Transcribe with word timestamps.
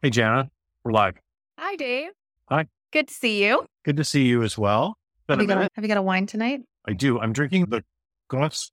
Hey, 0.00 0.10
Jana, 0.10 0.48
we're 0.84 0.92
live. 0.92 1.14
Hi, 1.58 1.74
Dave. 1.74 2.10
Hi. 2.48 2.66
Good 2.92 3.08
to 3.08 3.14
see 3.14 3.44
you. 3.44 3.66
Good 3.84 3.96
to 3.96 4.04
see 4.04 4.26
you 4.26 4.44
as 4.44 4.56
well. 4.56 4.96
Have 5.28 5.40
you, 5.40 5.48
got 5.48 5.58
a, 5.58 5.68
have 5.74 5.84
you 5.84 5.88
got 5.88 5.96
a 5.96 6.02
wine 6.02 6.24
tonight? 6.24 6.60
I 6.86 6.92
do. 6.92 7.18
I'm 7.18 7.32
drinking 7.32 7.66
the 7.66 7.82
Cos 8.28 8.70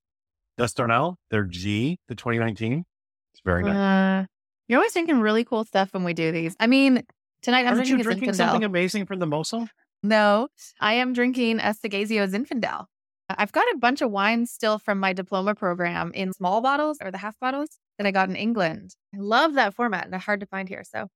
d'Estournel, 0.60 1.16
their 1.32 1.44
G, 1.46 1.98
the 2.08 2.14
2019. 2.14 2.86
It's 3.34 3.42
very 3.44 3.64
nice. 3.64 3.76
Uh, 3.76 4.26
you're 4.68 4.78
always 4.78 4.94
drinking 4.94 5.20
really 5.20 5.44
cool 5.44 5.66
stuff 5.66 5.96
when 5.96 6.04
we 6.04 6.14
do 6.14 6.32
these. 6.32 6.56
I 6.60 6.68
mean, 6.68 7.02
tonight 7.42 7.66
I'm 7.66 7.74
Aren't 7.74 7.88
you 7.90 7.96
drinking 7.96 8.04
drinking 8.04 8.30
Zinfandel. 8.30 8.36
something 8.36 8.64
amazing 8.64 9.08
from 9.08 9.18
the 9.18 9.26
Mosel? 9.26 9.68
No, 10.04 10.50
I 10.80 10.94
am 10.94 11.14
drinking 11.14 11.60
a 11.60 11.74
Seghesio 11.74 12.30
Zinfandel. 12.30 12.86
I've 13.30 13.52
got 13.52 13.66
a 13.74 13.78
bunch 13.80 14.02
of 14.02 14.12
wines 14.12 14.52
still 14.52 14.78
from 14.78 15.00
my 15.00 15.12
diploma 15.12 15.56
program 15.56 16.12
in 16.14 16.34
small 16.34 16.62
bottles 16.62 17.00
or 17.02 17.10
the 17.10 17.18
half 17.18 17.40
bottles 17.40 17.80
that 17.98 18.06
I 18.06 18.12
got 18.12 18.30
in 18.30 18.36
England. 18.36 18.96
I 19.16 19.18
love 19.20 19.56
that 19.56 19.74
format 19.74 20.04
and 20.04 20.14
they're 20.14 20.20
hard 20.20 20.42
to 20.42 20.46
find 20.46 20.70
here. 20.70 20.84
So 20.84 21.08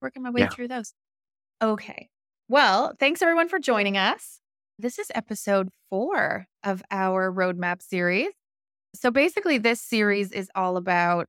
working 0.00 0.22
my 0.22 0.30
way 0.30 0.40
Yeah. 0.42 0.48
through 0.48 0.68
those. 0.68 0.94
Okay. 1.62 2.08
Well, 2.48 2.94
thanks 2.98 3.22
everyone 3.22 3.48
for 3.48 3.58
joining 3.58 3.96
us. 3.96 4.40
This 4.78 4.98
is 4.98 5.10
episode 5.14 5.70
four 5.88 6.46
of 6.62 6.82
our 6.90 7.32
roadmap 7.32 7.82
series. 7.82 8.28
So 8.94 9.10
basically, 9.10 9.58
this 9.58 9.80
series 9.80 10.32
is 10.32 10.50
all 10.54 10.76
about 10.76 11.26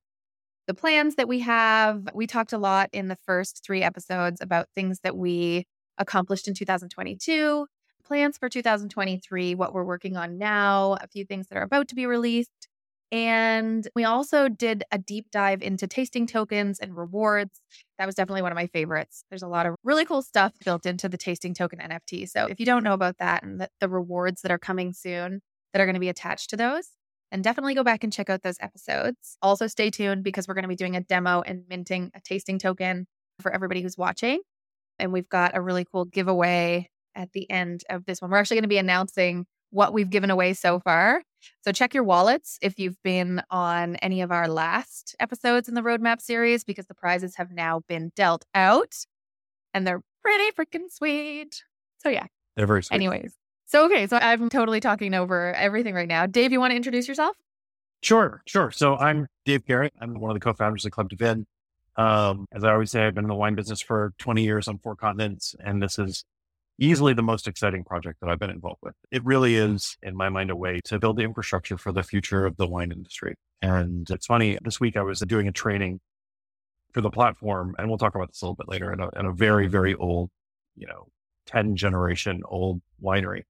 the 0.67 0.73
plans 0.73 1.15
that 1.15 1.27
we 1.27 1.39
have. 1.39 2.07
We 2.13 2.27
talked 2.27 2.53
a 2.53 2.57
lot 2.57 2.89
in 2.93 3.07
the 3.07 3.17
first 3.25 3.63
three 3.65 3.83
episodes 3.83 4.41
about 4.41 4.67
things 4.75 4.99
that 5.03 5.17
we 5.17 5.65
accomplished 5.97 6.47
in 6.47 6.53
2022, 6.53 7.67
plans 8.03 8.37
for 8.37 8.49
2023, 8.49 9.55
what 9.55 9.73
we're 9.73 9.83
working 9.83 10.15
on 10.17 10.37
now, 10.37 10.93
a 11.01 11.07
few 11.07 11.25
things 11.25 11.47
that 11.47 11.57
are 11.57 11.63
about 11.63 11.87
to 11.89 11.95
be 11.95 12.05
released. 12.05 12.67
And 13.11 13.87
we 13.95 14.03
also 14.03 14.49
did 14.49 14.83
a 14.91 14.97
deep 14.97 15.31
dive 15.31 15.61
into 15.61 15.87
tasting 15.87 16.27
tokens 16.27 16.79
and 16.79 16.95
rewards. 16.95 17.61
That 17.97 18.05
was 18.05 18.15
definitely 18.15 18.41
one 18.41 18.51
of 18.51 18.57
my 18.57 18.67
favorites. 18.67 19.23
There's 19.29 19.43
a 19.43 19.47
lot 19.47 19.65
of 19.65 19.75
really 19.83 20.03
cool 20.03 20.21
stuff 20.21 20.53
built 20.65 20.85
into 20.85 21.07
the 21.07 21.17
tasting 21.17 21.53
token 21.53 21.79
NFT. 21.79 22.27
So 22.27 22.47
if 22.47 22.59
you 22.59 22.65
don't 22.65 22.83
know 22.83 22.93
about 22.93 23.17
that 23.19 23.43
and 23.43 23.61
the, 23.61 23.69
the 23.79 23.87
rewards 23.87 24.41
that 24.41 24.51
are 24.51 24.57
coming 24.57 24.91
soon 24.91 25.41
that 25.71 25.81
are 25.81 25.85
going 25.85 25.93
to 25.93 26.01
be 26.01 26.09
attached 26.09 26.49
to 26.49 26.57
those, 26.57 26.89
then 27.31 27.41
definitely 27.41 27.75
go 27.75 27.83
back 27.83 28.03
and 28.03 28.11
check 28.11 28.29
out 28.29 28.43
those 28.43 28.57
episodes. 28.59 29.37
Also, 29.41 29.67
stay 29.67 29.89
tuned 29.89 30.23
because 30.23 30.47
we're 30.47 30.53
going 30.53 30.63
to 30.63 30.69
be 30.69 30.75
doing 30.75 30.95
a 30.95 31.01
demo 31.01 31.41
and 31.41 31.63
minting 31.69 32.11
a 32.13 32.21
tasting 32.21 32.59
token 32.59 33.07
for 33.39 33.53
everybody 33.53 33.81
who's 33.81 33.97
watching. 33.97 34.41
And 34.99 35.13
we've 35.13 35.29
got 35.29 35.55
a 35.55 35.61
really 35.61 35.85
cool 35.85 36.05
giveaway 36.05 36.89
at 37.15 37.31
the 37.31 37.49
end 37.49 37.83
of 37.89 38.05
this 38.05 38.21
one. 38.21 38.31
We're 38.31 38.37
actually 38.37 38.57
going 38.57 38.63
to 38.63 38.69
be 38.69 38.77
announcing 38.77 39.45
what 39.69 39.93
we've 39.93 40.09
given 40.09 40.29
away 40.29 40.53
so 40.53 40.79
far. 40.79 41.23
So 41.63 41.71
check 41.71 41.93
your 41.93 42.03
wallets 42.03 42.57
if 42.61 42.79
you've 42.79 43.01
been 43.03 43.41
on 43.51 43.95
any 43.97 44.21
of 44.21 44.31
our 44.31 44.47
last 44.47 45.15
episodes 45.19 45.67
in 45.69 45.75
the 45.75 45.81
roadmap 45.81 46.21
series 46.21 46.63
because 46.63 46.87
the 46.87 46.93
prizes 46.95 47.35
have 47.35 47.51
now 47.51 47.81
been 47.87 48.11
dealt 48.15 48.45
out 48.55 48.93
and 49.73 49.85
they're 49.85 50.01
pretty 50.23 50.51
freaking 50.51 50.89
sweet. 50.91 51.63
So 51.99 52.09
yeah, 52.09 52.25
They're 52.55 52.67
very 52.67 52.83
sweet. 52.83 52.95
anyways. 52.95 53.33
So 53.65 53.85
okay, 53.85 54.07
so 54.07 54.17
I'm 54.17 54.49
totally 54.49 54.79
talking 54.79 55.13
over 55.13 55.53
everything 55.53 55.93
right 55.93 56.07
now. 56.07 56.25
Dave, 56.25 56.51
you 56.51 56.59
want 56.59 56.71
to 56.71 56.75
introduce 56.77 57.07
yourself? 57.07 57.35
Sure, 58.01 58.41
sure. 58.45 58.71
So 58.71 58.95
I'm 58.95 59.27
Dave 59.45 59.65
Garrett. 59.65 59.93
I'm 59.99 60.13
one 60.19 60.31
of 60.31 60.35
the 60.35 60.39
co-founders 60.39 60.85
of 60.85 60.91
Club 60.91 61.09
dVIN. 61.09 61.45
Um, 61.97 62.45
as 62.53 62.63
I 62.63 62.71
always 62.71 62.91
say, 62.91 63.05
I've 63.05 63.15
been 63.15 63.25
in 63.25 63.29
the 63.29 63.35
wine 63.35 63.55
business 63.55 63.81
for 63.81 64.13
20 64.19 64.43
years 64.43 64.67
on 64.67 64.77
four 64.77 64.95
continents, 64.95 65.55
and 65.59 65.81
this 65.81 65.97
is 65.97 66.23
easily 66.79 67.13
the 67.13 67.23
most 67.23 67.47
exciting 67.47 67.83
project 67.83 68.19
that 68.21 68.29
I've 68.29 68.39
been 68.39 68.49
involved 68.49 68.79
with. 68.81 68.95
It 69.11 69.23
really 69.25 69.55
is, 69.55 69.97
in 70.03 70.15
my 70.15 70.29
mind, 70.29 70.51
a 70.51 70.55
way 70.55 70.79
to 70.85 70.99
build 70.99 71.17
the 71.17 71.23
infrastructure 71.23 71.77
for 71.77 71.91
the 71.91 72.03
future 72.03 72.45
of 72.45 72.57
the 72.57 72.67
wine 72.67 72.91
industry. 72.91 73.35
And 73.61 74.09
it's 74.09 74.27
funny, 74.27 74.57
this 74.63 74.79
week 74.79 74.95
I 74.95 75.01
was 75.01 75.19
doing 75.21 75.47
a 75.47 75.51
training 75.51 75.99
for 76.93 77.01
the 77.01 77.09
platform, 77.09 77.75
and 77.77 77.87
we'll 77.87 77.97
talk 77.97 78.15
about 78.15 78.29
this 78.29 78.41
a 78.41 78.45
little 78.45 78.55
bit 78.55 78.69
later, 78.69 78.93
in 78.93 78.99
a, 78.99 79.09
in 79.19 79.25
a 79.25 79.33
very, 79.33 79.67
very 79.67 79.95
old, 79.95 80.29
you 80.75 80.87
know, 80.87 81.07
10 81.47 81.75
generation 81.75 82.41
old 82.45 82.81
winery. 83.01 83.43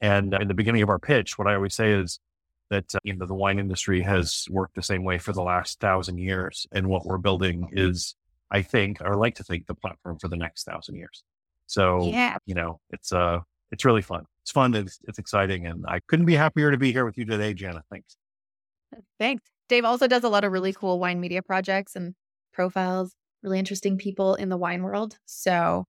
And 0.00 0.34
in 0.34 0.48
the 0.48 0.54
beginning 0.54 0.82
of 0.82 0.88
our 0.88 0.98
pitch, 0.98 1.38
what 1.38 1.46
I 1.46 1.54
always 1.54 1.74
say 1.74 1.92
is, 1.92 2.18
that 2.72 2.94
uh, 2.94 2.98
you 3.04 3.14
know 3.14 3.26
the 3.26 3.34
wine 3.34 3.58
industry 3.58 4.00
has 4.00 4.46
worked 4.50 4.74
the 4.74 4.82
same 4.82 5.04
way 5.04 5.18
for 5.18 5.34
the 5.34 5.42
last 5.42 5.78
thousand 5.78 6.16
years, 6.16 6.66
and 6.72 6.88
what 6.88 7.04
we're 7.04 7.18
building 7.18 7.68
is, 7.72 8.16
I 8.50 8.62
think, 8.62 9.02
or 9.02 9.14
like 9.16 9.34
to 9.36 9.44
think, 9.44 9.66
the 9.66 9.74
platform 9.74 10.18
for 10.18 10.28
the 10.28 10.38
next 10.38 10.64
thousand 10.64 10.96
years. 10.96 11.22
So 11.72 12.04
Yeah. 12.04 12.36
you 12.44 12.54
know, 12.54 12.80
it's 12.90 13.12
uh, 13.12 13.40
it's 13.70 13.84
really 13.86 14.02
fun. 14.02 14.24
It's 14.42 14.50
fun. 14.50 14.74
It's, 14.74 14.98
it's 15.08 15.18
exciting, 15.18 15.66
and 15.66 15.84
I 15.88 16.00
couldn't 16.06 16.26
be 16.26 16.34
happier 16.34 16.70
to 16.70 16.76
be 16.76 16.92
here 16.92 17.06
with 17.06 17.16
you 17.16 17.24
today, 17.24 17.54
Jana. 17.54 17.82
Thanks. 17.90 18.16
Thanks. 19.18 19.42
Dave 19.70 19.86
also 19.86 20.06
does 20.06 20.22
a 20.22 20.28
lot 20.28 20.44
of 20.44 20.52
really 20.52 20.74
cool 20.74 20.98
wine 20.98 21.18
media 21.18 21.40
projects 21.40 21.96
and 21.96 22.14
profiles, 22.52 23.14
really 23.42 23.58
interesting 23.58 23.96
people 23.96 24.34
in 24.34 24.50
the 24.50 24.58
wine 24.58 24.82
world. 24.82 25.16
So, 25.24 25.86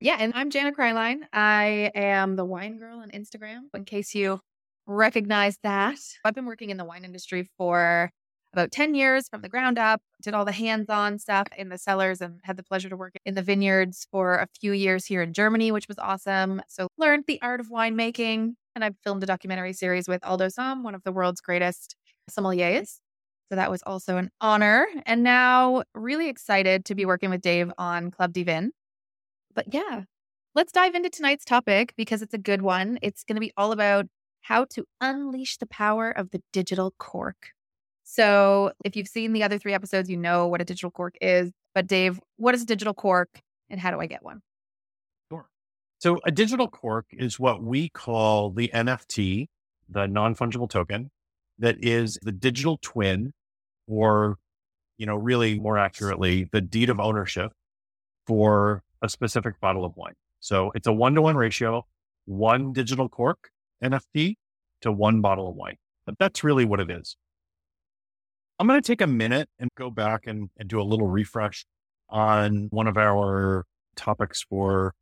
yeah, 0.00 0.16
and 0.18 0.32
I'm 0.34 0.50
Jana 0.50 0.72
Kreilein. 0.72 1.20
I 1.32 1.92
am 1.94 2.34
the 2.34 2.44
wine 2.44 2.78
girl 2.78 2.98
on 2.98 3.10
Instagram, 3.10 3.66
in 3.74 3.84
case 3.84 4.12
you 4.12 4.40
recognize 4.86 5.56
that. 5.62 5.98
I've 6.24 6.34
been 6.34 6.46
working 6.46 6.70
in 6.70 6.78
the 6.78 6.84
wine 6.84 7.04
industry 7.04 7.48
for 7.56 8.10
about 8.52 8.72
10 8.72 8.94
years 8.94 9.28
from 9.28 9.42
the 9.42 9.48
ground 9.48 9.78
up, 9.78 10.00
did 10.22 10.34
all 10.34 10.44
the 10.44 10.52
hands 10.52 10.88
on 10.88 11.18
stuff 11.18 11.46
in 11.56 11.68
the 11.68 11.78
cellars 11.78 12.20
and 12.20 12.40
had 12.42 12.56
the 12.56 12.62
pleasure 12.62 12.88
to 12.88 12.96
work 12.96 13.14
in 13.24 13.34
the 13.34 13.42
vineyards 13.42 14.06
for 14.10 14.34
a 14.36 14.46
few 14.60 14.72
years 14.72 15.06
here 15.06 15.22
in 15.22 15.32
Germany, 15.32 15.72
which 15.72 15.88
was 15.88 15.98
awesome. 15.98 16.62
So, 16.68 16.88
learned 16.98 17.24
the 17.26 17.40
art 17.42 17.60
of 17.60 17.68
winemaking. 17.68 18.54
And 18.74 18.84
I've 18.84 18.96
filmed 19.02 19.22
a 19.22 19.26
documentary 19.26 19.72
series 19.72 20.08
with 20.08 20.24
Aldo 20.24 20.48
Sohm, 20.48 20.84
one 20.84 20.94
of 20.94 21.02
the 21.02 21.12
world's 21.12 21.40
greatest 21.40 21.96
sommeliers. 22.30 22.98
So 23.50 23.56
that 23.56 23.70
was 23.70 23.82
also 23.84 24.16
an 24.16 24.30
honor. 24.40 24.86
And 25.06 25.24
now, 25.24 25.82
really 25.94 26.28
excited 26.28 26.84
to 26.84 26.94
be 26.94 27.04
working 27.04 27.30
with 27.30 27.40
Dave 27.40 27.72
on 27.78 28.12
Club 28.12 28.32
dVIN. 28.32 28.68
But 29.54 29.74
yeah, 29.74 30.02
let's 30.54 30.72
dive 30.72 30.94
into 30.94 31.10
tonight's 31.10 31.44
topic 31.44 31.92
because 31.96 32.22
it's 32.22 32.34
a 32.34 32.38
good 32.38 32.62
one. 32.62 32.98
It's 33.02 33.24
going 33.24 33.34
to 33.34 33.40
be 33.40 33.52
all 33.56 33.72
about 33.72 34.06
how 34.42 34.66
to 34.70 34.84
unleash 35.00 35.56
the 35.56 35.66
power 35.66 36.10
of 36.10 36.30
the 36.30 36.40
digital 36.52 36.94
cork. 36.98 37.50
So, 38.12 38.72
if 38.84 38.96
you've 38.96 39.06
seen 39.06 39.32
the 39.32 39.44
other 39.44 39.56
three 39.56 39.72
episodes, 39.72 40.10
you 40.10 40.16
know 40.16 40.48
what 40.48 40.60
a 40.60 40.64
digital 40.64 40.90
cork 40.90 41.14
is. 41.20 41.52
But, 41.76 41.86
Dave, 41.86 42.18
what 42.38 42.56
is 42.56 42.62
a 42.62 42.66
digital 42.66 42.92
cork 42.92 43.40
and 43.68 43.78
how 43.78 43.92
do 43.92 44.00
I 44.00 44.06
get 44.06 44.24
one? 44.24 44.42
Sure. 45.30 45.48
So 46.00 46.18
a 46.26 46.32
digital 46.32 46.66
cork 46.66 47.06
is 47.12 47.38
what 47.38 47.62
we 47.62 47.88
call 47.90 48.50
the 48.50 48.68
NFT, 48.74 49.46
the 49.88 50.08
non 50.08 50.34
fungible 50.34 50.68
token, 50.68 51.12
that 51.60 51.76
is 51.84 52.18
the 52.22 52.32
digital 52.32 52.80
twin, 52.82 53.32
or 53.86 54.38
you 54.98 55.06
know, 55.06 55.14
really 55.14 55.60
more 55.60 55.78
accurately, 55.78 56.48
the 56.50 56.60
deed 56.60 56.90
of 56.90 56.98
ownership 56.98 57.52
for 58.26 58.82
a 59.02 59.08
specific 59.08 59.60
bottle 59.60 59.84
of 59.84 59.96
wine. 59.96 60.14
So 60.40 60.72
it's 60.74 60.88
a 60.88 60.92
one 60.92 61.14
to 61.14 61.22
one 61.22 61.36
ratio, 61.36 61.86
one 62.24 62.72
digital 62.72 63.08
cork 63.08 63.50
NFT 63.84 64.34
to 64.80 64.90
one 64.90 65.20
bottle 65.20 65.48
of 65.48 65.54
wine. 65.54 65.76
But 66.06 66.16
that's 66.18 66.42
really 66.42 66.64
what 66.64 66.80
it 66.80 66.90
is. 66.90 67.16
I'm 68.60 68.66
going 68.66 68.78
to 68.78 68.86
take 68.86 69.00
a 69.00 69.06
minute 69.06 69.48
and 69.58 69.70
go 69.74 69.88
back 69.88 70.26
and, 70.26 70.50
and 70.58 70.68
do 70.68 70.82
a 70.82 70.84
little 70.84 71.06
refresh 71.06 71.64
on 72.10 72.68
one 72.70 72.86
of 72.88 72.98
our 72.98 73.64
topics 73.96 74.42
for 74.42 74.92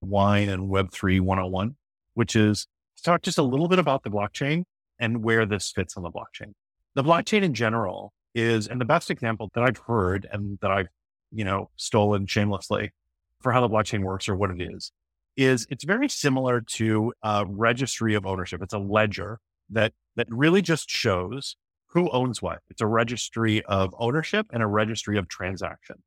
wine 0.00 0.48
and 0.48 0.70
Web3 0.70 1.20
101, 1.20 1.74
which 2.14 2.36
is 2.36 2.68
to 2.96 3.02
talk 3.02 3.22
just 3.22 3.36
a 3.36 3.42
little 3.42 3.66
bit 3.66 3.80
about 3.80 4.04
the 4.04 4.10
blockchain 4.10 4.62
and 5.00 5.24
where 5.24 5.46
this 5.46 5.72
fits 5.72 5.96
on 5.96 6.04
the 6.04 6.12
blockchain. 6.12 6.52
The 6.94 7.02
blockchain 7.02 7.42
in 7.42 7.54
general 7.54 8.12
is, 8.36 8.68
and 8.68 8.80
the 8.80 8.84
best 8.84 9.10
example 9.10 9.50
that 9.52 9.64
I've 9.64 9.78
heard 9.78 10.28
and 10.30 10.60
that 10.62 10.70
I've, 10.70 10.88
you 11.32 11.44
know, 11.44 11.70
stolen 11.74 12.24
shamelessly 12.26 12.92
for 13.40 13.50
how 13.50 13.60
the 13.60 13.68
blockchain 13.68 14.04
works 14.04 14.28
or 14.28 14.36
what 14.36 14.52
it 14.52 14.62
is, 14.62 14.92
is 15.36 15.66
it's 15.70 15.82
very 15.82 16.08
similar 16.08 16.60
to 16.60 17.12
a 17.24 17.44
registry 17.44 18.14
of 18.14 18.26
ownership. 18.26 18.62
It's 18.62 18.74
a 18.74 18.78
ledger 18.78 19.40
that, 19.70 19.92
that 20.14 20.28
really 20.30 20.62
just 20.62 20.88
shows 20.88 21.56
who 21.88 22.10
owns 22.10 22.40
what. 22.40 22.60
It's 22.70 22.80
a 22.80 22.86
registry 22.86 23.64
of 23.64 23.94
ownership 23.98 24.46
and 24.52 24.62
a 24.62 24.66
registry 24.66 25.18
of 25.18 25.28
transaction. 25.28 26.02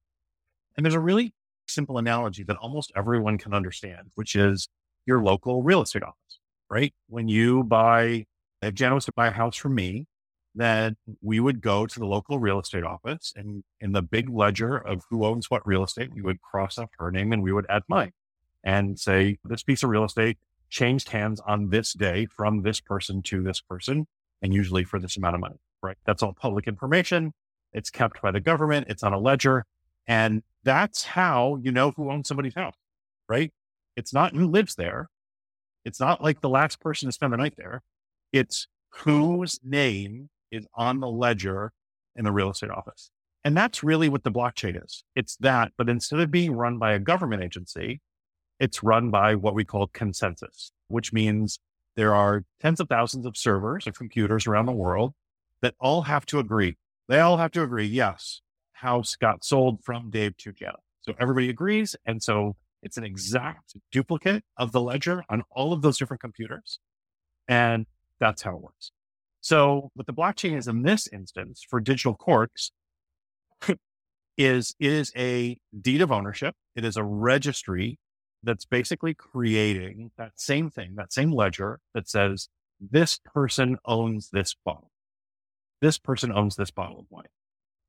And 0.76 0.86
there's 0.86 0.96
a 0.96 1.00
really 1.00 1.34
simple 1.68 1.98
analogy 1.98 2.44
that 2.44 2.58
almost 2.58 2.92
everyone 2.96 3.38
can 3.38 3.54
understand, 3.54 4.12
which 4.16 4.36
is 4.36 4.68
your 5.06 5.22
local 5.22 5.64
real 5.64 5.82
estate 5.82 6.04
office, 6.04 6.40
right? 6.70 6.94
When 7.08 7.28
you 7.28 7.64
buy, 7.64 8.26
if 8.62 8.74
Jenna 8.74 8.96
was 8.96 9.06
to 9.06 9.12
buy 9.14 9.28
a 9.28 9.32
house 9.32 9.56
from 9.56 9.76
me, 9.76 10.06
then 10.54 10.98
we 11.22 11.40
would 11.40 11.62
go 11.62 11.88
to 11.88 12.00
the 12.00 12.06
local 12.06 12.38
real 12.38 12.60
estate 12.60 12.84
office 12.84 13.34
and 13.36 13.64
in 13.80 13.94
the 13.94 14.02
big 14.02 14.30
ledger 14.30 14.78
of 14.78 15.04
who 15.10 15.26
owns 15.26 15.50
what 15.50 15.66
real 15.66 15.84
estate, 15.84 16.14
we 16.14 16.22
would 16.22 16.42
cross 16.42 16.78
off 16.78 16.90
her 17.00 17.10
name 17.10 17.32
and 17.32 17.42
we 17.42 17.54
would 17.54 17.66
add 17.70 17.84
mine 17.88 18.12
and 18.64 19.00
say, 19.00 19.40
this 19.46 19.64
piece 19.64 19.82
of 19.82 19.90
real 19.90 20.04
estate 20.04 20.38
changed 20.70 21.10
hands 21.10 21.42
on 21.48 21.70
this 21.70 21.94
day 21.94 22.26
from 22.26 22.62
this 22.62 22.80
person 22.80 23.22
to 23.24 23.42
this 23.42 23.62
person, 23.62 24.08
and 24.42 24.54
usually 24.54 24.84
for 24.84 25.00
this 25.00 25.18
amount 25.18 25.36
of 25.36 25.42
money, 25.42 25.60
right? 25.82 25.98
That's 26.06 26.24
all 26.24 26.34
public 26.34 26.68
information. 26.68 27.34
It's 27.74 27.90
kept 27.90 28.22
by 28.22 28.32
the 28.32 28.40
government. 28.40 28.88
It's 28.90 29.04
on 29.04 29.14
a 29.14 29.20
ledger. 29.20 29.66
And 30.08 30.44
that's 30.64 31.04
how 31.04 31.60
you 31.62 31.72
know 31.72 31.92
who 31.92 32.12
owns 32.12 32.28
somebody's 32.28 32.56
house, 32.56 32.76
right? 33.30 33.52
It's 33.96 34.14
not 34.14 34.36
who 34.36 34.48
lives 34.48 34.76
there. 34.76 35.10
It's 35.86 36.00
not 36.00 36.24
like 36.24 36.42
the 36.42 36.50
last 36.50 36.80
person 36.80 37.08
to 37.08 37.12
spend 37.12 37.34
the 37.34 37.38
night 37.38 37.56
there. 37.58 37.82
It's 38.32 38.68
whose 38.90 39.60
name 39.64 40.30
is 40.52 40.68
on 40.76 41.00
the 41.00 41.08
ledger 41.08 41.72
in 42.16 42.26
the 42.26 42.32
real 42.32 42.52
estate 42.52 42.70
office. 42.70 43.10
And 43.44 43.58
that's 43.58 43.84
really 43.84 44.10
what 44.10 44.24
the 44.24 44.32
blockchain 44.32 44.84
is. 44.84 45.04
It's 45.16 45.36
that, 45.38 45.72
but 45.78 45.90
instead 45.90 46.20
of 46.20 46.30
being 46.30 46.54
run 46.54 46.78
by 46.78 46.94
a 46.94 47.00
government 47.00 47.44
agency, 47.44 48.02
it's 48.60 48.84
run 48.84 49.10
by 49.10 49.34
what 49.36 49.56
we 49.56 49.66
call 49.66 49.88
consensus, 49.88 50.72
which 50.88 51.12
means 51.12 51.60
there 51.96 52.14
are 52.14 52.44
tens 52.62 52.80
of 52.80 52.88
thousands 52.88 53.26
of 53.26 53.36
servers 53.36 53.88
or 53.88 53.92
computers 53.92 54.46
around 54.46 54.68
the 54.68 54.72
world 54.72 55.14
that 55.62 55.76
all 55.80 56.04
have 56.04 56.26
to 56.28 56.40
agree. 56.40 56.78
They 57.08 57.20
all 57.20 57.38
have 57.38 57.52
to 57.52 57.64
agree, 57.64 57.86
yes, 57.86 58.42
house 58.74 59.16
got 59.16 59.44
sold 59.44 59.84
from 59.84 60.10
Dave 60.10 60.38
to 60.38 60.52
Janet. 60.52 60.80
So 61.02 61.14
everybody 61.20 61.50
agrees. 61.50 61.96
And 62.06 62.22
so 62.22 62.56
it's 62.82 62.98
an 62.98 63.04
exact 63.04 63.76
duplicate 63.92 64.44
of 64.58 64.72
the 64.72 64.82
ledger 64.82 65.24
on 65.30 65.44
all 65.52 65.74
of 65.74 65.82
those 65.82 65.98
different 65.98 66.22
computers. 66.22 66.80
And 67.48 67.86
that's 68.20 68.42
how 68.42 68.56
it 68.56 68.62
works. 68.62 68.92
So 69.42 69.90
what 69.96 70.06
the 70.06 70.14
blockchain 70.14 70.58
is 70.58 70.68
in 70.68 70.84
this 70.84 71.08
instance 71.08 71.66
for 71.68 71.80
digital 71.80 72.16
corks 72.16 72.72
is 74.38 74.76
it 74.80 74.92
is 74.92 75.12
a 75.16 75.58
deed 75.80 76.02
of 76.02 76.12
ownership. 76.12 76.56
It 76.76 76.86
is 76.86 76.98
a 76.98 77.04
registry 77.04 77.98
that's 78.44 78.66
basically 78.66 79.14
creating 79.14 80.12
that 80.18 80.34
same 80.36 80.70
thing, 80.70 80.96
that 80.96 81.14
same 81.14 81.32
ledger 81.32 81.80
that 81.94 82.08
says 82.08 82.50
this 82.80 83.20
person 83.34 83.78
owns 83.86 84.30
this 84.32 84.56
bottle. 84.66 84.91
This 85.82 85.98
person 85.98 86.32
owns 86.32 86.56
this 86.56 86.72
bottle 86.72 87.00
of 87.00 87.06
wine. 87.10 87.26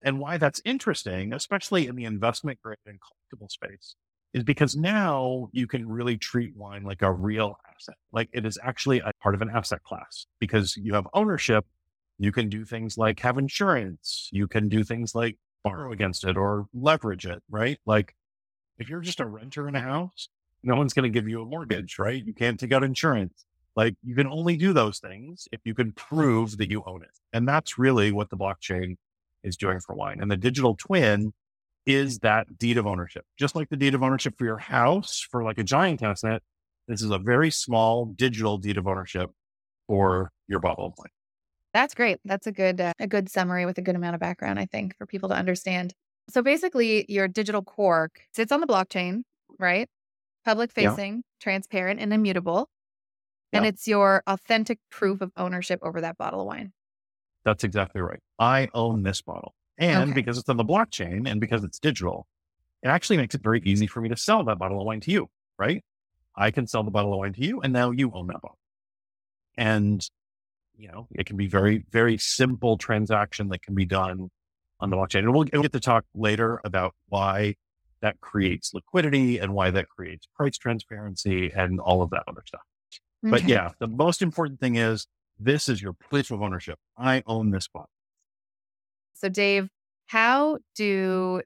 And 0.02 0.18
why 0.18 0.36
that's 0.38 0.60
interesting, 0.64 1.32
especially 1.32 1.86
in 1.86 1.96
the 1.96 2.04
investment 2.04 2.58
grade 2.62 2.78
and 2.86 2.98
collectible 2.98 3.50
space, 3.50 3.94
is 4.34 4.42
because 4.42 4.74
now 4.74 5.48
you 5.52 5.66
can 5.66 5.88
really 5.88 6.16
treat 6.16 6.56
wine 6.56 6.84
like 6.84 7.02
a 7.02 7.12
real 7.12 7.56
asset. 7.70 7.96
Like 8.12 8.28
it 8.32 8.46
is 8.46 8.58
actually 8.62 9.00
a 9.00 9.12
part 9.22 9.34
of 9.34 9.42
an 9.42 9.50
asset 9.50 9.82
class 9.82 10.26
because 10.40 10.76
you 10.76 10.94
have 10.94 11.06
ownership. 11.14 11.66
You 12.18 12.32
can 12.32 12.48
do 12.48 12.64
things 12.64 12.96
like 12.96 13.20
have 13.20 13.38
insurance. 13.38 14.28
You 14.32 14.48
can 14.48 14.68
do 14.68 14.84
things 14.84 15.14
like 15.14 15.38
borrow 15.62 15.92
against 15.92 16.24
it 16.24 16.36
or 16.36 16.66
leverage 16.72 17.26
it, 17.26 17.42
right? 17.50 17.78
Like 17.86 18.14
if 18.78 18.88
you're 18.88 19.00
just 19.00 19.20
a 19.20 19.26
renter 19.26 19.68
in 19.68 19.76
a 19.76 19.80
house, 19.80 20.28
no 20.62 20.76
one's 20.76 20.94
going 20.94 21.10
to 21.10 21.16
give 21.16 21.28
you 21.28 21.42
a 21.42 21.46
mortgage, 21.46 21.98
right? 21.98 22.24
You 22.24 22.32
can't 22.32 22.58
take 22.58 22.72
out 22.72 22.84
insurance. 22.84 23.44
Like 23.74 23.94
you 24.02 24.14
can 24.14 24.26
only 24.26 24.56
do 24.56 24.72
those 24.72 24.98
things 24.98 25.48
if 25.52 25.60
you 25.64 25.74
can 25.74 25.92
prove 25.92 26.58
that 26.58 26.70
you 26.70 26.82
own 26.86 27.02
it. 27.02 27.18
And 27.32 27.48
that's 27.48 27.78
really 27.78 28.12
what 28.12 28.30
the 28.30 28.36
blockchain 28.36 28.96
is 29.42 29.56
doing 29.56 29.80
for 29.80 29.94
wine. 29.94 30.20
And 30.20 30.30
the 30.30 30.36
digital 30.36 30.76
twin 30.76 31.32
is 31.86 32.18
that 32.20 32.58
deed 32.58 32.76
of 32.76 32.86
ownership. 32.86 33.24
Just 33.38 33.56
like 33.56 33.68
the 33.68 33.76
deed 33.76 33.94
of 33.94 34.02
ownership 34.02 34.34
for 34.38 34.44
your 34.44 34.58
house, 34.58 35.26
for 35.30 35.42
like 35.42 35.58
a 35.58 35.64
giant 35.64 36.02
net, 36.02 36.42
this 36.86 37.02
is 37.02 37.10
a 37.10 37.18
very 37.18 37.50
small 37.50 38.06
digital 38.06 38.58
deed 38.58 38.76
of 38.76 38.86
ownership 38.86 39.30
for 39.86 40.30
your 40.48 40.60
bottle 40.60 40.86
of 40.86 40.92
wine. 40.98 41.08
That's 41.72 41.94
great. 41.94 42.18
That's 42.24 42.46
a 42.46 42.52
good 42.52 42.80
uh, 42.80 42.92
a 42.98 43.06
good 43.06 43.30
summary 43.30 43.64
with 43.64 43.78
a 43.78 43.82
good 43.82 43.96
amount 43.96 44.14
of 44.14 44.20
background, 44.20 44.58
I 44.58 44.66
think, 44.66 44.96
for 44.96 45.06
people 45.06 45.30
to 45.30 45.34
understand. 45.34 45.94
So 46.28 46.42
basically, 46.42 47.06
your 47.08 47.28
digital 47.28 47.62
cork 47.62 48.20
sits 48.32 48.52
on 48.52 48.60
the 48.60 48.66
blockchain, 48.66 49.22
right? 49.58 49.88
Public 50.44 50.70
facing, 50.70 51.16
yeah. 51.16 51.20
transparent, 51.40 51.98
and 52.00 52.12
immutable. 52.12 52.68
And 53.52 53.66
it's 53.66 53.86
your 53.86 54.22
authentic 54.26 54.78
proof 54.90 55.20
of 55.20 55.30
ownership 55.36 55.80
over 55.82 56.00
that 56.00 56.16
bottle 56.16 56.40
of 56.40 56.46
wine. 56.46 56.72
That's 57.44 57.64
exactly 57.64 58.00
right. 58.00 58.20
I 58.38 58.68
own 58.74 59.02
this 59.02 59.20
bottle. 59.20 59.54
And 59.78 60.10
okay. 60.10 60.12
because 60.12 60.38
it's 60.38 60.48
on 60.48 60.56
the 60.56 60.64
blockchain 60.64 61.28
and 61.28 61.40
because 61.40 61.64
it's 61.64 61.78
digital, 61.78 62.26
it 62.82 62.88
actually 62.88 63.16
makes 63.16 63.34
it 63.34 63.42
very 63.42 63.60
easy 63.64 63.86
for 63.86 64.00
me 64.00 64.08
to 64.08 64.16
sell 64.16 64.44
that 64.44 64.58
bottle 64.58 64.80
of 64.80 64.86
wine 64.86 65.00
to 65.00 65.10
you, 65.10 65.28
right? 65.58 65.82
I 66.36 66.50
can 66.50 66.66
sell 66.66 66.82
the 66.82 66.90
bottle 66.90 67.12
of 67.12 67.18
wine 67.18 67.32
to 67.34 67.40
you 67.40 67.60
and 67.60 67.72
now 67.72 67.90
you 67.90 68.10
own 68.14 68.26
that 68.28 68.40
bottle. 68.40 68.58
And, 69.56 70.06
you 70.76 70.88
know, 70.88 71.08
it 71.12 71.26
can 71.26 71.36
be 71.36 71.46
very, 71.46 71.84
very 71.90 72.16
simple 72.18 72.78
transaction 72.78 73.48
that 73.48 73.62
can 73.62 73.74
be 73.74 73.84
done 73.84 74.30
on 74.80 74.90
the 74.90 74.96
blockchain. 74.96 75.20
And 75.20 75.34
we'll, 75.34 75.46
we'll 75.52 75.62
get 75.62 75.72
to 75.72 75.80
talk 75.80 76.04
later 76.14 76.60
about 76.64 76.94
why 77.08 77.56
that 78.00 78.20
creates 78.20 78.74
liquidity 78.74 79.38
and 79.38 79.54
why 79.54 79.70
that 79.70 79.88
creates 79.88 80.26
price 80.36 80.58
transparency 80.58 81.52
and 81.54 81.80
all 81.80 82.02
of 82.02 82.10
that 82.10 82.24
other 82.26 82.42
stuff. 82.46 82.62
Okay. 83.24 83.30
But 83.30 83.48
yeah, 83.48 83.70
the 83.78 83.86
most 83.86 84.22
important 84.22 84.60
thing 84.60 84.76
is 84.76 85.06
this 85.38 85.68
is 85.68 85.80
your 85.80 85.92
place 85.92 86.30
of 86.30 86.42
ownership. 86.42 86.78
I 86.96 87.22
own 87.26 87.50
this 87.50 87.64
spot. 87.64 87.88
So, 89.14 89.28
Dave, 89.28 89.68
how 90.06 90.58
do 90.74 91.42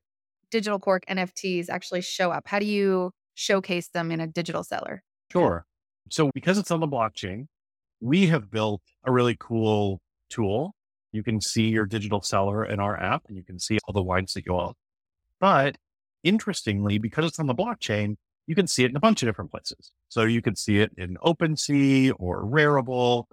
digital 0.50 0.78
cork 0.78 1.04
NFTs 1.08 1.68
actually 1.68 2.00
show 2.00 2.30
up? 2.30 2.44
How 2.46 2.58
do 2.58 2.66
you 2.66 3.10
showcase 3.34 3.88
them 3.88 4.10
in 4.10 4.20
a 4.20 4.26
digital 4.26 4.64
cellar? 4.64 5.02
Sure. 5.30 5.66
So, 6.10 6.30
because 6.34 6.56
it's 6.56 6.70
on 6.70 6.80
the 6.80 6.88
blockchain, 6.88 7.46
we 8.00 8.26
have 8.28 8.50
built 8.50 8.82
a 9.04 9.12
really 9.12 9.36
cool 9.38 10.00
tool. 10.30 10.74
You 11.12 11.22
can 11.22 11.40
see 11.40 11.68
your 11.68 11.86
digital 11.86 12.20
cellar 12.22 12.64
in 12.64 12.80
our 12.80 12.98
app 12.98 13.24
and 13.28 13.36
you 13.36 13.44
can 13.44 13.58
see 13.58 13.78
all 13.86 13.92
the 13.92 14.02
wines 14.02 14.32
that 14.34 14.46
you 14.46 14.54
own. 14.54 14.74
But 15.40 15.76
interestingly, 16.22 16.98
because 16.98 17.26
it's 17.26 17.38
on 17.38 17.46
the 17.46 17.54
blockchain, 17.54 18.16
you 18.46 18.54
can 18.54 18.66
see 18.66 18.84
it 18.84 18.90
in 18.90 18.96
a 18.96 19.00
bunch 19.00 19.22
of 19.22 19.28
different 19.28 19.50
places. 19.50 19.92
So 20.08 20.22
you 20.22 20.40
can 20.40 20.56
see 20.56 20.78
it 20.78 20.92
in 20.96 21.16
OpenSea 21.24 22.12
or 22.18 22.44
Rarible 22.44 23.24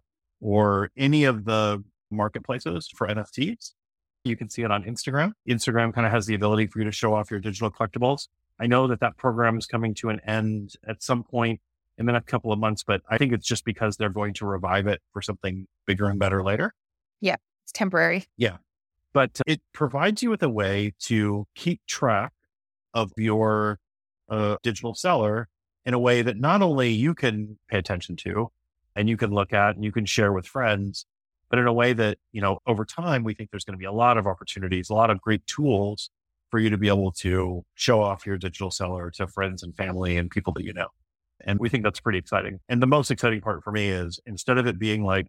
or 0.41 0.89
any 0.97 1.23
of 1.23 1.45
the 1.45 1.83
marketplaces 2.11 2.89
for 2.95 3.07
NFTs. 3.07 3.73
You 4.23 4.35
can 4.35 4.49
see 4.49 4.61
it 4.63 4.71
on 4.71 4.83
Instagram. 4.83 5.33
Instagram 5.47 5.93
kind 5.93 6.07
of 6.07 6.13
has 6.13 6.25
the 6.25 6.35
ability 6.35 6.67
for 6.67 6.79
you 6.79 6.85
to 6.85 6.91
show 6.91 7.13
off 7.13 7.29
your 7.29 7.39
digital 7.39 7.69
collectibles. 7.69 8.27
I 8.59 8.67
know 8.67 8.87
that 8.87 8.99
that 9.01 9.17
program 9.17 9.57
is 9.57 9.65
coming 9.65 9.93
to 9.95 10.09
an 10.09 10.19
end 10.25 10.73
at 10.87 11.03
some 11.03 11.23
point 11.23 11.59
in 11.97 12.05
the 12.05 12.11
next 12.13 12.27
couple 12.27 12.51
of 12.51 12.59
months, 12.59 12.83
but 12.83 13.01
I 13.09 13.17
think 13.17 13.33
it's 13.33 13.47
just 13.47 13.65
because 13.65 13.97
they're 13.97 14.09
going 14.09 14.33
to 14.35 14.45
revive 14.45 14.87
it 14.87 15.01
for 15.11 15.21
something 15.21 15.67
bigger 15.85 16.07
and 16.07 16.19
better 16.19 16.43
later. 16.43 16.73
Yeah, 17.19 17.35
it's 17.63 17.71
temporary. 17.71 18.25
Yeah. 18.37 18.57
But 19.11 19.39
uh, 19.41 19.43
it 19.47 19.61
provides 19.73 20.23
you 20.23 20.29
with 20.29 20.41
a 20.41 20.49
way 20.49 20.93
to 21.01 21.45
keep 21.55 21.81
track 21.85 22.33
of 22.93 23.11
your 23.17 23.79
uh, 24.33 24.57
digital 24.63 24.95
cellar 24.95 25.47
in 25.85 25.93
a 25.93 25.99
way 25.99 26.21
that 26.21 26.37
not 26.37 26.61
only 26.61 26.89
you 26.89 27.13
can 27.13 27.57
pay 27.67 27.77
attention 27.77 28.15
to, 28.15 28.49
and 28.95 29.09
you 29.09 29.17
can 29.17 29.31
look 29.31 29.53
at 29.53 29.75
and 29.75 29.83
you 29.83 29.91
can 29.91 30.05
share 30.05 30.31
with 30.31 30.45
friends, 30.45 31.05
but 31.49 31.59
in 31.59 31.67
a 31.67 31.73
way 31.73 31.93
that, 31.93 32.17
you 32.31 32.41
know, 32.41 32.59
over 32.65 32.85
time, 32.85 33.23
we 33.23 33.33
think 33.33 33.51
there's 33.51 33.63
going 33.63 33.77
to 33.77 33.79
be 33.79 33.85
a 33.85 33.91
lot 33.91 34.17
of 34.17 34.27
opportunities, 34.27 34.89
a 34.89 34.93
lot 34.93 35.09
of 35.09 35.21
great 35.21 35.45
tools 35.45 36.09
for 36.49 36.59
you 36.59 36.69
to 36.69 36.77
be 36.77 36.87
able 36.87 37.11
to 37.11 37.63
show 37.75 38.01
off 38.01 38.25
your 38.25 38.37
digital 38.37 38.71
cellar 38.71 39.11
to 39.11 39.27
friends 39.27 39.63
and 39.63 39.75
family 39.75 40.17
and 40.17 40.29
people 40.29 40.53
that 40.53 40.63
you 40.63 40.73
know. 40.73 40.87
And 41.41 41.59
we 41.59 41.69
think 41.69 41.83
that's 41.83 41.99
pretty 41.99 42.19
exciting. 42.19 42.59
And 42.69 42.81
the 42.81 42.87
most 42.87 43.11
exciting 43.11 43.41
part 43.41 43.63
for 43.63 43.71
me 43.71 43.89
is 43.89 44.19
instead 44.25 44.57
of 44.57 44.67
it 44.67 44.79
being 44.79 45.03
like 45.03 45.27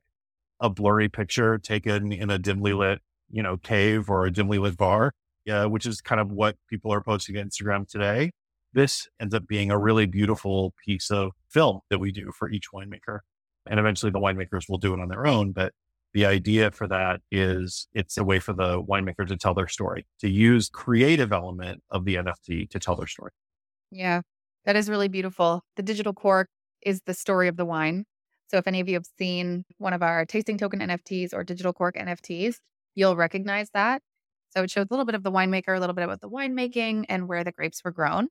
a 0.60 0.70
blurry 0.70 1.08
picture 1.08 1.58
taken 1.58 2.12
in 2.12 2.30
a 2.30 2.38
dimly 2.38 2.72
lit, 2.72 3.00
you 3.30 3.42
know, 3.42 3.56
cave 3.56 4.08
or 4.08 4.26
a 4.26 4.30
dimly 4.30 4.58
lit 4.58 4.76
bar, 4.76 5.12
yeah, 5.44 5.64
which 5.64 5.86
is 5.86 6.00
kind 6.00 6.20
of 6.20 6.30
what 6.30 6.56
people 6.68 6.92
are 6.92 7.00
posting 7.02 7.36
on 7.36 7.48
Instagram 7.48 7.88
today. 7.88 8.30
This 8.74 9.08
ends 9.20 9.34
up 9.34 9.46
being 9.46 9.70
a 9.70 9.78
really 9.78 10.06
beautiful 10.06 10.74
piece 10.84 11.10
of 11.10 11.32
film 11.48 11.80
that 11.90 11.98
we 11.98 12.12
do 12.12 12.32
for 12.32 12.50
each 12.50 12.66
winemaker 12.74 13.20
and 13.66 13.80
eventually 13.80 14.10
the 14.12 14.20
winemakers 14.20 14.68
will 14.68 14.78
do 14.78 14.94
it 14.94 15.00
on 15.00 15.08
their 15.08 15.26
own. 15.26 15.52
But 15.52 15.72
the 16.12 16.26
idea 16.26 16.70
for 16.70 16.86
that 16.88 17.20
is 17.30 17.88
it's 17.92 18.16
a 18.16 18.24
way 18.24 18.38
for 18.38 18.52
the 18.52 18.82
winemaker 18.82 19.26
to 19.26 19.36
tell 19.36 19.54
their 19.54 19.68
story, 19.68 20.06
to 20.20 20.28
use 20.28 20.68
creative 20.68 21.32
element 21.32 21.82
of 21.90 22.04
the 22.04 22.16
NFT 22.16 22.70
to 22.70 22.78
tell 22.78 22.96
their 22.96 23.06
story. 23.06 23.32
Yeah, 23.90 24.22
that 24.64 24.76
is 24.76 24.88
really 24.88 25.08
beautiful. 25.08 25.62
The 25.76 25.82
digital 25.82 26.12
cork 26.12 26.48
is 26.82 27.02
the 27.06 27.14
story 27.14 27.48
of 27.48 27.56
the 27.56 27.64
wine. 27.64 28.04
So 28.48 28.58
if 28.58 28.68
any 28.68 28.80
of 28.80 28.88
you 28.88 28.94
have 28.94 29.06
seen 29.18 29.64
one 29.78 29.92
of 29.92 30.02
our 30.02 30.24
tasting 30.26 30.58
token 30.58 30.80
NFTs 30.80 31.32
or 31.32 31.42
digital 31.42 31.72
cork 31.72 31.96
NFTs, 31.96 32.56
you'll 32.94 33.16
recognize 33.16 33.70
that. 33.74 34.02
So 34.50 34.62
it 34.62 34.70
shows 34.70 34.86
a 34.88 34.92
little 34.92 35.06
bit 35.06 35.16
of 35.16 35.24
the 35.24 35.32
winemaker, 35.32 35.76
a 35.76 35.80
little 35.80 35.94
bit 35.94 36.04
about 36.04 36.20
the 36.20 36.28
winemaking 36.28 37.06
and 37.08 37.26
where 37.26 37.42
the 37.42 37.50
grapes 37.50 37.82
were 37.84 37.90
grown. 37.90 38.28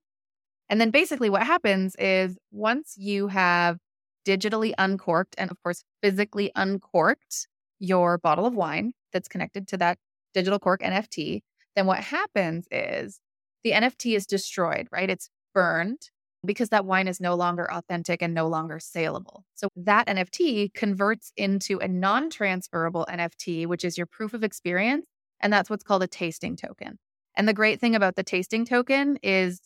And 0.74 0.82
then 0.82 0.90
basically 0.90 1.30
what 1.30 1.44
happens 1.44 1.96
is 2.00 2.36
once 2.52 2.96
you 2.98 3.28
have 3.28 3.78
digitally 4.26 4.74
uncorked 4.80 5.36
and, 5.38 5.52
of 5.52 5.62
course, 5.62 5.84
physically 6.02 6.52
uncorked 6.56 7.48
your 7.78 8.18
bottle 8.18 8.48
of 8.48 8.56
wine 8.56 8.94
that's 9.12 9.28
connected 9.28 9.68
to 9.68 9.78
that 9.78 10.00
digital 10.34 10.58
cork 10.58 10.82
NFT, 10.82 11.42
then 11.76 11.86
what 11.86 12.00
happens 12.00 12.68
is 12.72 13.20
the 13.64 13.74
NFT 13.74 14.16
is 14.16 14.26
destroyed, 14.26 14.88
right? 14.92 15.12
It's 15.12 15.30
burned 15.54 16.10
because 16.44 16.70
that 16.70 16.86
wine 16.86 17.08
is 17.08 17.22
no 17.22 17.36
longer 17.36 17.72
authentic 17.72 18.24
and 18.24 18.34
no 18.34 18.48
longer 18.48 18.80
saleable. 18.80 19.46
So 19.54 19.68
that 19.76 20.08
NFT 20.08 20.74
converts 20.74 21.32
into 21.38 21.78
a 21.78 21.88
non 21.88 22.32
transferable 22.32 23.06
NFT, 23.08 23.68
which 23.68 23.86
is 23.86 23.96
your 23.96 24.08
proof 24.08 24.34
of 24.34 24.44
experience. 24.44 25.06
And 25.40 25.54
that's 25.54 25.70
what's 25.70 25.84
called 25.84 26.02
a 26.02 26.08
tasting 26.08 26.56
token. 26.56 26.98
And 27.38 27.48
the 27.48 27.54
great 27.54 27.80
thing 27.80 27.94
about 27.94 28.16
the 28.16 28.24
tasting 28.24 28.66
token 28.66 29.20
is 29.22 29.60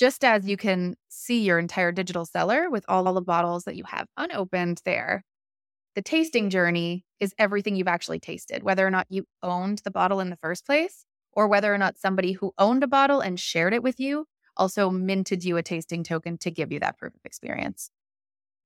just 0.00 0.24
as 0.24 0.48
you 0.48 0.56
can 0.56 0.96
see 1.10 1.42
your 1.42 1.58
entire 1.58 1.92
digital 1.92 2.24
cellar 2.24 2.70
with 2.70 2.86
all 2.88 3.12
the 3.12 3.20
bottles 3.20 3.64
that 3.64 3.76
you 3.76 3.84
have 3.84 4.06
unopened 4.16 4.80
there, 4.86 5.22
the 5.94 6.00
tasting 6.00 6.48
journey 6.48 7.04
is 7.20 7.34
everything 7.38 7.76
you've 7.76 7.86
actually 7.86 8.18
tasted, 8.18 8.62
whether 8.62 8.86
or 8.86 8.90
not 8.90 9.06
you 9.10 9.26
owned 9.42 9.82
the 9.84 9.90
bottle 9.90 10.18
in 10.20 10.30
the 10.30 10.36
first 10.36 10.64
place, 10.64 11.04
or 11.32 11.48
whether 11.48 11.72
or 11.72 11.76
not 11.76 11.98
somebody 11.98 12.32
who 12.32 12.52
owned 12.56 12.82
a 12.82 12.86
bottle 12.86 13.20
and 13.20 13.38
shared 13.38 13.74
it 13.74 13.82
with 13.82 14.00
you 14.00 14.24
also 14.56 14.88
minted 14.88 15.44
you 15.44 15.58
a 15.58 15.62
tasting 15.62 16.02
token 16.02 16.38
to 16.38 16.50
give 16.50 16.72
you 16.72 16.80
that 16.80 16.96
proof 16.96 17.14
of 17.14 17.20
experience. 17.24 17.90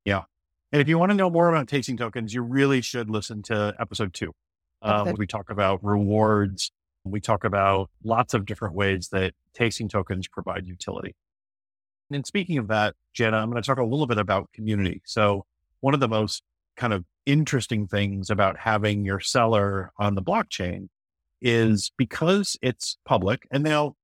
Yeah. 0.05 0.23
And 0.71 0.81
if 0.81 0.89
you 0.89 0.99
want 0.99 1.11
to 1.11 1.17
know 1.17 1.31
more 1.31 1.49
about 1.49 1.67
tasting 1.67 1.97
tokens, 1.97 2.33
you 2.33 2.43
really 2.43 2.81
should 2.81 3.11
listen 3.11 3.43
to 3.45 3.75
episode 3.81 4.15
two, 4.15 4.33
uh, 4.83 5.03
where 5.03 5.15
we 5.15 5.27
talk 5.27 5.51
about 5.51 5.83
rewards 5.83 6.71
We 7.05 7.21
talk 7.21 7.45
about 7.45 7.91
lots 8.03 8.33
of 8.33 8.47
different 8.47 8.75
ways 8.75 9.11
that 9.11 9.35
tasting 9.53 9.89
tokens 9.89 10.27
provide 10.27 10.67
utility. 10.67 11.15
And 12.11 12.27
speaking 12.27 12.59
of 12.59 12.69
that, 12.69 12.95
Jenna, 13.13 13.39
I'm 13.39 13.51
going 13.51 13.63
to 13.63 13.67
talk 13.67 13.79
a 13.79 13.85
little 13.85 14.07
bit 14.07 14.19
about 14.19 14.53
community. 14.53 15.03
So, 15.05 15.47
one 15.81 15.95
of 15.95 16.01
the 16.01 16.09
most 16.09 16.43
kind 16.77 16.93
of 16.93 17.05
interesting 17.27 17.87
things 17.87 18.31
about 18.31 18.59
having 18.59 19.05
your 19.05 19.21
cellar 19.21 19.93
on 19.99 20.15
the 20.15 20.23
blockchain 20.23 20.83
mm. 20.83 20.89
is 21.43 21.93
because 21.97 22.57
it's 22.63 22.99
public, 23.05 23.47
and 23.51 23.63
now 23.63 23.97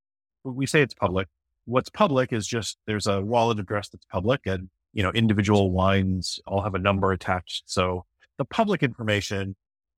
we 0.45 0.67
say 0.67 0.83
it's 0.83 0.95
public. 0.95 1.29
What's 1.67 1.91
public 1.91 2.33
is 2.33 2.47
just 2.47 2.79
there's 2.87 3.07
a 3.07 3.21
wallet 3.21 3.59
address 3.59 3.89
that's 3.89 4.07
public, 4.07 4.41
and 4.47 4.71
you 4.93 5.03
know 5.03 5.11
individual 5.13 5.71
wines 5.71 6.41
all 6.47 6.63
have 6.63 6.75
a 6.75 6.79
number 6.79 7.13
attached. 7.13 7.65
So 7.67 8.05
the 8.39 8.45
public 8.45 8.83
information 8.83 9.57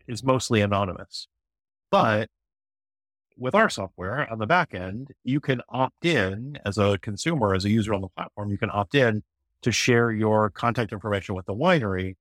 is 0.09 0.25
mostly 0.25 0.61
anonymous, 0.61 1.29
but 1.91 2.29
with 3.43 3.57
our 3.57 3.69
software 3.69 4.31
on 4.31 4.39
the 4.39 4.47
back 4.47 4.73
end, 4.73 5.09
you 5.25 5.41
can 5.41 5.61
opt 5.69 6.07
in 6.07 6.57
as 6.65 6.79
a 6.79 6.97
consumer, 7.03 7.57
as 7.57 7.65
a 7.65 7.71
user 7.71 7.93
on 7.93 8.01
the 8.01 8.09
platform, 8.09 8.51
you 8.51 8.57
can 8.57 8.71
opt 8.73 8.95
in 8.95 9.21
to 9.63 9.73
share 9.73 10.13
your 10.13 10.49
contact 10.49 10.93
information 10.93 11.35
with 11.35 11.47
the 11.47 11.55
winery. 11.55 12.15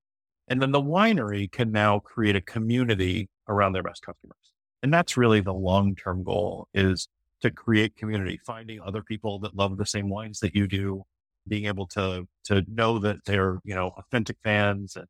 And 0.48 0.60
then 0.60 0.72
the 0.72 0.82
winery 0.82 1.50
can 1.52 1.72
now 1.72 2.00
create 2.00 2.36
a 2.36 2.42
community 2.42 3.30
around 3.48 3.74
their 3.74 3.84
best 3.84 4.02
customers. 4.02 4.36
And 4.82 4.92
that's 4.92 5.16
really 5.16 5.42
the 5.42 5.54
long 5.54 5.96
term 5.96 6.24
goal 6.24 6.68
is 6.74 7.08
to 7.42 7.52
create 7.52 7.96
community, 7.96 8.40
finding 8.44 8.82
other 8.82 9.04
people 9.04 9.38
that 9.42 9.56
love 9.56 9.78
the 9.78 9.86
same 9.86 10.10
wines 10.10 10.40
that 10.40 10.56
you 10.56 10.66
do, 10.66 11.04
being 11.48 11.66
able 11.66 11.86
to 11.90 12.28
to 12.46 12.66
know 12.68 12.98
that 12.98 13.18
they're, 13.28 13.60
you 13.64 13.76
know, 13.76 13.92
authentic 13.96 14.38
fans 14.44 14.96
and 14.96 15.06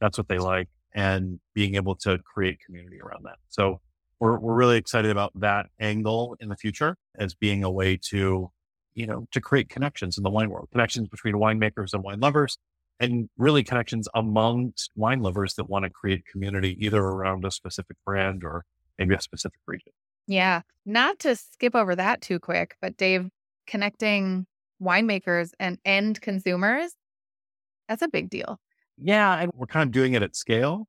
that's 0.00 0.18
what 0.18 0.26
they 0.26 0.38
like 0.38 0.68
and 0.92 1.38
being 1.54 1.76
able 1.76 1.94
to 1.94 2.18
create 2.18 2.58
community 2.66 3.00
around 3.00 3.24
that. 3.24 3.38
So 3.48 3.80
we're, 4.22 4.38
we're 4.38 4.54
really 4.54 4.76
excited 4.76 5.10
about 5.10 5.32
that 5.40 5.66
angle 5.80 6.36
in 6.38 6.48
the 6.48 6.54
future 6.54 6.96
as 7.18 7.34
being 7.34 7.64
a 7.64 7.70
way 7.70 7.98
to, 8.00 8.52
you 8.94 9.04
know, 9.04 9.26
to 9.32 9.40
create 9.40 9.68
connections 9.68 10.16
in 10.16 10.22
the 10.22 10.30
wine 10.30 10.48
world, 10.48 10.68
connections 10.70 11.08
between 11.08 11.34
winemakers 11.34 11.92
and 11.92 12.04
wine 12.04 12.20
lovers, 12.20 12.56
and 13.00 13.28
really 13.36 13.64
connections 13.64 14.06
amongst 14.14 14.92
wine 14.94 15.22
lovers 15.22 15.54
that 15.54 15.68
want 15.68 15.84
to 15.84 15.90
create 15.90 16.24
community 16.24 16.76
either 16.78 17.02
around 17.02 17.44
a 17.44 17.50
specific 17.50 17.96
brand 18.06 18.44
or 18.44 18.64
maybe 18.96 19.12
a 19.12 19.20
specific 19.20 19.58
region. 19.66 19.92
Yeah. 20.28 20.60
Not 20.86 21.18
to 21.20 21.34
skip 21.34 21.74
over 21.74 21.96
that 21.96 22.20
too 22.20 22.38
quick, 22.38 22.76
but 22.80 22.96
Dave, 22.96 23.28
connecting 23.66 24.46
winemakers 24.80 25.50
and 25.58 25.78
end 25.84 26.20
consumers, 26.20 26.92
that's 27.88 28.02
a 28.02 28.08
big 28.08 28.30
deal. 28.30 28.60
Yeah. 28.96 29.36
And 29.40 29.50
we're 29.52 29.66
kind 29.66 29.88
of 29.88 29.92
doing 29.92 30.12
it 30.12 30.22
at 30.22 30.36
scale 30.36 30.86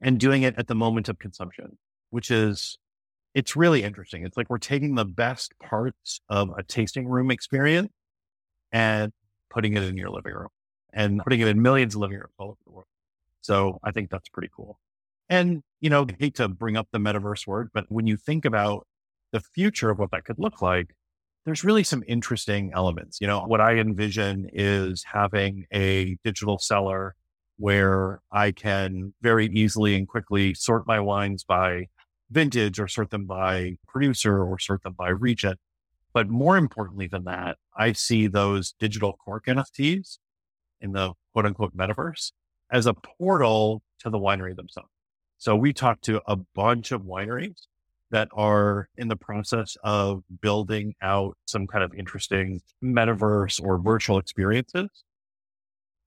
and 0.00 0.18
doing 0.18 0.44
it 0.44 0.54
at 0.56 0.66
the 0.66 0.74
moment 0.74 1.10
of 1.10 1.18
consumption 1.18 1.76
which 2.14 2.30
is 2.30 2.78
it's 3.34 3.56
really 3.56 3.82
interesting. 3.82 4.24
It's 4.24 4.36
like 4.36 4.48
we're 4.48 4.58
taking 4.58 4.94
the 4.94 5.04
best 5.04 5.52
parts 5.58 6.20
of 6.28 6.50
a 6.56 6.62
tasting 6.62 7.08
room 7.08 7.32
experience 7.32 7.90
and 8.70 9.12
putting 9.50 9.74
it 9.74 9.82
in 9.82 9.96
your 9.96 10.10
living 10.10 10.32
room 10.32 10.50
and 10.92 11.20
putting 11.24 11.40
it 11.40 11.48
in 11.48 11.60
millions 11.60 11.96
of 11.96 12.02
living 12.02 12.18
rooms 12.18 12.32
all 12.38 12.50
over 12.50 12.58
the 12.64 12.72
world. 12.72 12.86
So 13.40 13.80
I 13.82 13.90
think 13.90 14.10
that's 14.10 14.28
pretty 14.28 14.48
cool. 14.54 14.78
And, 15.28 15.64
you 15.80 15.90
know, 15.90 16.06
I 16.08 16.14
hate 16.16 16.36
to 16.36 16.46
bring 16.46 16.76
up 16.76 16.86
the 16.92 17.00
metaverse 17.00 17.48
word, 17.48 17.70
but 17.74 17.86
when 17.88 18.06
you 18.06 18.16
think 18.16 18.44
about 18.44 18.86
the 19.32 19.40
future 19.40 19.90
of 19.90 19.98
what 19.98 20.12
that 20.12 20.24
could 20.24 20.38
look 20.38 20.62
like, 20.62 20.94
there's 21.44 21.64
really 21.64 21.82
some 21.82 22.04
interesting 22.06 22.70
elements. 22.72 23.18
You 23.20 23.26
know, 23.26 23.40
what 23.40 23.60
I 23.60 23.74
envision 23.78 24.48
is 24.52 25.04
having 25.12 25.66
a 25.72 26.16
digital 26.22 26.58
cellar 26.60 27.16
where 27.56 28.20
I 28.30 28.52
can 28.52 29.14
very 29.20 29.46
easily 29.46 29.96
and 29.96 30.06
quickly 30.06 30.54
sort 30.54 30.86
my 30.86 31.00
wines 31.00 31.42
by 31.42 31.86
vintage 32.30 32.80
or 32.80 32.88
sort 32.88 33.10
them 33.10 33.26
by 33.26 33.76
producer 33.86 34.42
or 34.42 34.58
sort 34.58 34.82
them 34.82 34.94
by 34.96 35.08
region. 35.08 35.54
But 36.12 36.28
more 36.28 36.56
importantly 36.56 37.08
than 37.08 37.24
that, 37.24 37.58
I 37.76 37.92
see 37.92 38.26
those 38.26 38.74
digital 38.78 39.14
cork 39.24 39.46
NFTs 39.46 40.18
in 40.80 40.92
the 40.92 41.12
quote 41.32 41.46
unquote 41.46 41.76
metaverse 41.76 42.32
as 42.70 42.86
a 42.86 42.94
portal 42.94 43.82
to 44.00 44.10
the 44.10 44.18
winery 44.18 44.54
themselves. 44.54 44.90
So 45.38 45.56
we 45.56 45.72
talked 45.72 46.04
to 46.04 46.22
a 46.26 46.36
bunch 46.36 46.92
of 46.92 47.02
wineries 47.02 47.66
that 48.10 48.28
are 48.32 48.88
in 48.96 49.08
the 49.08 49.16
process 49.16 49.76
of 49.82 50.22
building 50.40 50.94
out 51.02 51.36
some 51.46 51.66
kind 51.66 51.82
of 51.82 51.92
interesting 51.94 52.60
metaverse 52.82 53.60
or 53.62 53.78
virtual 53.78 54.18
experiences. 54.18 54.88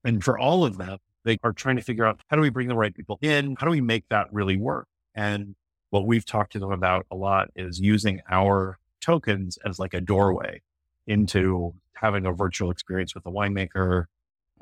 And 0.04 0.24
for 0.24 0.38
all 0.38 0.64
of 0.64 0.78
them, 0.78 0.98
they 1.24 1.36
are 1.42 1.52
trying 1.52 1.76
to 1.76 1.82
figure 1.82 2.06
out 2.06 2.20
how 2.28 2.36
do 2.36 2.42
we 2.42 2.48
bring 2.48 2.68
the 2.68 2.74
right 2.74 2.94
people 2.94 3.18
in? 3.20 3.56
How 3.58 3.66
do 3.66 3.70
we 3.70 3.82
make 3.82 4.04
that 4.08 4.32
really 4.32 4.56
work? 4.56 4.86
And 5.14 5.54
what 5.90 6.06
we've 6.06 6.24
talked 6.24 6.52
to 6.52 6.58
them 6.58 6.72
about 6.72 7.06
a 7.10 7.16
lot 7.16 7.48
is 7.56 7.80
using 7.80 8.20
our 8.30 8.78
tokens 9.00 9.58
as 9.64 9.78
like 9.78 9.94
a 9.94 10.00
doorway 10.00 10.60
into 11.06 11.74
having 11.94 12.26
a 12.26 12.32
virtual 12.32 12.70
experience 12.70 13.14
with 13.14 13.24
the 13.24 13.30
winemaker. 13.30 14.04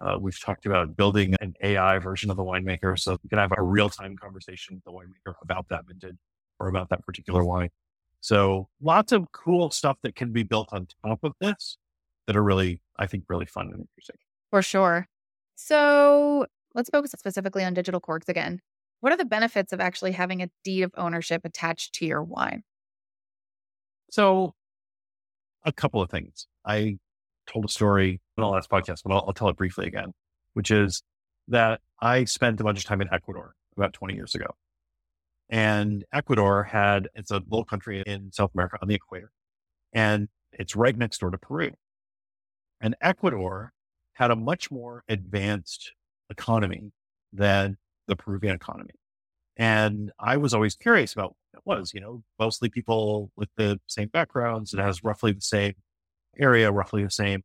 Uh, 0.00 0.16
we've 0.20 0.40
talked 0.40 0.66
about 0.66 0.96
building 0.96 1.34
an 1.40 1.54
AI 1.62 1.98
version 1.98 2.30
of 2.30 2.36
the 2.36 2.44
winemaker 2.44 2.98
so 2.98 3.12
you 3.22 3.28
can 3.28 3.38
have 3.38 3.52
a 3.56 3.62
real 3.62 3.88
time 3.88 4.16
conversation 4.16 4.76
with 4.76 4.84
the 4.84 4.92
winemaker 4.92 5.34
about 5.42 5.66
that 5.68 5.86
vintage 5.86 6.16
or 6.60 6.68
about 6.68 6.88
that 6.90 7.04
particular 7.04 7.44
wine. 7.44 7.70
So 8.20 8.68
lots 8.80 9.12
of 9.12 9.30
cool 9.32 9.70
stuff 9.70 9.98
that 10.02 10.14
can 10.14 10.32
be 10.32 10.42
built 10.42 10.68
on 10.72 10.86
top 11.04 11.20
of 11.22 11.32
this 11.40 11.78
that 12.26 12.36
are 12.36 12.42
really, 12.42 12.80
I 12.98 13.06
think, 13.06 13.24
really 13.28 13.46
fun 13.46 13.66
and 13.66 13.80
interesting. 13.80 14.16
For 14.50 14.62
sure. 14.62 15.06
So 15.54 16.46
let's 16.74 16.90
focus 16.90 17.12
specifically 17.12 17.64
on 17.64 17.74
digital 17.74 18.00
corks 18.00 18.28
again. 18.28 18.60
What 19.06 19.12
are 19.12 19.18
the 19.18 19.24
benefits 19.24 19.72
of 19.72 19.80
actually 19.80 20.10
having 20.10 20.42
a 20.42 20.50
deed 20.64 20.82
of 20.82 20.90
ownership 20.96 21.42
attached 21.44 21.94
to 21.94 22.04
your 22.04 22.24
wine? 22.24 22.64
So, 24.10 24.56
a 25.64 25.70
couple 25.70 26.02
of 26.02 26.10
things. 26.10 26.48
I 26.64 26.98
told 27.46 27.66
a 27.66 27.68
story 27.68 28.20
in 28.36 28.42
the 28.42 28.48
last 28.48 28.68
podcast, 28.68 29.02
but 29.04 29.12
I'll, 29.12 29.22
I'll 29.28 29.32
tell 29.32 29.48
it 29.48 29.56
briefly 29.56 29.86
again, 29.86 30.12
which 30.54 30.72
is 30.72 31.04
that 31.46 31.82
I 32.02 32.24
spent 32.24 32.60
a 32.60 32.64
bunch 32.64 32.80
of 32.80 32.84
time 32.84 33.00
in 33.00 33.06
Ecuador 33.12 33.54
about 33.76 33.92
20 33.92 34.12
years 34.16 34.34
ago. 34.34 34.56
And 35.48 36.04
Ecuador 36.12 36.64
had, 36.64 37.08
it's 37.14 37.30
a 37.30 37.36
little 37.36 37.64
country 37.64 38.02
in 38.08 38.32
South 38.32 38.50
America 38.56 38.76
on 38.82 38.88
the 38.88 38.96
equator, 38.96 39.30
and 39.92 40.26
it's 40.50 40.74
right 40.74 40.98
next 40.98 41.18
door 41.18 41.30
to 41.30 41.38
Peru. 41.38 41.70
And 42.80 42.96
Ecuador 43.00 43.72
had 44.14 44.32
a 44.32 44.36
much 44.36 44.72
more 44.72 45.04
advanced 45.08 45.92
economy 46.28 46.90
than 47.32 47.76
the 48.06 48.16
Peruvian 48.16 48.54
economy. 48.54 48.94
And 49.56 50.12
I 50.18 50.36
was 50.36 50.52
always 50.52 50.76
curious 50.76 51.12
about 51.12 51.34
what 51.62 51.78
it 51.78 51.80
was, 51.80 51.94
you 51.94 52.00
know, 52.00 52.22
mostly 52.38 52.68
people 52.68 53.30
with 53.36 53.48
the 53.56 53.80
same 53.86 54.08
backgrounds. 54.08 54.74
It 54.74 54.80
has 54.80 55.02
roughly 55.02 55.32
the 55.32 55.40
same 55.40 55.74
area, 56.38 56.70
roughly 56.70 57.02
the 57.02 57.10
same, 57.10 57.42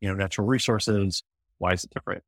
you 0.00 0.08
know, 0.08 0.14
natural 0.14 0.46
resources. 0.46 1.22
Why 1.58 1.72
is 1.72 1.84
it 1.84 1.90
different? 1.90 2.22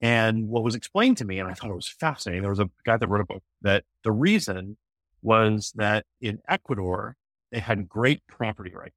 And 0.00 0.48
what 0.48 0.62
was 0.62 0.74
explained 0.74 1.16
to 1.18 1.24
me, 1.24 1.38
and 1.38 1.48
I 1.48 1.54
thought 1.54 1.70
it 1.70 1.74
was 1.74 1.88
fascinating, 1.88 2.42
there 2.42 2.50
was 2.50 2.60
a 2.60 2.68
guy 2.84 2.98
that 2.98 3.08
wrote 3.08 3.22
a 3.22 3.26
book 3.26 3.42
that 3.62 3.84
the 4.02 4.12
reason 4.12 4.76
was 5.22 5.72
that 5.76 6.04
in 6.20 6.40
Ecuador, 6.46 7.16
they 7.50 7.60
had 7.60 7.88
great 7.88 8.20
property 8.26 8.72
rights. 8.74 8.96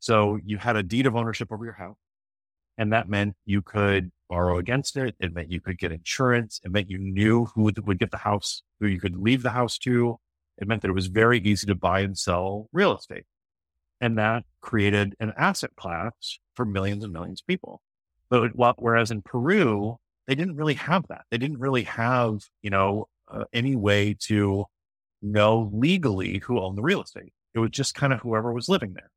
So 0.00 0.40
you 0.44 0.58
had 0.58 0.74
a 0.74 0.82
deed 0.82 1.06
of 1.06 1.14
ownership 1.14 1.52
over 1.52 1.64
your 1.64 1.74
house. 1.74 1.98
And 2.76 2.92
that 2.92 3.08
meant 3.08 3.36
you 3.44 3.62
could 3.62 4.10
borrow 4.30 4.56
against 4.56 4.96
it. 4.96 5.14
It 5.20 5.34
meant 5.34 5.50
you 5.50 5.60
could 5.60 5.76
get 5.76 5.92
insurance. 5.92 6.60
It 6.64 6.70
meant 6.70 6.88
you 6.88 6.98
knew 6.98 7.46
who 7.46 7.64
would, 7.64 7.98
get 7.98 8.12
the 8.12 8.16
house, 8.16 8.62
who 8.78 8.86
you 8.86 9.00
could 9.00 9.16
leave 9.16 9.42
the 9.42 9.50
house 9.50 9.76
to. 9.78 10.18
It 10.56 10.68
meant 10.68 10.82
that 10.82 10.88
it 10.88 10.94
was 10.94 11.08
very 11.08 11.40
easy 11.40 11.66
to 11.66 11.74
buy 11.74 12.00
and 12.00 12.16
sell 12.16 12.68
real 12.72 12.96
estate. 12.96 13.24
And 14.00 14.16
that 14.16 14.44
created 14.62 15.14
an 15.20 15.34
asset 15.36 15.76
class 15.76 16.38
for 16.54 16.64
millions 16.64 17.04
and 17.04 17.12
millions 17.12 17.42
of 17.42 17.46
people. 17.46 17.82
But 18.30 18.52
whereas 18.78 19.10
in 19.10 19.20
Peru, 19.22 19.96
they 20.26 20.36
didn't 20.36 20.56
really 20.56 20.74
have 20.74 21.06
that. 21.08 21.24
They 21.30 21.38
didn't 21.38 21.58
really 21.58 21.82
have, 21.82 22.44
you 22.62 22.70
know, 22.70 23.08
uh, 23.28 23.44
any 23.52 23.74
way 23.74 24.16
to 24.26 24.64
know 25.20 25.70
legally 25.72 26.38
who 26.38 26.60
owned 26.60 26.78
the 26.78 26.82
real 26.82 27.02
estate. 27.02 27.32
It 27.52 27.58
was 27.58 27.70
just 27.70 27.94
kind 27.94 28.12
of 28.12 28.20
whoever 28.20 28.52
was 28.52 28.68
living 28.68 28.92
there, 28.94 29.10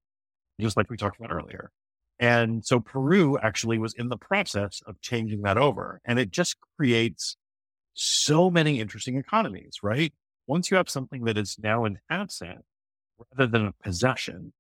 just 0.59 0.75
like 0.75 0.89
we 0.89 0.97
talked 0.97 1.19
about 1.19 1.31
earlier. 1.31 1.71
And 2.23 2.63
so 2.65 2.79
Peru 2.79 3.37
actually 3.39 3.77
was 3.77 3.93
in 3.95 4.07
the 4.07 4.15
process 4.15 4.81
of 4.87 5.01
changing 5.01 5.41
that 5.41 5.57
over. 5.57 5.99
And 6.05 6.17
it 6.17 6.31
just 6.31 6.55
creates 6.77 7.35
so 7.95 8.49
many 8.49 8.79
interesting 8.79 9.17
economies, 9.17 9.79
right? 9.83 10.13
Once 10.47 10.71
you 10.71 10.77
have 10.77 10.89
something 10.89 11.25
that 11.25 11.37
is 11.37 11.57
now 11.61 11.83
an 11.83 11.99
asset 12.09 12.59
rather 13.19 13.51
than 13.51 13.65
a 13.65 13.73
possession, 13.83 14.53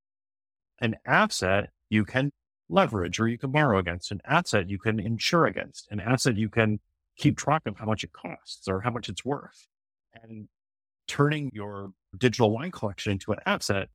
an 0.81 0.97
asset 1.07 1.69
you 1.89 2.03
can 2.03 2.33
leverage 2.67 3.17
or 3.17 3.29
you 3.29 3.37
can 3.37 3.51
borrow 3.51 3.79
against, 3.79 4.11
an 4.11 4.19
asset 4.25 4.69
you 4.69 4.77
can 4.77 4.99
insure 4.99 5.45
against, 5.45 5.87
an 5.89 6.01
asset 6.01 6.35
you 6.35 6.49
can 6.49 6.81
keep 7.17 7.37
track 7.37 7.61
of 7.65 7.77
how 7.77 7.85
much 7.85 8.03
it 8.03 8.11
costs 8.11 8.67
or 8.67 8.81
how 8.81 8.91
much 8.91 9.07
it's 9.07 9.23
worth. 9.23 9.69
And 10.21 10.49
turning 11.07 11.49
your 11.53 11.91
digital 12.17 12.51
wine 12.51 12.71
collection 12.71 13.13
into 13.13 13.31
an 13.31 13.39
asset, 13.45 13.87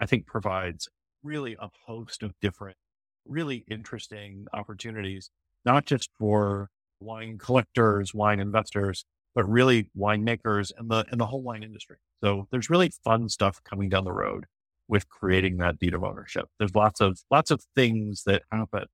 I 0.00 0.06
think 0.06 0.24
provides 0.26 0.88
really 1.22 1.54
a 1.60 1.68
host 1.86 2.22
of 2.22 2.32
different 2.40 2.78
really 3.26 3.64
interesting 3.68 4.46
opportunities, 4.52 5.30
not 5.64 5.86
just 5.86 6.10
for 6.18 6.70
wine 7.00 7.38
collectors, 7.38 8.14
wine 8.14 8.40
investors, 8.40 9.04
but 9.34 9.48
really 9.48 9.88
winemakers 9.96 10.72
and 10.76 10.90
the 10.90 11.04
and 11.10 11.20
the 11.20 11.26
whole 11.26 11.42
wine 11.42 11.62
industry. 11.62 11.96
So 12.22 12.46
there's 12.50 12.70
really 12.70 12.92
fun 13.04 13.28
stuff 13.28 13.60
coming 13.64 13.88
down 13.88 14.04
the 14.04 14.12
road 14.12 14.46
with 14.88 15.08
creating 15.08 15.58
that 15.58 15.78
deed 15.78 15.94
of 15.94 16.04
ownership. 16.04 16.46
There's 16.58 16.74
lots 16.74 17.00
of 17.00 17.20
lots 17.30 17.50
of 17.50 17.62
things 17.74 18.24
that 18.24 18.42
happen 18.50 18.84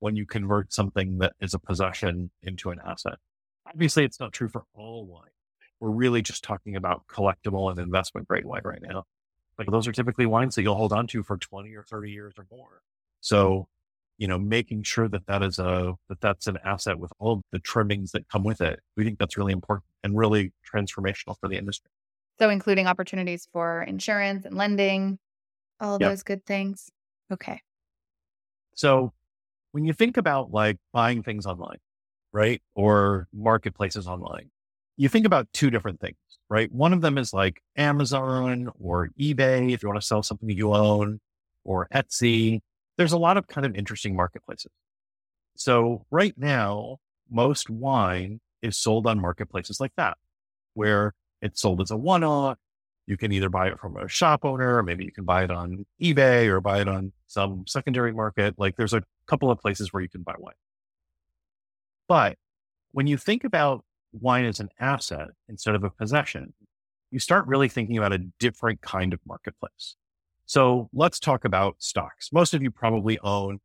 when 0.00 0.16
you 0.16 0.26
convert 0.26 0.72
something 0.72 1.18
that 1.18 1.32
is 1.40 1.54
a 1.54 1.58
possession 1.58 2.30
into 2.42 2.70
an 2.70 2.78
asset. 2.84 3.14
Obviously, 3.66 4.04
it's 4.04 4.20
not 4.20 4.32
true 4.32 4.48
for 4.48 4.64
all 4.74 5.06
wine. 5.06 5.30
We're 5.80 5.90
really 5.90 6.22
just 6.22 6.42
talking 6.42 6.76
about 6.76 7.06
collectible 7.06 7.70
and 7.70 7.78
investment 7.78 8.28
grade 8.28 8.44
wine 8.44 8.62
right 8.64 8.82
now. 8.82 9.04
But 9.56 9.70
those 9.70 9.86
are 9.88 9.92
typically 9.92 10.26
wines 10.26 10.54
that 10.54 10.62
you'll 10.62 10.74
hold 10.74 10.92
on 10.92 11.06
to 11.08 11.22
for 11.22 11.38
20 11.38 11.74
or 11.74 11.82
30 11.82 12.10
years 12.10 12.34
or 12.36 12.46
more. 12.50 12.82
So, 13.26 13.66
you 14.18 14.28
know, 14.28 14.38
making 14.38 14.84
sure 14.84 15.08
that 15.08 15.26
that 15.26 15.42
is 15.42 15.58
a, 15.58 15.94
that 16.08 16.20
that's 16.20 16.46
an 16.46 16.58
asset 16.64 16.96
with 17.00 17.12
all 17.18 17.42
the 17.50 17.58
trimmings 17.58 18.12
that 18.12 18.28
come 18.28 18.44
with 18.44 18.60
it. 18.60 18.78
We 18.96 19.02
think 19.02 19.18
that's 19.18 19.36
really 19.36 19.52
important 19.52 19.84
and 20.04 20.16
really 20.16 20.52
transformational 20.72 21.34
for 21.40 21.48
the 21.48 21.56
industry. 21.56 21.90
So, 22.38 22.50
including 22.50 22.86
opportunities 22.86 23.48
for 23.52 23.82
insurance 23.82 24.44
and 24.44 24.56
lending, 24.56 25.18
all 25.80 25.98
yep. 26.00 26.10
those 26.10 26.22
good 26.22 26.46
things. 26.46 26.88
Okay. 27.32 27.60
So, 28.76 29.12
when 29.72 29.84
you 29.84 29.92
think 29.92 30.16
about 30.18 30.52
like 30.52 30.76
buying 30.92 31.24
things 31.24 31.46
online, 31.46 31.78
right? 32.32 32.62
Or 32.76 33.26
marketplaces 33.34 34.06
online, 34.06 34.52
you 34.96 35.08
think 35.08 35.26
about 35.26 35.48
two 35.52 35.68
different 35.68 35.98
things, 35.98 36.16
right? 36.48 36.70
One 36.70 36.92
of 36.92 37.00
them 37.00 37.18
is 37.18 37.32
like 37.32 37.60
Amazon 37.76 38.70
or 38.78 39.10
eBay, 39.18 39.72
if 39.72 39.82
you 39.82 39.88
want 39.88 40.00
to 40.00 40.06
sell 40.06 40.22
something 40.22 40.48
you 40.48 40.72
own, 40.72 41.18
or 41.64 41.88
Etsy. 41.92 42.60
There's 42.96 43.12
a 43.12 43.18
lot 43.18 43.36
of 43.36 43.46
kind 43.46 43.66
of 43.66 43.74
interesting 43.74 44.16
marketplaces. 44.16 44.72
So 45.56 46.04
right 46.10 46.34
now, 46.36 46.98
most 47.30 47.70
wine 47.70 48.40
is 48.62 48.76
sold 48.76 49.06
on 49.06 49.20
marketplaces 49.20 49.80
like 49.80 49.92
that, 49.96 50.16
where 50.74 51.14
it's 51.42 51.60
sold 51.60 51.80
as 51.80 51.90
a 51.90 51.96
one 51.96 52.24
off. 52.24 52.58
You 53.06 53.16
can 53.16 53.30
either 53.32 53.48
buy 53.48 53.68
it 53.68 53.78
from 53.78 53.96
a 53.96 54.08
shop 54.08 54.44
owner, 54.44 54.78
or 54.78 54.82
maybe 54.82 55.04
you 55.04 55.12
can 55.12 55.24
buy 55.24 55.44
it 55.44 55.50
on 55.50 55.86
eBay 56.02 56.46
or 56.46 56.60
buy 56.60 56.80
it 56.80 56.88
on 56.88 57.12
some 57.26 57.64
secondary 57.66 58.12
market. 58.12 58.54
Like 58.58 58.76
there's 58.76 58.92
a 58.92 59.02
couple 59.26 59.50
of 59.50 59.60
places 59.60 59.92
where 59.92 60.02
you 60.02 60.08
can 60.08 60.22
buy 60.22 60.34
wine. 60.38 60.54
But 62.08 62.36
when 62.92 63.06
you 63.06 63.16
think 63.16 63.44
about 63.44 63.84
wine 64.12 64.44
as 64.44 64.60
an 64.60 64.70
asset 64.80 65.28
instead 65.48 65.74
of 65.74 65.84
a 65.84 65.90
possession, 65.90 66.54
you 67.10 67.18
start 67.18 67.46
really 67.46 67.68
thinking 67.68 67.96
about 67.98 68.12
a 68.12 68.18
different 68.38 68.80
kind 68.80 69.12
of 69.12 69.20
marketplace. 69.26 69.96
So 70.46 70.88
let's 70.92 71.20
talk 71.20 71.44
about 71.44 71.76
stocks. 71.78 72.32
Most 72.32 72.54
of 72.54 72.62
you 72.62 72.70
probably 72.70 73.18
own 73.20 73.58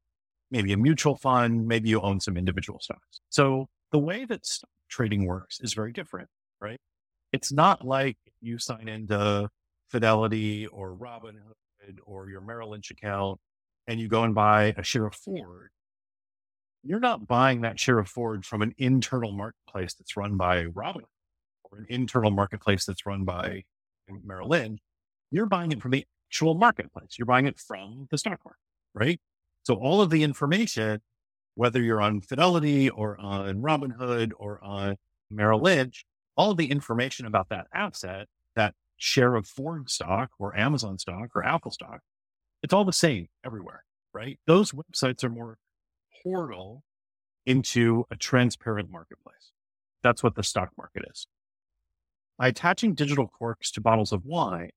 maybe 0.50 0.74
a 0.74 0.78
mutual 0.78 1.16
fund, 1.16 1.68
maybe 1.68 1.90
you 1.90 2.02
own 2.02 2.20
some 2.20 2.38
individual 2.38 2.80
stocks. 2.80 3.22
So 3.30 3.70
the 3.92 4.00
way 4.00 4.26
that 4.26 4.46
stock 4.46 4.70
trading 4.90 5.26
works 5.26 5.60
is 5.62 5.74
very 5.74 5.94
different, 5.94 6.30
right? 6.60 6.80
It's 7.32 7.52
not 7.52 7.86
like 7.86 8.18
you 8.42 8.58
sign 8.58 8.90
into 8.90 9.50
Fidelity 9.90 10.68
or 10.68 10.96
Robinhood 10.96 12.00
or 12.04 12.30
your 12.30 12.42
Merrill 12.42 12.72
Lynch 12.72 12.92
account 12.92 13.40
and 13.88 14.00
you 14.00 14.08
go 14.08 14.24
and 14.24 14.36
buy 14.36 14.74
a 14.78 14.84
share 14.84 15.06
of 15.06 15.16
Ford 15.16 15.70
you're 16.84 17.00
not 17.00 17.28
buying 17.28 17.62
that 17.62 17.80
share 17.80 18.00
of 18.00 18.08
Ford 18.08 18.46
from 18.46 18.62
an 18.62 18.74
internal 18.78 19.32
marketplace 19.32 19.94
that's 19.94 20.18
run 20.18 20.38
by 20.38 20.66
Robin 20.66 21.04
or 21.64 21.80
an 21.80 21.86
internal 21.90 22.32
marketplace 22.32 22.86
that's 22.86 23.06
run 23.06 23.24
by 23.24 23.64
Merrill 24.24 24.50
Lynch. 24.50 24.80
You're 25.30 25.46
buying 25.46 25.72
it 25.72 25.82
from 25.82 25.92
the 25.92 26.06
actual 26.32 26.56
marketplace. 26.56 27.18
You're 27.18 27.26
buying 27.26 27.46
it 27.46 27.60
from 27.60 28.08
the 28.10 28.18
stock 28.18 28.40
market, 28.46 28.62
right? 28.94 29.20
So 29.64 29.76
all 29.76 30.02
of 30.02 30.10
the 30.10 30.24
information, 30.24 31.02
whether 31.56 31.82
you're 31.82 32.02
on 32.02 32.22
Fidelity 32.22 32.90
or 32.90 33.20
on 33.20 33.62
Robinhood 33.62 34.32
or 34.38 34.64
on 34.64 34.96
Merrill 35.30 35.60
Lynch, 35.60 36.06
all 36.38 36.52
of 36.52 36.58
the 36.58 36.72
information 36.72 37.26
about 37.26 37.50
that 37.50 37.68
asset, 37.74 38.28
that 38.56 38.76
share 38.96 39.36
of 39.36 39.46
Ford 39.46 39.90
stock 39.90 40.30
or 40.40 40.58
Amazon 40.58 40.98
stock 40.98 41.32
or 41.36 41.46
Apple 41.46 41.72
stock, 41.72 42.00
it's 42.64 42.74
all 42.74 42.86
the 42.86 42.94
same 42.94 43.28
everywhere, 43.46 43.84
right? 44.14 44.40
Those 44.48 44.72
websites 44.72 45.26
are 45.26 45.30
more 45.30 45.58
portal 46.24 46.84
into 47.46 48.06
a 48.10 48.16
transparent 48.16 48.90
marketplace. 48.90 49.52
That's 50.02 50.24
what 50.24 50.36
the 50.36 50.44
stock 50.44 50.70
market 50.78 51.04
is. 51.12 51.28
By 52.38 52.48
attaching 52.48 52.94
digital 52.94 53.28
corks 53.28 53.70
to 53.72 53.82
bottles 53.82 54.14
of 54.14 54.26
wine, 54.26 54.70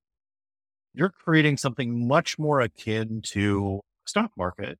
you're 0.94 1.10
creating 1.10 1.56
something 1.56 2.06
much 2.06 2.38
more 2.38 2.60
akin 2.60 3.20
to 3.22 3.80
stock 4.06 4.30
market 4.36 4.78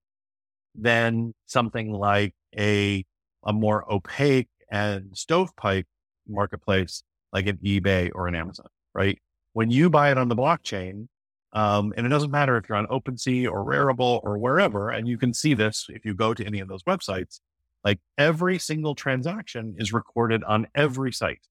than 0.74 1.34
something 1.46 1.92
like 1.92 2.34
a, 2.56 3.04
a 3.44 3.52
more 3.52 3.90
opaque 3.92 4.48
and 4.70 5.10
stovepipe 5.16 5.86
marketplace 6.28 7.02
like 7.32 7.46
an 7.46 7.58
eBay 7.58 8.10
or 8.14 8.28
an 8.28 8.34
Amazon, 8.34 8.68
right? 8.94 9.18
When 9.52 9.70
you 9.70 9.90
buy 9.90 10.10
it 10.10 10.18
on 10.18 10.28
the 10.28 10.36
blockchain, 10.36 11.08
um, 11.52 11.92
and 11.96 12.04
it 12.04 12.08
doesn't 12.08 12.30
matter 12.30 12.56
if 12.56 12.68
you're 12.68 12.78
on 12.78 12.86
OpenSea 12.86 13.48
or 13.50 13.64
Rarible 13.64 14.20
or 14.24 14.38
wherever, 14.38 14.90
and 14.90 15.06
you 15.06 15.18
can 15.18 15.32
see 15.32 15.54
this 15.54 15.86
if 15.88 16.04
you 16.04 16.14
go 16.14 16.34
to 16.34 16.44
any 16.44 16.60
of 16.60 16.68
those 16.68 16.82
websites. 16.84 17.40
Like 17.84 18.00
every 18.18 18.58
single 18.58 18.94
transaction 18.94 19.74
is 19.78 19.92
recorded 19.92 20.42
on 20.44 20.66
every 20.74 21.12
site. 21.12 21.46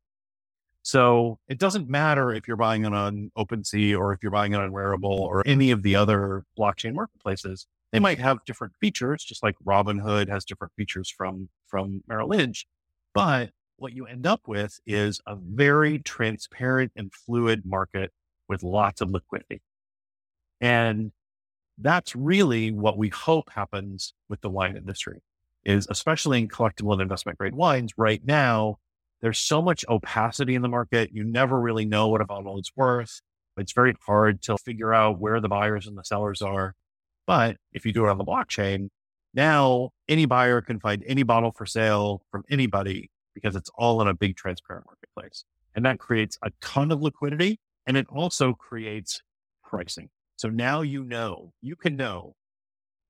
So 0.84 1.39
it 1.48 1.58
doesn't 1.58 1.89
matter 1.89 2.32
if 2.34 2.48
you're 2.48 2.58
buying 2.58 2.86
it 2.86 2.93
on 2.93 3.32
OpenSea 3.38 3.98
or 3.98 4.13
if 4.13 4.22
you're 4.22 4.32
buying 4.32 4.54
it 4.54 4.60
on 4.60 4.72
Rarible 4.72 5.06
or 5.06 5.41
any 5.46 5.72
of 5.72 5.82
the 5.82 5.96
other 5.96 6.43
blockchain 6.58 6.93
marketplaces. 6.93 7.67
They 7.91 8.00
might 8.00 8.19
have 8.19 8.43
different 8.46 8.74
features, 8.82 9.24
just 9.24 9.43
like 9.43 9.56
Robinhood 9.65 10.28
has 10.28 10.46
different 10.46 10.74
features 10.76 11.13
from, 11.15 11.50
from 11.67 12.02
Merrill 12.08 12.30
Lynch. 12.30 12.65
But 13.13 13.52
what 13.78 13.93
you 13.93 14.08
end 14.08 14.28
up 14.28 14.41
with 14.48 14.80
is 14.86 15.22
a 15.26 15.36
very 15.36 16.00
transparent 16.00 16.91
and 16.96 17.13
fluid 17.13 17.65
market 17.65 18.12
with 18.50 18.63
lots 18.63 19.00
of 19.00 19.10
liquidity. 19.12 19.62
And 20.60 21.12
that's 21.78 22.15
really 22.15 22.72
what 22.72 22.98
we 22.98 23.10
hope 23.10 23.52
happens 23.52 24.13
with 24.28 24.41
the 24.41 24.50
wine 24.50 24.76
industry 24.76 25.22
is 25.65 25.88
especially 25.89 26.39
in 26.39 26.48
collectible 26.48 26.93
and 26.93 27.02
investment 27.02 27.38
grade 27.38 27.56
wines 27.56 27.93
right 27.98 28.22
now, 28.26 28.78
there's 29.23 29.39
so 29.39 29.62
much 29.62 29.86
opacity 29.88 30.53
in 30.53 30.62
the 30.62 30.67
market. 30.67 31.12
You 31.13 31.23
never 31.23 31.59
really 31.59 31.86
know 31.86 32.09
what 32.09 32.19
a 32.19 32.25
bottle 32.25 32.59
is 32.59 32.69
worth. 32.75 33.21
It's 33.55 33.71
very 33.71 33.95
hard 34.05 34.41
to 34.43 34.57
figure 34.57 34.93
out 34.93 35.17
where 35.17 35.39
the 35.39 35.47
buyers 35.47 35.88
and 35.88 35.97
the 35.97 36.03
sellers 36.03 36.41
are. 36.41 36.75
But 37.25 37.55
if 37.71 37.86
you 37.86 37.93
do 37.93 38.05
it 38.05 38.09
on 38.09 38.17
the 38.17 38.25
blockchain, 38.25 38.89
now 39.33 39.91
any 40.09 40.25
buyer 40.25 40.59
can 40.59 40.77
find 40.77 41.05
any 41.07 41.23
bottle 41.23 41.53
for 41.53 41.65
sale 41.65 42.21
from 42.31 42.43
anybody 42.49 43.09
because 43.33 43.55
it's 43.55 43.69
all 43.75 44.01
in 44.01 44.09
a 44.09 44.13
big 44.13 44.36
transparent 44.36 44.86
marketplace. 44.88 45.45
And 45.73 45.86
that 45.86 45.99
creates 45.99 46.38
a 46.43 46.51
ton 46.59 46.91
of 46.91 47.01
liquidity 47.01 47.62
and 47.88 47.95
it 47.95 48.07
also 48.09 48.51
creates 48.51 49.21
pricing. 49.63 50.09
So 50.36 50.49
now 50.49 50.81
you 50.81 51.01
know, 51.01 51.53
you 51.62 51.77
can 51.77 51.95
know 51.95 52.33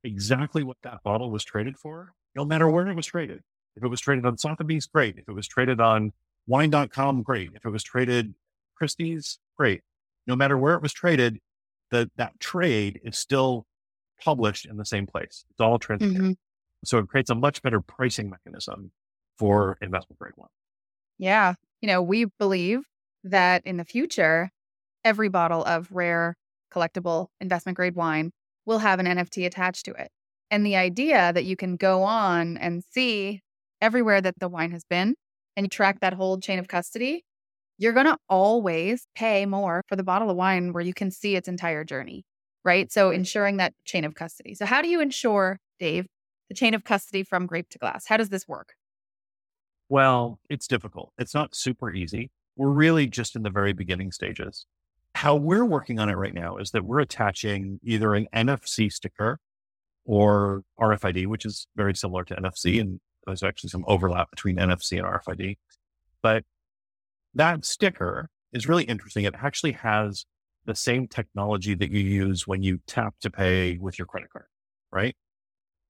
exactly 0.04 0.63
what 0.63 0.78
that 0.84 1.02
bottle 1.04 1.32
was 1.32 1.43
traded 1.43 1.76
for, 1.76 2.13
no 2.36 2.45
matter 2.45 2.69
where 2.69 2.88
it 2.88 2.95
was 2.95 3.08
traded. 3.08 3.41
If 3.76 3.84
it 3.84 3.88
was 3.88 4.02
traded 4.02 4.26
on 4.26 4.38
Sotheby's, 4.38 4.86
great. 4.86 5.18
If 5.18 5.28
it 5.28 5.34
was 5.34 5.48
traded 5.48 5.82
on 5.82 6.14
wine.com, 6.48 7.24
great. 7.24 7.52
If 7.56 7.66
it 7.66 7.70
was 7.70 7.84
traded 7.84 8.34
Christie's, 8.76 9.40
great. 9.58 9.82
No 10.28 10.36
matter 10.36 10.58
where 10.58 10.76
it 10.76 10.82
was 10.82 10.94
traded, 10.94 11.40
that 11.92 12.10
that 12.18 12.40
trade 12.40 13.00
is 13.04 13.18
still 13.18 13.66
published 14.22 14.66
in 14.66 14.78
the 14.78 14.86
same 14.86 15.06
place. 15.06 15.46
It's 15.50 15.60
all 15.60 15.80
transparent. 15.80 16.18
Mm-hmm. 16.18 16.32
So 16.86 16.98
it 16.98 17.08
creates 17.08 17.30
a 17.30 17.36
much 17.36 17.62
better 17.62 17.82
pricing 17.82 18.30
mechanism 18.30 18.92
for 19.38 19.78
investment 19.82 20.20
grade 20.20 20.34
wine. 20.36 20.50
Yeah. 21.18 21.54
You 21.82 21.88
know, 21.88 22.02
we 22.02 22.26
believe 22.40 22.82
that 23.24 23.66
in 23.66 23.78
the 23.78 23.86
future, 23.86 24.52
every 25.04 25.30
bottle 25.30 25.64
of 25.64 25.92
rare 25.92 26.36
collectible 26.74 27.28
investment 27.40 27.76
grade 27.76 27.96
wine 27.96 28.32
will 28.66 28.80
have 28.80 29.00
an 29.00 29.06
NFT 29.06 29.46
attached 29.46 29.86
to 29.86 29.92
it. 29.94 30.10
And 30.50 30.66
the 30.66 30.76
idea 30.76 31.32
that 31.34 31.46
you 31.46 31.56
can 31.56 31.76
go 31.76 32.04
on 32.04 32.58
and 32.58 32.84
see 32.92 33.42
everywhere 33.84 34.22
that 34.22 34.39
the 34.39 34.48
wine 34.48 34.72
has 34.72 34.86
been 34.86 35.13
and 35.58 35.65
you 35.65 35.69
track 35.69 36.00
that 36.00 36.13
whole 36.13 36.39
chain 36.39 36.58
of 36.58 36.67
custody, 36.69 37.24
you're 37.78 37.93
going 37.93 38.06
to 38.06 38.17
always 38.30 39.06
pay 39.13 39.46
more 39.46 39.84
for 39.88 39.98
the 39.98 40.04
bottle 40.04 40.30
of 40.30 40.38
wine 40.38 40.72
where 40.72 40.84
you 40.84 40.93
can 40.93 41.12
see 41.12 41.36
its 41.36 41.50
entire 41.50 41.84
journey, 41.84 42.24
right? 42.63 42.91
So 42.91 43.12
ensuring 43.12 43.58
that 43.58 43.74
chain 43.84 44.06
of 44.06 44.15
custody. 44.15 44.56
So, 44.56 44.65
how 44.65 44.82
do 44.82 44.88
you 44.88 45.02
ensure, 45.02 45.60
Dave, 45.80 46.08
the 46.48 46.56
chain 46.56 46.74
of 46.74 46.86
custody 46.86 47.24
from 47.24 47.46
grape 47.46 47.69
to 47.72 47.78
glass? 47.78 48.06
How 48.08 48.15
does 48.17 48.30
this 48.30 48.48
work? 48.48 48.69
Well, 49.89 50.39
it's 50.50 50.65
difficult. 50.65 51.12
It's 51.17 51.34
not 51.34 51.54
super 51.54 51.91
easy. 51.93 52.32
We're 52.56 52.69
really 52.69 53.08
just 53.08 53.36
in 53.36 53.43
the 53.43 53.50
very 53.50 53.74
beginning 53.74 54.12
stages. 54.12 54.65
How 55.15 55.36
we're 55.36 55.65
working 55.65 56.00
on 56.00 56.10
it 56.10 56.13
right 56.15 56.34
now 56.34 56.58
is 56.58 56.72
that 56.72 56.86
we're 56.86 57.00
attaching 57.00 57.80
either 57.84 58.15
an 58.15 58.28
NFC 58.34 58.91
sticker 58.91 59.39
or 60.06 60.63
RFID, 60.80 61.28
which 61.28 61.46
is 61.46 61.67
very 61.76 61.96
similar 61.96 62.24
to 62.26 62.36
NFC. 62.36 62.80
And 62.80 63.00
there's 63.26 63.44
actually 63.44 63.70
some 63.70 63.86
overlap 63.88 64.30
between 64.32 64.58
NFC 64.58 64.98
and 64.98 65.08
RFID. 65.08 65.58
But 66.22 66.44
that 67.34 67.66
sticker 67.66 68.30
is 68.52 68.68
really 68.68 68.84
interesting. 68.84 69.26
It 69.26 69.36
actually 69.42 69.74
has 69.74 70.26
the 70.66 70.76
same 70.76 71.08
technology 71.08 71.74
that 71.76 71.92
you 71.92 72.00
use 72.00 72.48
when 72.48 72.64
you 72.64 72.80
tap 72.88 73.16
to 73.22 73.30
pay 73.30 73.78
with 73.78 73.98
your 74.00 74.06
credit 74.06 74.30
card, 74.32 74.46
right? 74.92 75.16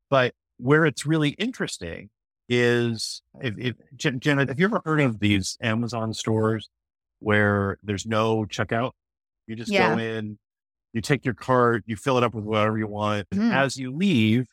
But 0.10 0.34
where 0.58 0.86
it's 0.86 1.06
really 1.06 1.30
interesting 1.32 2.10
is 2.50 3.22
if, 3.42 3.56
if 3.58 3.76
Jenna, 3.96 4.46
have 4.48 4.60
you 4.60 4.66
ever 4.66 4.82
heard 4.86 5.02
of 5.02 5.20
these 5.20 5.58
Amazon 5.62 6.14
stores 6.14 6.70
where 7.20 7.78
there's 7.84 8.06
no 8.06 8.46
checkout. 8.46 8.92
You 9.48 9.56
just 9.56 9.72
Yeah. 9.72 9.94
go 9.96 9.98
in, 9.98 10.38
you 10.92 11.02
take 11.02 11.24
your 11.24 11.34
cart, 11.34 11.84
you 11.88 11.96
fill 11.96 12.18
it 12.18 12.24
up 12.24 12.34
with 12.34 12.44
whatever 12.44 12.78
you 12.78 12.88
want. 12.88 13.28
and 13.32 13.40
Mhm. 13.42 13.54
As 13.54 13.78
you 13.78 13.92
leave, 13.96 14.48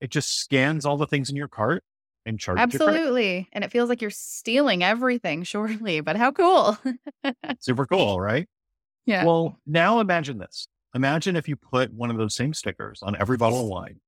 it 0.00 0.10
just 0.10 0.38
scans 0.38 0.84
all 0.86 0.96
the 0.96 1.06
things 1.06 1.30
in 1.30 1.36
your 1.36 1.48
cart 1.48 1.82
and 2.26 2.44
your 2.46 2.56
credit. 2.56 2.74
Absolutely. 2.74 3.48
And 3.52 3.64
it 3.64 3.70
feels 3.70 3.88
like 3.88 4.00
you're 4.00 4.10
stealing 4.10 4.82
everything, 4.82 5.42
surely, 5.44 6.00
but 6.00 6.16
how 6.16 6.32
cool. 6.32 6.78
Super 7.60 7.86
cool, 7.86 8.20
right? 8.20 8.48
yeah. 9.06 9.24
Well, 9.24 9.58
now 9.66 10.00
imagine 10.00 10.38
this. 10.38 10.68
Imagine 10.94 11.36
if 11.36 11.48
you 11.48 11.56
put 11.56 11.92
one 11.92 12.10
of 12.10 12.18
those 12.18 12.34
same 12.34 12.52
stickers 12.52 13.00
on 13.02 13.16
every 13.18 13.36
bottle 13.36 13.60
of 13.60 13.66
wine. 13.66 14.00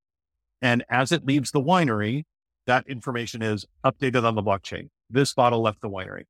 And 0.60 0.84
as 0.88 1.12
it 1.12 1.24
leaves 1.24 1.50
the 1.50 1.60
winery, 1.60 2.24
that 2.66 2.86
information 2.88 3.42
is 3.42 3.66
updated 3.84 4.24
on 4.24 4.34
the 4.34 4.42
blockchain. 4.42 4.88
This 5.10 5.34
bottle 5.34 5.62
left 5.62 5.80
the 5.80 5.88
winery. 5.88 6.24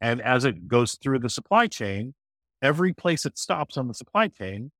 And 0.00 0.20
as 0.20 0.44
it 0.44 0.68
goes 0.68 0.96
through 0.96 1.20
the 1.20 1.30
supply 1.30 1.66
chain, 1.66 2.14
every 2.62 2.92
place 2.92 3.24
it 3.24 3.38
stops 3.38 3.76
on 3.76 3.88
the 3.88 3.94
supply 3.94 4.28
chain, 4.28 4.72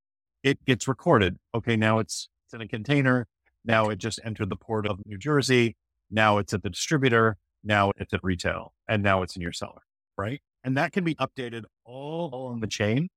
it 0.43 0.65
gets 0.65 0.87
recorded. 0.87 1.39
Okay, 1.55 1.77
now 1.77 1.99
it's, 1.99 2.29
it's 2.47 2.55
in 2.55 2.61
a 2.61 2.69
container. 2.69 3.27
Now 3.65 3.89
it 3.89 3.99
just 3.99 4.21
entered 4.25 4.51
the 4.51 4.57
port 4.57 4.87
of 4.87 5.01
New 5.07 5.19
Jersey. 5.19 5.77
Now 6.11 6.39
it's 6.39 6.53
at 6.53 6.63
the 6.63 6.71
distributor. 6.71 7.37
Now 7.65 7.93
it's 7.97 8.13
at 8.13 8.23
retail. 8.23 8.73
And 8.89 9.03
now 9.03 9.23
it's 9.23 9.37
in 9.37 9.43
your 9.43 9.53
cellar, 9.53 9.83
right? 10.17 10.41
And 10.65 10.77
that 10.77 10.93
can 10.93 11.05
be 11.05 11.15
updated 11.17 11.65
all 11.85 12.35
along 12.35 12.61
the 12.61 12.67
chain 12.67 13.09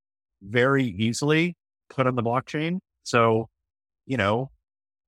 very 0.42 0.86
easily, 0.86 1.56
put 1.90 2.08
on 2.08 2.16
the 2.16 2.24
blockchain. 2.24 2.80
So, 3.04 3.50
you 4.06 4.18
know, 4.18 4.52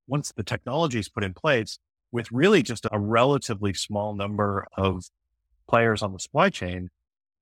once 0.07 0.31
the 0.35 0.43
technology 0.43 0.99
is 0.99 1.09
put 1.09 1.23
in 1.23 1.33
place 1.33 1.79
with 2.11 2.31
really 2.31 2.61
just 2.61 2.85
a 2.91 2.99
relatively 2.99 3.73
small 3.73 4.15
number 4.15 4.67
of 4.77 5.05
players 5.67 6.01
on 6.01 6.13
the 6.13 6.19
supply 6.19 6.49
chain, 6.49 6.89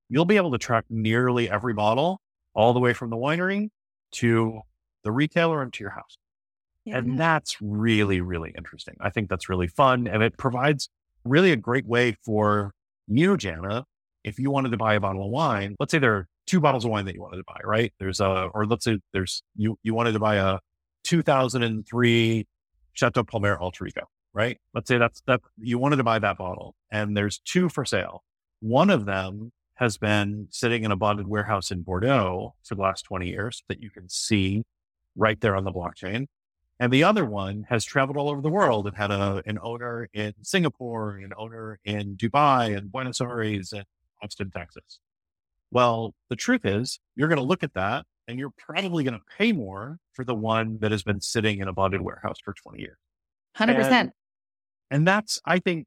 you'll 0.08 0.24
be 0.24 0.36
able 0.36 0.52
to 0.52 0.58
track 0.58 0.84
nearly 0.88 1.50
every 1.50 1.74
bottle 1.74 2.20
all 2.54 2.72
the 2.72 2.80
way 2.80 2.92
from 2.92 3.10
the 3.10 3.16
winery 3.16 3.70
to 4.12 4.60
the 5.02 5.12
retailer 5.12 5.62
and 5.62 5.72
to 5.72 5.82
your 5.82 5.90
house. 5.90 6.16
Yeah. 6.84 6.98
And 6.98 7.18
that's 7.18 7.56
really, 7.60 8.20
really 8.20 8.52
interesting. 8.56 8.96
I 9.00 9.10
think 9.10 9.28
that's 9.28 9.48
really 9.48 9.68
fun. 9.68 10.06
And 10.06 10.22
it 10.22 10.36
provides 10.38 10.88
really 11.24 11.52
a 11.52 11.56
great 11.56 11.86
way 11.86 12.16
for 12.24 12.72
you, 13.06 13.36
Jana, 13.36 13.84
if 14.24 14.38
you 14.38 14.50
wanted 14.50 14.70
to 14.70 14.76
buy 14.76 14.94
a 14.94 15.00
bottle 15.00 15.24
of 15.24 15.30
wine, 15.30 15.76
let's 15.78 15.90
say 15.90 15.98
there 15.98 16.14
are 16.14 16.28
two 16.46 16.60
bottles 16.60 16.84
of 16.84 16.90
wine 16.90 17.04
that 17.04 17.14
you 17.14 17.20
wanted 17.20 17.38
to 17.38 17.44
buy, 17.46 17.60
right? 17.64 17.92
There's 17.98 18.20
a, 18.20 18.48
or 18.54 18.66
let's 18.66 18.84
say 18.84 18.98
there's, 19.12 19.42
you, 19.56 19.78
you 19.82 19.94
wanted 19.94 20.12
to 20.12 20.18
buy 20.18 20.36
a 20.36 20.58
2003 21.04 22.46
Chateau 22.92 23.24
Palmer 23.24 23.56
Alter 23.58 23.86
Ego, 23.86 24.06
right? 24.32 24.58
Let's 24.74 24.88
say 24.88 24.98
that's, 24.98 25.22
that 25.26 25.40
you 25.58 25.78
wanted 25.78 25.96
to 25.96 26.04
buy 26.04 26.18
that 26.18 26.38
bottle 26.38 26.74
and 26.90 27.16
there's 27.16 27.38
two 27.38 27.68
for 27.68 27.84
sale. 27.84 28.22
One 28.60 28.90
of 28.90 29.06
them 29.06 29.52
has 29.74 29.96
been 29.96 30.46
sitting 30.50 30.84
in 30.84 30.92
a 30.92 30.96
bonded 30.96 31.26
warehouse 31.26 31.70
in 31.70 31.82
Bordeaux 31.82 32.54
for 32.64 32.74
the 32.74 32.82
last 32.82 33.02
20 33.02 33.28
years 33.28 33.62
that 33.68 33.82
you 33.82 33.90
can 33.90 34.08
see 34.08 34.62
right 35.16 35.40
there 35.40 35.56
on 35.56 35.64
the 35.64 35.72
blockchain. 35.72 36.26
And 36.80 36.90
the 36.90 37.04
other 37.04 37.26
one 37.26 37.66
has 37.68 37.84
traveled 37.84 38.16
all 38.16 38.30
over 38.30 38.40
the 38.40 38.48
world 38.48 38.86
and 38.86 38.96
had 38.96 39.10
a, 39.10 39.42
an 39.44 39.58
owner 39.62 40.08
in 40.14 40.32
Singapore, 40.42 41.18
an 41.18 41.32
owner 41.36 41.78
in 41.84 42.16
Dubai 42.16 42.74
and 42.74 42.90
Buenos 42.90 43.20
Aires 43.20 43.72
and 43.72 43.84
Austin, 44.22 44.50
Texas. 44.50 44.98
Well, 45.70 46.14
the 46.30 46.36
truth 46.36 46.64
is 46.64 46.98
you're 47.14 47.28
going 47.28 47.38
to 47.38 47.44
look 47.44 47.62
at 47.62 47.74
that 47.74 48.06
and 48.26 48.38
you're 48.38 48.52
probably 48.56 49.04
going 49.04 49.18
to 49.18 49.24
pay 49.36 49.52
more 49.52 49.98
for 50.14 50.24
the 50.24 50.34
one 50.34 50.78
that 50.80 50.90
has 50.90 51.02
been 51.02 51.20
sitting 51.20 51.58
in 51.58 51.68
a 51.68 51.72
bonded 51.74 52.00
warehouse 52.00 52.38
for 52.42 52.54
20 52.54 52.80
years. 52.80 52.96
100%. 53.58 54.10
And 54.90 55.06
that's, 55.06 55.38
I 55.44 55.58
think, 55.58 55.86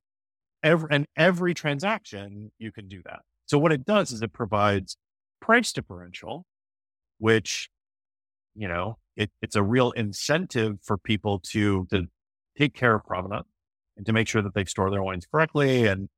every, 0.63 0.89
and 0.91 1.07
every 1.17 1.55
transaction 1.55 2.51
you 2.59 2.71
can 2.71 2.87
do 2.87 3.01
that. 3.05 3.21
So 3.47 3.57
what 3.57 3.71
it 3.71 3.83
does 3.83 4.11
is 4.11 4.21
it 4.21 4.31
provides 4.31 4.95
price 5.41 5.73
differential, 5.73 6.45
which, 7.17 7.69
you 8.55 8.67
know, 8.67 8.97
it, 9.15 9.31
it's 9.41 9.55
a 9.55 9.63
real 9.63 9.91
incentive 9.91 10.77
for 10.81 10.97
people 10.97 11.39
to, 11.51 11.85
to 11.91 12.07
take 12.57 12.73
care 12.73 12.95
of 12.95 13.03
provenance 13.05 13.47
and 13.97 14.05
to 14.05 14.13
make 14.13 14.27
sure 14.27 14.41
that 14.41 14.53
they 14.53 14.65
store 14.65 14.89
their 14.89 15.03
wines 15.03 15.25
correctly 15.25 15.87
and 15.87 16.09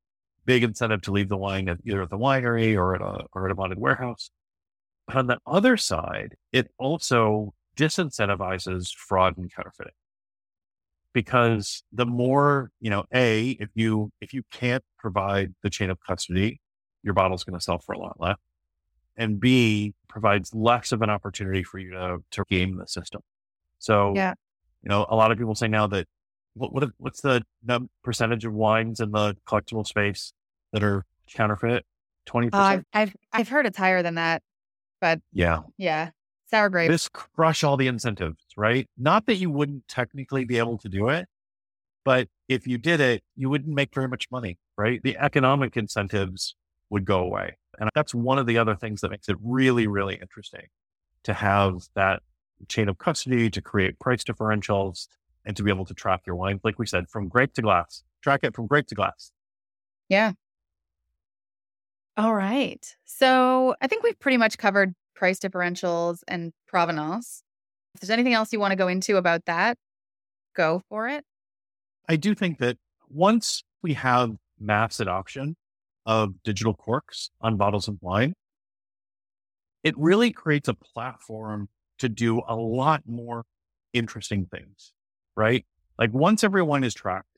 big 0.44 0.62
incentive 0.62 1.02
to 1.02 1.12
leave 1.12 1.28
the 1.28 1.36
wine 1.36 1.68
at 1.68 1.78
either 1.84 2.02
at 2.02 2.10
the 2.10 2.18
winery 2.18 2.76
or 2.76 2.94
at 2.94 3.00
a, 3.00 3.24
or 3.32 3.46
at 3.46 3.52
a 3.52 3.54
bonded 3.54 3.78
warehouse. 3.78 4.30
But 5.06 5.16
on 5.16 5.26
the 5.26 5.38
other 5.46 5.76
side, 5.76 6.34
it 6.52 6.70
also 6.78 7.54
disincentivizes 7.76 8.94
fraud 8.94 9.36
and 9.36 9.52
counterfeiting 9.52 9.92
because 11.12 11.82
the 11.92 12.06
more, 12.06 12.70
you 12.80 12.90
know, 12.90 13.04
A, 13.14 13.50
if 13.60 13.70
you, 13.74 14.10
if 14.20 14.32
you 14.32 14.42
can't 14.52 14.84
provide 14.98 15.54
the 15.62 15.70
chain 15.70 15.90
of 15.90 15.98
custody, 16.06 16.60
your 17.02 17.14
bottle's 17.14 17.44
going 17.44 17.58
to 17.58 17.62
sell 17.62 17.78
for 17.78 17.92
a 17.92 17.98
lot 17.98 18.16
less. 18.18 18.36
And 19.16 19.40
B 19.40 19.94
provides 20.08 20.54
less 20.54 20.92
of 20.92 21.02
an 21.02 21.10
opportunity 21.10 21.62
for 21.62 21.78
you 21.78 21.90
to, 21.90 22.18
to 22.32 22.44
game 22.48 22.76
the 22.76 22.86
system. 22.86 23.22
So, 23.78 24.12
Yeah. 24.14 24.34
you 24.82 24.88
know, 24.88 25.06
a 25.08 25.16
lot 25.16 25.30
of 25.30 25.38
people 25.38 25.54
say 25.54 25.68
now 25.68 25.86
that 25.88 26.06
what, 26.54 26.72
what 26.72 26.90
what's 26.98 27.20
the 27.20 27.42
percentage 28.02 28.44
of 28.44 28.52
wines 28.52 29.00
in 29.00 29.10
the 29.10 29.36
collectible 29.46 29.86
space 29.86 30.32
that 30.72 30.82
are 30.82 31.04
counterfeit? 31.32 31.84
20%. 32.26 32.50
Oh, 32.52 32.58
uh, 32.58 32.60
I've, 32.62 32.84
I've, 32.92 33.16
I've 33.32 33.48
heard 33.48 33.66
it's 33.66 33.78
higher 33.78 34.02
than 34.02 34.14
that. 34.16 34.42
But 35.00 35.20
yeah. 35.32 35.60
Yeah. 35.76 36.10
Sour 36.50 36.68
grapes. 36.70 36.90
This 36.90 37.08
crush 37.08 37.64
all 37.64 37.76
the 37.76 37.86
incentives, 37.88 38.42
right? 38.56 38.88
Not 38.96 39.26
that 39.26 39.34
you 39.36 39.50
wouldn't 39.50 39.86
technically 39.88 40.44
be 40.44 40.58
able 40.58 40.78
to 40.78 40.88
do 40.88 41.08
it, 41.08 41.26
but 42.04 42.28
if 42.48 42.66
you 42.66 42.78
did 42.78 43.00
it, 43.00 43.22
you 43.34 43.50
wouldn't 43.50 43.74
make 43.74 43.92
very 43.94 44.08
much 44.08 44.28
money, 44.30 44.58
right? 44.78 45.00
The 45.02 45.16
economic 45.18 45.76
incentives 45.76 46.54
would 46.90 47.04
go 47.04 47.20
away. 47.20 47.56
And 47.78 47.90
that's 47.94 48.14
one 48.14 48.38
of 48.38 48.46
the 48.46 48.58
other 48.58 48.74
things 48.74 49.00
that 49.00 49.10
makes 49.10 49.28
it 49.28 49.36
really, 49.42 49.86
really 49.86 50.16
interesting 50.16 50.66
to 51.24 51.34
have 51.34 51.82
that 51.94 52.22
chain 52.68 52.88
of 52.88 52.98
custody, 52.98 53.50
to 53.50 53.60
create 53.60 53.98
price 53.98 54.24
differentials, 54.24 55.08
and 55.44 55.56
to 55.56 55.62
be 55.62 55.70
able 55.70 55.84
to 55.84 55.94
track 55.94 56.22
your 56.26 56.36
wine, 56.36 56.60
like 56.64 56.78
we 56.78 56.86
said, 56.86 57.08
from 57.08 57.28
grape 57.28 57.52
to 57.54 57.62
glass, 57.62 58.02
track 58.22 58.40
it 58.42 58.54
from 58.54 58.66
grape 58.66 58.86
to 58.88 58.94
glass. 58.94 59.32
Yeah. 60.08 60.32
All 62.16 62.34
right. 62.34 62.96
So 63.04 63.74
I 63.80 63.86
think 63.86 64.02
we've 64.02 64.18
pretty 64.18 64.38
much 64.38 64.56
covered 64.56 64.94
price 65.14 65.38
differentials 65.38 66.20
and 66.26 66.52
provenance. 66.66 67.42
If 67.94 68.00
there's 68.00 68.10
anything 68.10 68.34
else 68.34 68.52
you 68.52 68.60
want 68.60 68.72
to 68.72 68.76
go 68.76 68.88
into 68.88 69.16
about 69.16 69.44
that, 69.46 69.76
go 70.54 70.82
for 70.88 71.08
it. 71.08 71.24
I 72.08 72.16
do 72.16 72.34
think 72.34 72.58
that 72.58 72.78
once 73.08 73.62
we 73.82 73.94
have 73.94 74.36
mass 74.58 75.00
adoption 75.00 75.56
of 76.06 76.42
digital 76.44 76.74
corks 76.74 77.30
on 77.40 77.56
bottles 77.56 77.88
of 77.88 77.98
wine, 78.00 78.34
it 79.82 79.96
really 79.98 80.30
creates 80.32 80.68
a 80.68 80.74
platform 80.74 81.68
to 81.98 82.08
do 82.08 82.42
a 82.48 82.54
lot 82.56 83.02
more 83.06 83.44
interesting 83.92 84.46
things, 84.46 84.92
right? 85.36 85.64
Like 85.98 86.12
once 86.12 86.44
everyone 86.44 86.84
is 86.84 86.94
tracked, 86.94 87.28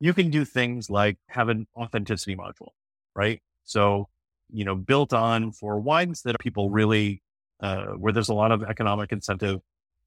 you 0.00 0.14
can 0.14 0.30
do 0.30 0.44
things 0.44 0.90
like 0.90 1.18
have 1.28 1.48
an 1.48 1.66
authenticity 1.76 2.34
module, 2.34 2.70
right? 3.14 3.40
So, 3.64 4.08
you 4.50 4.64
know, 4.64 4.74
built 4.74 5.12
on 5.12 5.52
for 5.52 5.78
wines 5.78 6.22
that 6.22 6.38
people 6.40 6.70
really, 6.70 7.22
uh, 7.60 7.86
where 7.98 8.12
there's 8.12 8.30
a 8.30 8.34
lot 8.34 8.52
of 8.52 8.62
economic 8.62 9.12
incentive 9.12 9.60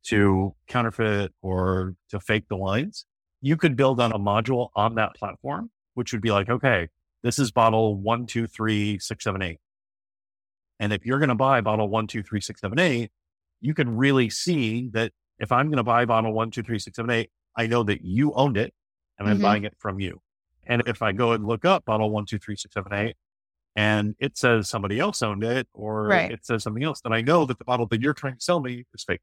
to 0.05 0.53
counterfeit 0.67 1.31
or 1.41 1.95
to 2.09 2.19
fake 2.19 2.45
the 2.49 2.57
wines, 2.57 3.05
you 3.41 3.55
could 3.55 3.75
build 3.75 3.99
on 3.99 4.11
a 4.11 4.19
module 4.19 4.69
on 4.75 4.95
that 4.95 5.15
platform, 5.15 5.69
which 5.93 6.11
would 6.11 6.21
be 6.21 6.31
like, 6.31 6.49
okay, 6.49 6.87
this 7.23 7.39
is 7.39 7.51
bottle 7.51 7.95
one, 7.95 8.25
two, 8.25 8.47
three, 8.47 8.99
six, 8.99 9.23
seven, 9.23 9.41
eight. 9.41 9.59
And 10.79 10.91
if 10.91 11.05
you're 11.05 11.19
going 11.19 11.29
to 11.29 11.35
buy 11.35 11.61
bottle 11.61 11.87
one, 11.87 12.07
two, 12.07 12.23
three, 12.23 12.41
six, 12.41 12.61
seven, 12.61 12.79
eight, 12.79 13.11
you 13.61 13.73
can 13.73 13.95
really 13.95 14.29
see 14.29 14.89
that 14.93 15.11
if 15.39 15.51
I'm 15.51 15.67
going 15.67 15.77
to 15.77 15.83
buy 15.83 16.05
bottle 16.05 16.33
one, 16.33 16.51
two, 16.51 16.63
three, 16.63 16.79
six, 16.79 16.95
seven, 16.97 17.11
eight, 17.11 17.31
I 17.55 17.67
know 17.67 17.83
that 17.83 18.03
you 18.03 18.33
owned 18.33 18.57
it 18.57 18.73
and 19.17 19.27
I'm 19.27 19.37
Mhm. 19.39 19.41
buying 19.41 19.63
it 19.63 19.75
from 19.79 19.99
you. 19.99 20.21
And 20.65 20.83
if 20.87 21.01
I 21.01 21.11
go 21.11 21.33
and 21.33 21.45
look 21.45 21.65
up 21.65 21.85
bottle 21.85 22.09
one, 22.09 22.25
two, 22.25 22.39
three, 22.39 22.55
six, 22.55 22.73
seven, 22.73 22.93
eight, 22.93 23.15
and 23.75 24.15
it 24.19 24.37
says 24.37 24.69
somebody 24.69 24.99
else 24.99 25.21
owned 25.21 25.43
it 25.43 25.67
or 25.73 26.07
Right. 26.07 26.31
it 26.31 26.45
says 26.45 26.63
something 26.63 26.83
else, 26.83 27.01
then 27.01 27.13
I 27.13 27.21
know 27.21 27.45
that 27.45 27.57
the 27.57 27.65
bottle 27.65 27.85
that 27.87 28.01
you're 28.01 28.13
trying 28.13 28.35
to 28.35 28.41
sell 28.41 28.59
me 28.59 28.85
is 28.93 29.03
fake. 29.03 29.21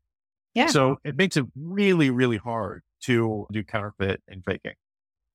Yeah. 0.54 0.66
So 0.66 0.98
it 1.04 1.16
makes 1.16 1.36
it 1.36 1.46
really, 1.54 2.10
really 2.10 2.36
hard 2.38 2.82
to 3.02 3.46
do 3.52 3.62
counterfeit 3.64 4.22
and 4.26 4.44
faking. 4.44 4.74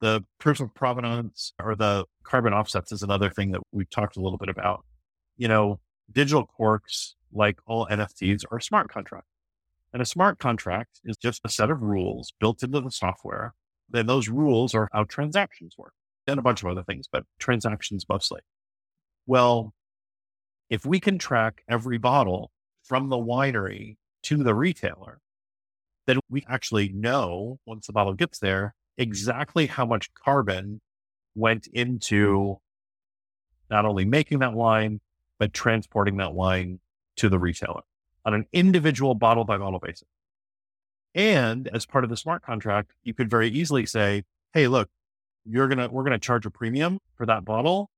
The 0.05 0.23
proof 0.37 0.59
of 0.59 0.71
provenance 0.75 1.51
or 1.59 1.75
the 1.75 2.05
carbon 2.23 2.53
offsets 2.53 2.91
is 2.91 3.01
another 3.01 3.31
thing 3.31 3.49
that 3.53 3.61
we've 3.71 3.89
talked 3.89 4.17
a 4.17 4.21
little 4.21 4.37
bit 4.37 4.49
about. 4.49 4.85
You 5.35 5.47
know, 5.47 5.79
digital 6.11 6.45
corks, 6.45 7.15
like 7.33 7.57
all 7.65 7.87
NFTs, 7.87 8.43
are 8.51 8.59
a 8.59 8.61
smart 8.61 8.87
contract. 8.87 9.25
And 9.91 10.03
a 10.03 10.05
smart 10.05 10.37
contract 10.37 10.99
is 11.05 11.17
just 11.17 11.41
a 11.43 11.49
set 11.49 11.71
of 11.71 11.81
rules 11.81 12.33
built 12.39 12.61
into 12.61 12.81
the 12.81 12.91
software. 12.91 13.55
Then 13.89 14.05
those 14.05 14.29
rules 14.29 14.75
are 14.75 14.89
how 14.93 15.05
transactions 15.05 15.73
work 15.75 15.93
and 16.27 16.37
a 16.37 16.43
bunch 16.43 16.61
of 16.61 16.69
other 16.69 16.83
things, 16.83 17.07
but 17.11 17.23
transactions 17.39 18.05
mostly. 18.07 18.41
Well, 19.25 19.73
if 20.69 20.85
we 20.85 20.99
can 20.99 21.17
track 21.17 21.63
every 21.67 21.97
bottle 21.97 22.51
from 22.83 23.09
the 23.09 23.17
winery 23.17 23.95
to 24.21 24.43
the 24.43 24.53
retailer, 24.53 25.17
then 26.05 26.19
we 26.29 26.45
actually 26.47 26.89
know 26.89 27.57
once 27.65 27.87
the 27.87 27.93
bottle 27.93 28.13
gets 28.13 28.37
there 28.37 28.75
exactly 28.97 29.67
how 29.67 29.85
much 29.85 30.13
carbon 30.13 30.81
went 31.35 31.67
into 31.67 32.59
not 33.69 33.85
only 33.85 34.05
making 34.05 34.39
that 34.39 34.53
wine, 34.53 35.01
but 35.39 35.53
transporting 35.53 36.17
that 36.17 36.33
wine 36.33 36.79
to 37.17 37.29
the 37.29 37.39
retailer 37.39 37.81
on 38.25 38.33
an 38.33 38.45
individual 38.53 39.15
bottle 39.15 39.43
by 39.43 39.57
bottle 39.57 39.79
basis. 39.79 40.07
And 41.13 41.67
as 41.69 41.85
part 41.85 42.03
of 42.03 42.09
the 42.09 42.17
smart 42.17 42.41
contract, 42.41 42.91
you 43.03 43.13
could 43.13 43.29
very 43.29 43.49
easily 43.49 43.85
say, 43.85 44.23
Hey, 44.53 44.67
look, 44.67 44.89
you're 45.45 45.67
going 45.67 45.77
to, 45.77 45.87
we're 45.87 46.03
going 46.03 46.13
to 46.13 46.19
charge 46.19 46.45
a 46.45 46.49
premium 46.49 46.99
for 47.15 47.25
that 47.25 47.45
bottle, 47.45 47.89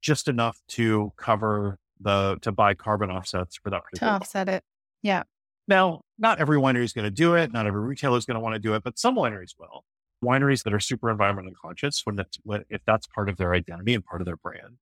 just 0.00 0.28
enough 0.28 0.60
to 0.68 1.12
cover 1.16 1.78
the, 2.00 2.38
to 2.42 2.52
buy 2.52 2.74
carbon 2.74 3.10
offsets 3.10 3.56
for 3.56 3.70
that 3.70 3.84
particular. 3.84 4.12
To 4.12 4.16
offset 4.16 4.46
bottle. 4.46 4.56
it. 4.58 4.64
Yeah. 5.02 5.22
Now, 5.66 6.02
not 6.18 6.40
every 6.40 6.58
winery 6.58 6.84
is 6.84 6.92
going 6.92 7.06
to 7.06 7.10
do 7.10 7.34
it. 7.34 7.52
Not 7.52 7.66
every 7.66 7.80
retailer 7.80 8.18
is 8.18 8.26
going 8.26 8.34
to 8.34 8.40
want 8.40 8.54
to 8.54 8.58
do 8.58 8.74
it, 8.74 8.82
but 8.82 8.98
some 8.98 9.16
wineries 9.16 9.54
will. 9.58 9.84
Wineries 10.24 10.62
that 10.64 10.74
are 10.74 10.80
super 10.80 11.14
environmentally 11.14 11.54
conscious, 11.60 12.02
when 12.04 12.16
that's, 12.16 12.38
when, 12.42 12.64
if 12.68 12.82
that's 12.86 13.06
part 13.06 13.28
of 13.28 13.36
their 13.36 13.54
identity 13.54 13.94
and 13.94 14.04
part 14.04 14.20
of 14.20 14.26
their 14.26 14.36
brand. 14.36 14.78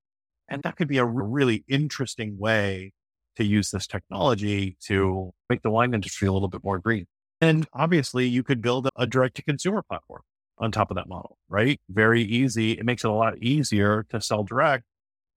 And 0.48 0.62
that 0.62 0.76
could 0.76 0.88
be 0.88 0.98
a 0.98 1.05
really 1.05 1.64
interesting 1.68 2.38
way 2.38 2.92
to 3.37 3.44
use 3.44 3.70
this 3.70 3.87
technology 3.87 4.76
to 4.87 5.33
make 5.48 5.62
the 5.62 5.70
wine 5.70 5.94
industry 5.94 6.28
a 6.28 6.33
little 6.33 6.48
bit 6.48 6.62
more 6.62 6.78
green. 6.78 7.07
And 7.40 7.66
obviously, 7.72 8.26
you 8.26 8.42
could 8.42 8.62
build 8.62 8.88
a 8.96 9.07
direct 9.07 9.37
to 9.37 9.42
consumer 9.42 9.83
platform 9.83 10.22
on 10.59 10.70
top 10.70 10.90
of 10.90 10.96
that 10.96 11.09
model, 11.09 11.38
right? 11.48 11.81
Very 11.88 12.22
easy. 12.22 12.72
It 12.72 12.85
makes 12.85 13.05
it 13.05 13.11
a 13.11 13.14
lot 13.14 13.38
easier 13.38 14.05
to 14.11 14.20
sell 14.20 14.44
direct 14.44 14.85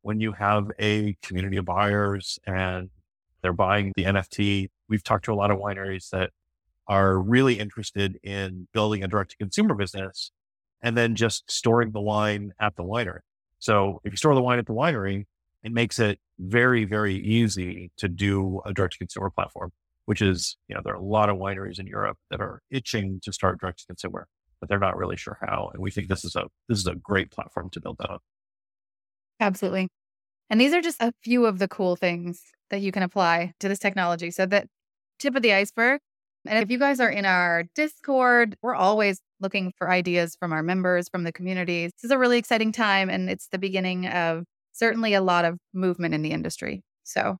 when 0.01 0.19
you 0.19 0.33
have 0.33 0.69
a 0.79 1.15
community 1.23 1.57
of 1.57 1.65
buyers 1.65 2.37
and 2.45 2.89
they're 3.41 3.53
buying 3.53 3.91
the 3.95 4.03
NFT. 4.03 4.69
We've 4.87 5.03
talked 5.03 5.25
to 5.25 5.33
a 5.33 5.35
lot 5.35 5.49
of 5.49 5.57
wineries 5.57 6.09
that 6.11 6.29
are 6.87 7.17
really 7.17 7.59
interested 7.59 8.19
in 8.23 8.67
building 8.73 9.03
a 9.03 9.07
direct 9.07 9.31
to 9.31 9.37
consumer 9.37 9.75
business 9.75 10.31
and 10.81 10.95
then 10.95 11.15
just 11.15 11.49
storing 11.49 11.91
the 11.91 12.01
wine 12.01 12.53
at 12.59 12.75
the 12.75 12.83
winery. 12.83 13.19
So 13.59 14.01
if 14.03 14.13
you 14.13 14.17
store 14.17 14.35
the 14.35 14.41
wine 14.41 14.59
at 14.59 14.67
the 14.67 14.73
winery, 14.73 15.25
it 15.63 15.71
makes 15.71 15.97
it 15.97 16.19
very, 16.37 16.85
very 16.85 17.15
easy 17.15 17.91
to 17.97 18.07
do 18.07 18.61
a 18.65 18.73
direct 18.73 18.93
to 18.93 18.99
consumer 18.99 19.31
platform, 19.31 19.71
which 20.05 20.21
is, 20.21 20.57
you 20.67 20.75
know, 20.75 20.81
there 20.83 20.93
are 20.93 20.97
a 20.97 21.03
lot 21.03 21.29
of 21.29 21.37
wineries 21.37 21.79
in 21.79 21.87
Europe 21.87 22.17
that 22.29 22.39
are 22.39 22.61
itching 22.69 23.19
to 23.23 23.33
start 23.33 23.59
direct 23.59 23.79
to 23.79 23.87
consumer, 23.87 24.27
but 24.59 24.69
they're 24.69 24.77
not 24.77 24.95
really 24.95 25.17
sure 25.17 25.39
how. 25.41 25.71
And 25.73 25.81
we 25.81 25.89
think 25.89 26.07
this 26.07 26.23
is 26.23 26.35
a, 26.35 26.45
this 26.69 26.77
is 26.77 26.87
a 26.87 26.95
great 26.95 27.31
platform 27.31 27.69
to 27.71 27.81
build 27.81 27.97
that 27.99 28.11
on. 28.11 28.19
Absolutely. 29.39 29.87
And 30.49 30.61
these 30.61 30.73
are 30.73 30.81
just 30.81 31.01
a 31.01 31.11
few 31.23 31.47
of 31.47 31.57
the 31.57 31.67
cool 31.67 31.95
things 31.95 32.43
that 32.69 32.81
you 32.81 32.91
can 32.91 33.01
apply 33.01 33.53
to 33.59 33.67
this 33.67 33.79
technology. 33.79 34.29
So 34.29 34.45
that 34.45 34.67
tip 35.17 35.35
of 35.35 35.41
the 35.41 35.53
iceberg. 35.53 36.01
And 36.47 36.59
if 36.63 36.69
you 36.69 36.77
guys 36.77 36.99
are 36.99 37.09
in 37.09 37.25
our 37.25 37.63
Discord, 37.75 38.55
we're 38.61 38.75
always 38.75 39.19
looking 39.39 39.73
for 39.77 39.89
ideas 39.89 40.35
from 40.39 40.53
our 40.53 40.63
members, 40.63 41.09
from 41.09 41.23
the 41.23 41.31
community. 41.31 41.85
This 41.85 42.03
is 42.03 42.11
a 42.11 42.17
really 42.17 42.37
exciting 42.37 42.71
time 42.71 43.09
and 43.09 43.29
it's 43.29 43.47
the 43.47 43.57
beginning 43.57 44.07
of 44.07 44.43
certainly 44.73 45.13
a 45.13 45.21
lot 45.21 45.45
of 45.45 45.57
movement 45.73 46.13
in 46.13 46.21
the 46.21 46.31
industry. 46.31 46.83
So 47.03 47.37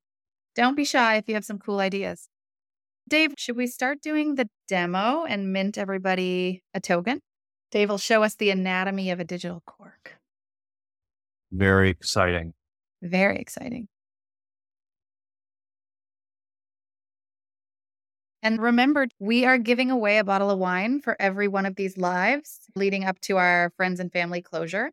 don't 0.56 0.76
be 0.76 0.86
shy 0.86 1.18
if 1.18 1.28
you 1.28 1.36
have 1.36 1.46
some 1.46 1.60
cool 1.60 1.80
ideas. 1.80 2.30
Dave, 3.08 3.34
should 3.38 3.56
we 3.56 3.68
start 3.68 4.02
doing 4.02 4.36
the 4.36 4.48
demo 4.68 5.26
and 5.26 5.54
mint 5.54 5.78
everybody 5.78 6.64
a 6.74 6.80
token? 6.80 7.20
Dave 7.72 7.90
will 7.90 7.98
show 7.98 8.24
us 8.24 8.36
the 8.36 8.50
anatomy 8.50 9.12
of 9.12 9.20
a 9.20 9.24
digital 9.24 9.62
cork. 9.66 10.18
Very 11.52 11.90
exciting. 11.90 12.54
Very 13.02 13.38
exciting. 13.38 13.88
And 18.46 18.62
remember, 18.62 19.08
we 19.18 19.44
are 19.46 19.58
giving 19.58 19.90
away 19.90 20.20
a 20.20 20.24
bottle 20.24 20.52
of 20.52 20.60
wine 20.60 21.02
for 21.02 21.16
every 21.20 21.48
one 21.48 21.66
of 21.66 21.78
these 21.78 21.98
lives 21.98 22.60
leading 22.76 23.04
up 23.04 23.20
to 23.22 23.38
our 23.38 23.72
friends 23.76 24.00
and 24.00 24.12
family 24.14 24.44
closure. 24.44 24.92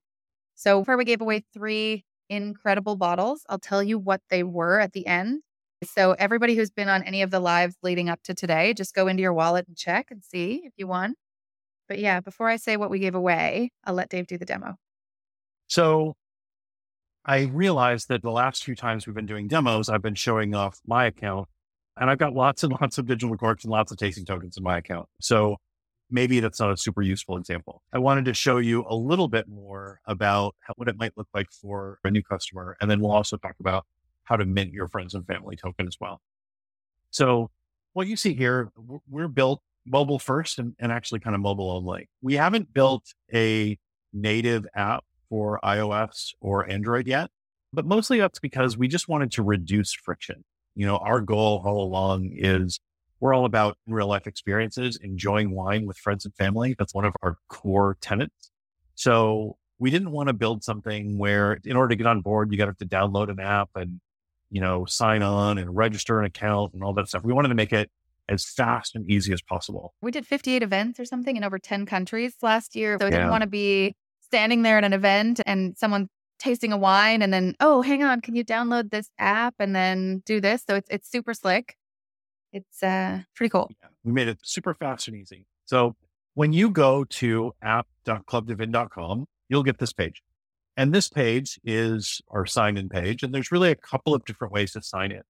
So 0.54 0.82
far, 0.84 0.96
we 0.96 1.04
gave 1.04 1.20
away 1.20 1.44
three 1.52 2.06
incredible 2.30 2.96
bottles. 2.96 3.44
I'll 3.50 3.58
tell 3.58 3.82
you 3.82 3.98
what 3.98 4.22
they 4.30 4.42
were 4.42 4.80
at 4.80 4.94
the 4.94 5.06
end. 5.06 5.42
So, 5.84 6.12
everybody 6.12 6.54
who's 6.54 6.70
been 6.70 6.88
on 6.88 7.02
any 7.02 7.20
of 7.20 7.30
the 7.30 7.40
lives 7.40 7.76
leading 7.82 8.08
up 8.08 8.22
to 8.22 8.32
today, 8.32 8.72
just 8.72 8.94
go 8.94 9.06
into 9.06 9.20
your 9.20 9.34
wallet 9.34 9.68
and 9.68 9.76
check 9.76 10.10
and 10.10 10.24
see 10.24 10.62
if 10.64 10.72
you 10.78 10.86
won. 10.86 11.14
But 11.90 11.98
yeah, 11.98 12.20
before 12.20 12.48
I 12.48 12.56
say 12.56 12.78
what 12.78 12.88
we 12.88 13.00
gave 13.00 13.14
away, 13.14 13.70
I'll 13.84 13.92
let 13.92 14.08
Dave 14.08 14.28
do 14.28 14.38
the 14.38 14.46
demo. 14.46 14.76
So, 15.68 16.14
I 17.26 17.42
realized 17.42 18.08
that 18.08 18.22
the 18.22 18.30
last 18.30 18.64
few 18.64 18.74
times 18.74 19.06
we've 19.06 19.14
been 19.14 19.26
doing 19.26 19.46
demos, 19.46 19.90
I've 19.90 20.00
been 20.00 20.14
showing 20.14 20.54
off 20.54 20.80
my 20.86 21.04
account 21.04 21.48
and 21.98 22.10
I've 22.10 22.18
got 22.18 22.32
lots 22.32 22.62
and 22.62 22.72
lots 22.80 22.98
of 22.98 23.06
digital 23.06 23.36
corks 23.36 23.64
and 23.64 23.70
lots 23.70 23.92
of 23.92 23.98
tasting 23.98 24.24
tokens 24.24 24.56
in 24.56 24.62
my 24.62 24.78
account. 24.78 25.08
So 25.20 25.56
maybe 26.10 26.40
that's 26.40 26.60
not 26.60 26.70
a 26.70 26.76
super 26.76 27.02
useful 27.02 27.36
example. 27.36 27.82
I 27.92 27.98
wanted 27.98 28.26
to 28.26 28.34
show 28.34 28.58
you 28.58 28.84
a 28.88 28.94
little 28.94 29.28
bit 29.28 29.48
more 29.48 30.00
about 30.06 30.54
how, 30.60 30.74
what 30.76 30.88
it 30.88 30.96
might 30.96 31.12
look 31.16 31.28
like 31.34 31.50
for 31.50 31.98
a 32.04 32.10
new 32.10 32.22
customer. 32.22 32.76
And 32.80 32.90
then 32.90 33.00
we'll 33.00 33.12
also 33.12 33.36
talk 33.36 33.56
about 33.60 33.86
how 34.24 34.36
to 34.36 34.44
mint 34.44 34.72
your 34.72 34.88
friends 34.88 35.14
and 35.14 35.26
family 35.26 35.56
token 35.56 35.86
as 35.86 35.96
well. 36.00 36.20
So 37.10 37.50
what 37.92 38.06
you 38.06 38.16
see 38.16 38.34
here, 38.34 38.70
we're 39.08 39.28
built 39.28 39.60
mobile 39.86 40.18
first 40.18 40.58
and, 40.58 40.74
and 40.78 40.92
actually 40.92 41.20
kind 41.20 41.34
of 41.34 41.40
mobile 41.40 41.70
only. 41.70 42.08
We 42.20 42.34
haven't 42.34 42.72
built 42.72 43.04
a 43.34 43.78
native 44.12 44.66
app 44.74 45.04
for 45.28 45.58
iOS 45.64 46.32
or 46.40 46.68
Android 46.68 47.06
yet, 47.06 47.30
but 47.72 47.86
mostly 47.86 48.18
that's 48.18 48.38
because 48.38 48.76
we 48.76 48.86
just 48.86 49.08
wanted 49.08 49.32
to 49.32 49.42
reduce 49.42 49.92
friction. 49.92 50.44
You 50.74 50.86
know, 50.86 50.96
our 50.96 51.20
goal 51.20 51.62
all 51.64 51.84
along 51.84 52.30
is 52.32 52.80
we're 53.20 53.34
all 53.34 53.44
about 53.44 53.78
real 53.86 54.08
life 54.08 54.26
experiences, 54.26 54.98
enjoying 55.00 55.54
wine 55.54 55.86
with 55.86 55.96
friends 55.96 56.24
and 56.24 56.34
family. 56.34 56.74
That's 56.78 56.94
one 56.94 57.04
of 57.04 57.14
our 57.22 57.36
core 57.48 57.96
tenets. 58.00 58.50
So 58.94 59.56
we 59.78 59.90
didn't 59.90 60.10
want 60.10 60.28
to 60.28 60.32
build 60.32 60.64
something 60.64 61.18
where 61.18 61.58
in 61.64 61.76
order 61.76 61.90
to 61.90 61.96
get 61.96 62.06
on 62.06 62.20
board, 62.20 62.50
you 62.50 62.58
got 62.58 62.64
to 62.64 62.70
have 62.70 62.78
to 62.78 62.86
download 62.86 63.30
an 63.30 63.38
app 63.38 63.70
and, 63.74 64.00
you 64.50 64.60
know, 64.60 64.84
sign 64.86 65.22
on 65.22 65.58
and 65.58 65.76
register 65.76 66.18
an 66.18 66.26
account 66.26 66.72
and 66.74 66.82
all 66.82 66.92
that 66.94 67.08
stuff. 67.08 67.22
We 67.22 67.32
wanted 67.32 67.48
to 67.48 67.54
make 67.54 67.72
it 67.72 67.90
as 68.28 68.44
fast 68.44 68.94
and 68.94 69.08
easy 69.10 69.32
as 69.32 69.42
possible. 69.42 69.94
We 70.00 70.10
did 70.10 70.26
58 70.26 70.62
events 70.62 70.98
or 70.98 71.04
something 71.04 71.36
in 71.36 71.44
over 71.44 71.58
10 71.58 71.86
countries 71.86 72.34
last 72.42 72.74
year. 72.74 72.96
So 73.00 73.06
we 73.06 73.12
yeah. 73.12 73.18
didn't 73.18 73.30
want 73.30 73.42
to 73.42 73.48
be 73.48 73.94
standing 74.20 74.62
there 74.62 74.78
at 74.78 74.84
an 74.84 74.92
event 74.92 75.40
and 75.46 75.76
someone 75.76 76.08
tasting 76.42 76.72
a 76.72 76.76
wine 76.76 77.22
and 77.22 77.32
then, 77.32 77.54
oh, 77.60 77.82
hang 77.82 78.02
on, 78.02 78.20
can 78.20 78.34
you 78.34 78.44
download 78.44 78.90
this 78.90 79.10
app 79.18 79.54
and 79.58 79.74
then 79.74 80.22
do 80.26 80.40
this? 80.40 80.64
So 80.68 80.74
it's 80.74 80.88
it's 80.90 81.10
super 81.10 81.32
slick. 81.32 81.76
It's 82.52 82.82
uh, 82.82 83.20
pretty 83.34 83.50
cool. 83.50 83.70
Yeah, 83.80 83.88
we 84.04 84.12
made 84.12 84.28
it 84.28 84.38
super 84.42 84.74
fast 84.74 85.08
and 85.08 85.16
easy. 85.16 85.46
So 85.64 85.94
when 86.34 86.52
you 86.52 86.70
go 86.70 87.04
to 87.04 87.52
app.clubdvin.com, 87.62 89.26
you'll 89.48 89.62
get 89.62 89.78
this 89.78 89.92
page. 89.92 90.22
And 90.76 90.92
this 90.92 91.08
page 91.08 91.60
is 91.64 92.20
our 92.28 92.46
sign 92.46 92.76
in 92.76 92.88
page. 92.88 93.22
And 93.22 93.34
there's 93.34 93.52
really 93.52 93.70
a 93.70 93.76
couple 93.76 94.14
of 94.14 94.24
different 94.24 94.52
ways 94.52 94.72
to 94.72 94.82
sign 94.82 95.12
in. 95.12 95.22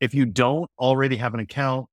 If 0.00 0.14
you 0.14 0.24
don't 0.24 0.70
already 0.78 1.16
have 1.16 1.34
an 1.34 1.40
account, 1.40 1.86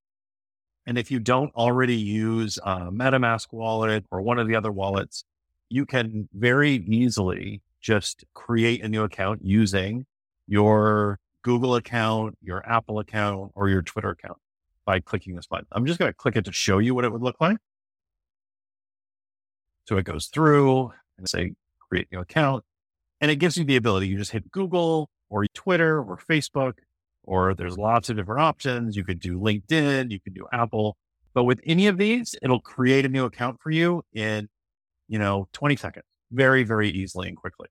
and 0.86 0.98
if 0.98 1.12
you 1.12 1.20
don't 1.20 1.54
already 1.54 1.98
use 1.98 2.58
a 2.64 2.92
MetaMask 2.92 3.48
wallet 3.52 4.06
or 4.10 4.22
one 4.22 4.40
of 4.40 4.48
the 4.48 4.56
other 4.56 4.72
wallets, 4.72 5.26
you 5.70 5.86
can 5.86 6.30
very 6.34 6.76
easily 6.88 7.62
just 7.88 8.26
create 8.34 8.84
a 8.84 8.90
new 8.90 9.04
account 9.04 9.40
using 9.42 10.06
your 10.46 11.20
Google 11.42 11.76
account, 11.76 12.38
your 12.42 12.62
Apple 12.70 13.00
account, 13.00 13.54
or 13.56 13.70
your 13.70 13.82
Twitter 13.82 14.10
account 14.10 14.38
by 14.86 15.00
clicking 15.00 15.36
this 15.36 15.48
button. 15.48 15.68
I'm 15.72 15.86
just 15.86 15.98
going 15.98 16.10
to 16.10 16.14
click 16.14 16.36
it 16.36 16.44
to 16.46 16.52
show 16.52 16.80
you 16.80 16.94
what 16.94 17.06
it 17.06 17.14
would 17.14 17.22
look 17.22 17.38
like. 17.40 17.56
So 19.88 19.96
it 19.96 20.04
goes 20.04 20.26
through 20.26 20.92
and 21.18 21.30
say 21.30 21.54
create 21.90 22.10
new 22.12 22.20
account. 22.20 22.66
And 23.22 23.32
it 23.32 23.38
gives 23.38 23.58
you 23.58 23.64
the 23.64 23.78
ability. 23.78 24.10
You 24.10 24.18
just 24.18 24.32
hit 24.32 24.52
Google 24.52 25.10
or 25.30 25.46
Twitter 25.54 26.00
or 26.02 26.18
Facebook, 26.18 26.74
or 27.24 27.54
there's 27.54 27.78
lots 27.78 28.10
of 28.10 28.18
different 28.18 28.42
options. 28.42 28.98
You 28.98 29.06
could 29.06 29.22
do 29.22 29.40
LinkedIn, 29.40 30.12
you 30.12 30.20
could 30.20 30.34
do 30.34 30.46
Apple. 30.52 30.98
But 31.34 31.46
with 31.46 31.62
any 31.66 31.88
of 31.88 31.98
these, 31.98 32.36
it'll 32.42 32.60
create 32.60 33.06
a 33.06 33.10
new 33.10 33.24
account 33.24 33.62
for 33.62 33.72
you 33.72 34.04
in, 34.14 34.50
you 35.08 35.20
know, 35.20 35.48
20 35.54 35.78
seconds, 35.78 36.06
very, 36.32 36.64
very 36.64 36.90
easily 36.90 37.30
and 37.30 37.38
quickly. 37.38 37.68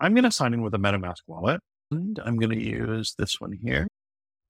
I'm 0.00 0.14
going 0.14 0.24
to 0.24 0.30
sign 0.30 0.54
in 0.54 0.62
with 0.62 0.74
a 0.74 0.78
MetaMask 0.78 1.22
wallet 1.26 1.60
and 1.90 2.20
I'm 2.24 2.38
going 2.38 2.56
to 2.56 2.62
use 2.62 3.14
this 3.18 3.40
one 3.40 3.52
here. 3.52 3.88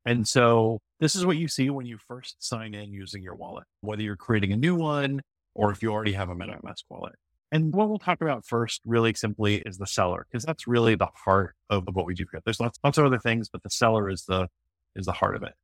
And 0.05 0.27
so 0.27 0.81
this 1.01 1.15
is 1.15 1.25
what 1.25 1.37
you 1.37 1.49
see 1.49 1.71
when 1.71 1.87
you 1.87 1.99
first 2.07 2.37
sign 2.47 2.75
in 2.75 2.93
using 2.93 3.23
your 3.23 3.35
wallet, 3.35 3.65
whether 3.81 4.03
you're 4.03 4.17
creating 4.17 4.53
a 4.53 4.57
new 4.57 4.75
one 4.75 5.21
or 5.55 5.71
if 5.71 5.83
you 5.83 5.91
already 5.93 6.13
have 6.13 6.29
a 6.29 6.35
MetaMask 6.35 6.85
wallet. 6.89 7.15
And 7.51 7.73
what 7.73 7.89
we'll 7.89 7.99
talk 7.99 8.21
about 8.21 8.47
first, 8.47 8.83
really 8.85 9.15
simply, 9.15 9.57
is 9.65 9.79
the 9.79 9.87
cellar, 9.87 10.27
because 10.31 10.45
that's 10.45 10.67
really 10.67 10.95
the 10.95 11.09
heart 11.25 11.55
of, 11.71 11.85
what 11.93 12.05
we 12.05 12.15
do 12.15 12.27
here. 12.31 12.41
There's 12.45 12.61
lots, 12.61 12.79
lots 12.85 12.99
of 12.99 13.07
other 13.07 13.19
things, 13.19 13.49
but 13.49 13.63
the 13.63 13.71
cellar 13.71 14.11
is 14.11 14.25
the 14.25 14.49
is 14.97 15.07
the 15.07 15.13
heart 15.13 15.37
of 15.37 15.43
it. 15.43 15.55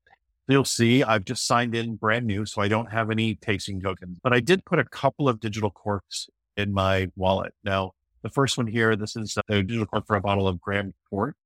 So 0.47 0.53
you'll 0.53 0.65
see 0.65 1.03
I've 1.03 1.25
just 1.25 1.47
signed 1.47 1.75
in 1.75 1.97
brand 1.97 2.27
new, 2.27 2.47
so 2.47 2.63
I 2.63 2.69
don't 2.69 2.91
have 2.91 3.11
any 3.11 3.35
tasting 3.35 3.81
tokens, 3.81 4.19
but 4.23 4.33
I 4.33 4.41
did 4.41 4.65
put 4.65 4.79
a 4.79 4.85
couple 4.85 5.29
of 5.29 5.41
digital 5.41 5.71
corks 5.71 6.29
in 6.57 6.73
my 6.73 7.09
wallet. 7.17 7.53
Now, 7.65 7.93
the 8.25 8.31
first 8.31 8.57
one 8.57 8.67
here, 8.67 8.97
this 8.97 9.17
is 9.17 9.37
a 9.49 9.63
digital 9.63 9.85
cork 9.85 10.07
for 10.07 10.17
a 10.17 10.21
bottle 10.21 10.49
of 10.49 10.59
Graham 10.59 10.95
Port. 11.11 11.37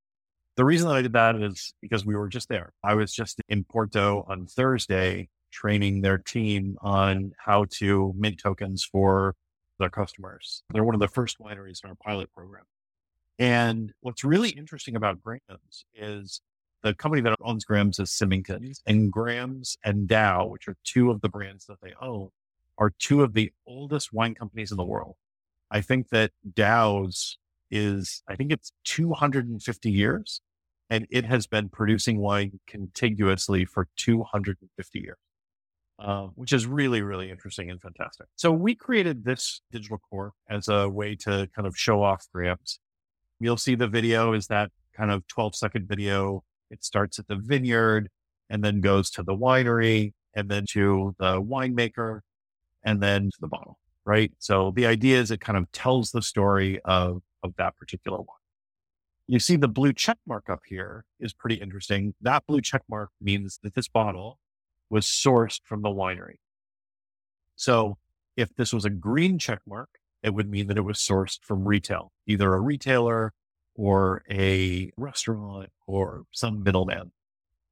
The 0.57 0.65
reason 0.65 0.89
that 0.89 0.95
I 0.95 1.03
did 1.03 1.13
that 1.13 1.35
is 1.35 1.75
because 1.83 2.07
we 2.07 2.15
were 2.15 2.29
just 2.29 2.49
there. 2.49 2.73
I 2.85 2.95
was 2.95 3.13
just 3.13 3.41
in 3.49 3.65
Porto 3.65 4.25
on 4.29 4.47
Thursday 4.47 5.29
training 5.51 6.03
their 6.03 6.19
team 6.19 6.77
on 6.81 7.33
how 7.37 7.67
to 7.79 8.15
mint 8.17 8.39
tokens 8.39 8.85
for 8.85 9.35
their 9.81 9.91
customers. 9.91 10.63
They're 10.71 10.85
one 10.85 10.95
of 10.95 11.01
the 11.01 11.09
first 11.09 11.41
wineries 11.41 11.83
in 11.83 11.91
our 11.91 11.97
pilot 11.97 12.33
program. 12.33 12.65
And 13.41 13.93
what's 14.01 14.23
really 14.23 14.51
interesting 14.51 14.95
about 14.95 15.21
Graham's 15.21 15.85
is 15.97 16.41
the 16.83 16.95
company 16.95 17.23
that 17.23 17.35
owns 17.41 17.65
Graham's 17.65 17.99
is 17.99 18.13
Symington's, 18.13 18.81
and 18.87 19.11
Graham's 19.11 19.77
and 19.85 20.07
Dow, 20.07 20.47
which 20.47 20.69
are 20.69 20.77
two 20.85 21.11
of 21.11 21.23
the 21.23 21.29
brands 21.29 21.67
that 21.67 21.81
they 21.83 21.95
own, 22.01 22.29
are 22.79 22.93
two 23.01 23.23
of 23.23 23.35
the 23.35 23.51
oldest 23.67 24.13
wine 24.13 24.37
companies 24.37 24.71
in 24.71 24.77
the 24.77 24.85
world. 24.85 25.17
I 25.71 25.81
think 25.81 26.09
that 26.11 26.33
Dow's 26.55 27.39
is, 27.71 28.23
I 28.29 28.37
think 28.37 28.53
it's 28.53 28.73
250 28.85 29.91
years, 29.91 30.41
and 30.91 31.07
it 31.11 31.25
has 31.27 31.47
been 31.47 31.69
producing 31.69 32.19
wine 32.19 32.61
contiguously 32.67 33.65
for 33.65 33.89
250 33.97 34.99
years. 34.99 35.17
Uh, 36.01 36.29
which 36.37 36.53
is 36.53 36.65
really, 36.65 37.03
really 37.03 37.29
interesting 37.29 37.73
and 37.73 37.81
fantastic. 37.81 38.27
So 38.37 38.53
we 38.53 38.77
created 38.77 39.25
this 39.25 39.63
digital 39.73 39.99
cork 40.09 40.33
as 40.49 40.69
a 40.69 40.89
way 40.89 41.17
to 41.17 41.49
kind 41.57 41.67
of 41.67 41.77
show 41.77 42.05
off 42.05 42.25
Graham's. 42.33 42.79
You'll 43.41 43.57
see 43.57 43.75
the 43.75 43.89
video 43.89 44.33
is 44.33 44.47
that 44.47 44.71
kind 44.97 45.11
of 45.11 45.27
12 45.27 45.57
second 45.57 45.89
video. 45.89 46.45
It 46.71 46.85
starts 46.85 47.19
at 47.19 47.27
the 47.27 47.35
vineyard 47.35 48.11
and 48.49 48.63
then 48.63 48.81
goes 48.81 49.11
to 49.11 49.25
the 49.25 49.35
winery 49.35 50.13
and 50.35 50.49
then 50.49 50.67
to 50.71 51.17
the 51.19 51.43
winemaker 51.43 52.21
and 52.85 53.03
then 53.03 53.25
to 53.25 53.37
the 53.41 53.49
bottle, 53.49 53.77
right? 54.09 54.33
So 54.39 54.73
the 54.75 54.87
idea 54.87 55.21
is 55.21 55.31
it 55.31 55.39
kind 55.43 55.59
of 55.59 55.71
tells 55.71 56.13
the 56.13 56.23
story 56.23 56.81
of, 56.87 57.21
of 57.43 57.55
that 57.59 57.77
particular 57.77 58.17
one. 58.17 58.39
You 59.27 59.39
see 59.39 59.57
the 59.57 59.69
blue 59.69 59.93
check 59.93 60.17
mark 60.27 60.49
up 60.49 60.61
here 60.67 61.05
is 61.21 61.35
pretty 61.35 61.57
interesting. 61.57 62.15
That 62.23 62.47
blue 62.47 62.63
check 62.63 62.81
mark 62.89 63.11
means 63.21 63.61
that 63.63 63.75
this 63.75 63.87
bottle 63.87 64.39
was 64.89 65.05
sourced 65.05 65.61
from 65.63 65.83
the 65.83 65.91
winery. 65.91 66.37
So 67.55 67.99
if 68.35 68.55
this 68.55 68.73
was 68.73 68.87
a 68.87 68.91
green 68.91 69.39
check 69.39 69.61
mark, 69.69 69.91
it 70.23 70.33
would 70.33 70.49
mean 70.49 70.69
that 70.69 70.79
it 70.79 70.87
was 70.87 70.97
sourced 70.97 71.39
from 71.43 71.69
retail, 71.69 72.11
either 72.27 72.55
a 72.55 72.61
retailer 72.61 73.35
or 73.75 74.23
a 74.31 74.91
restaurant 74.97 75.69
or 75.87 76.23
some 76.33 76.63
middleman. 76.63 77.13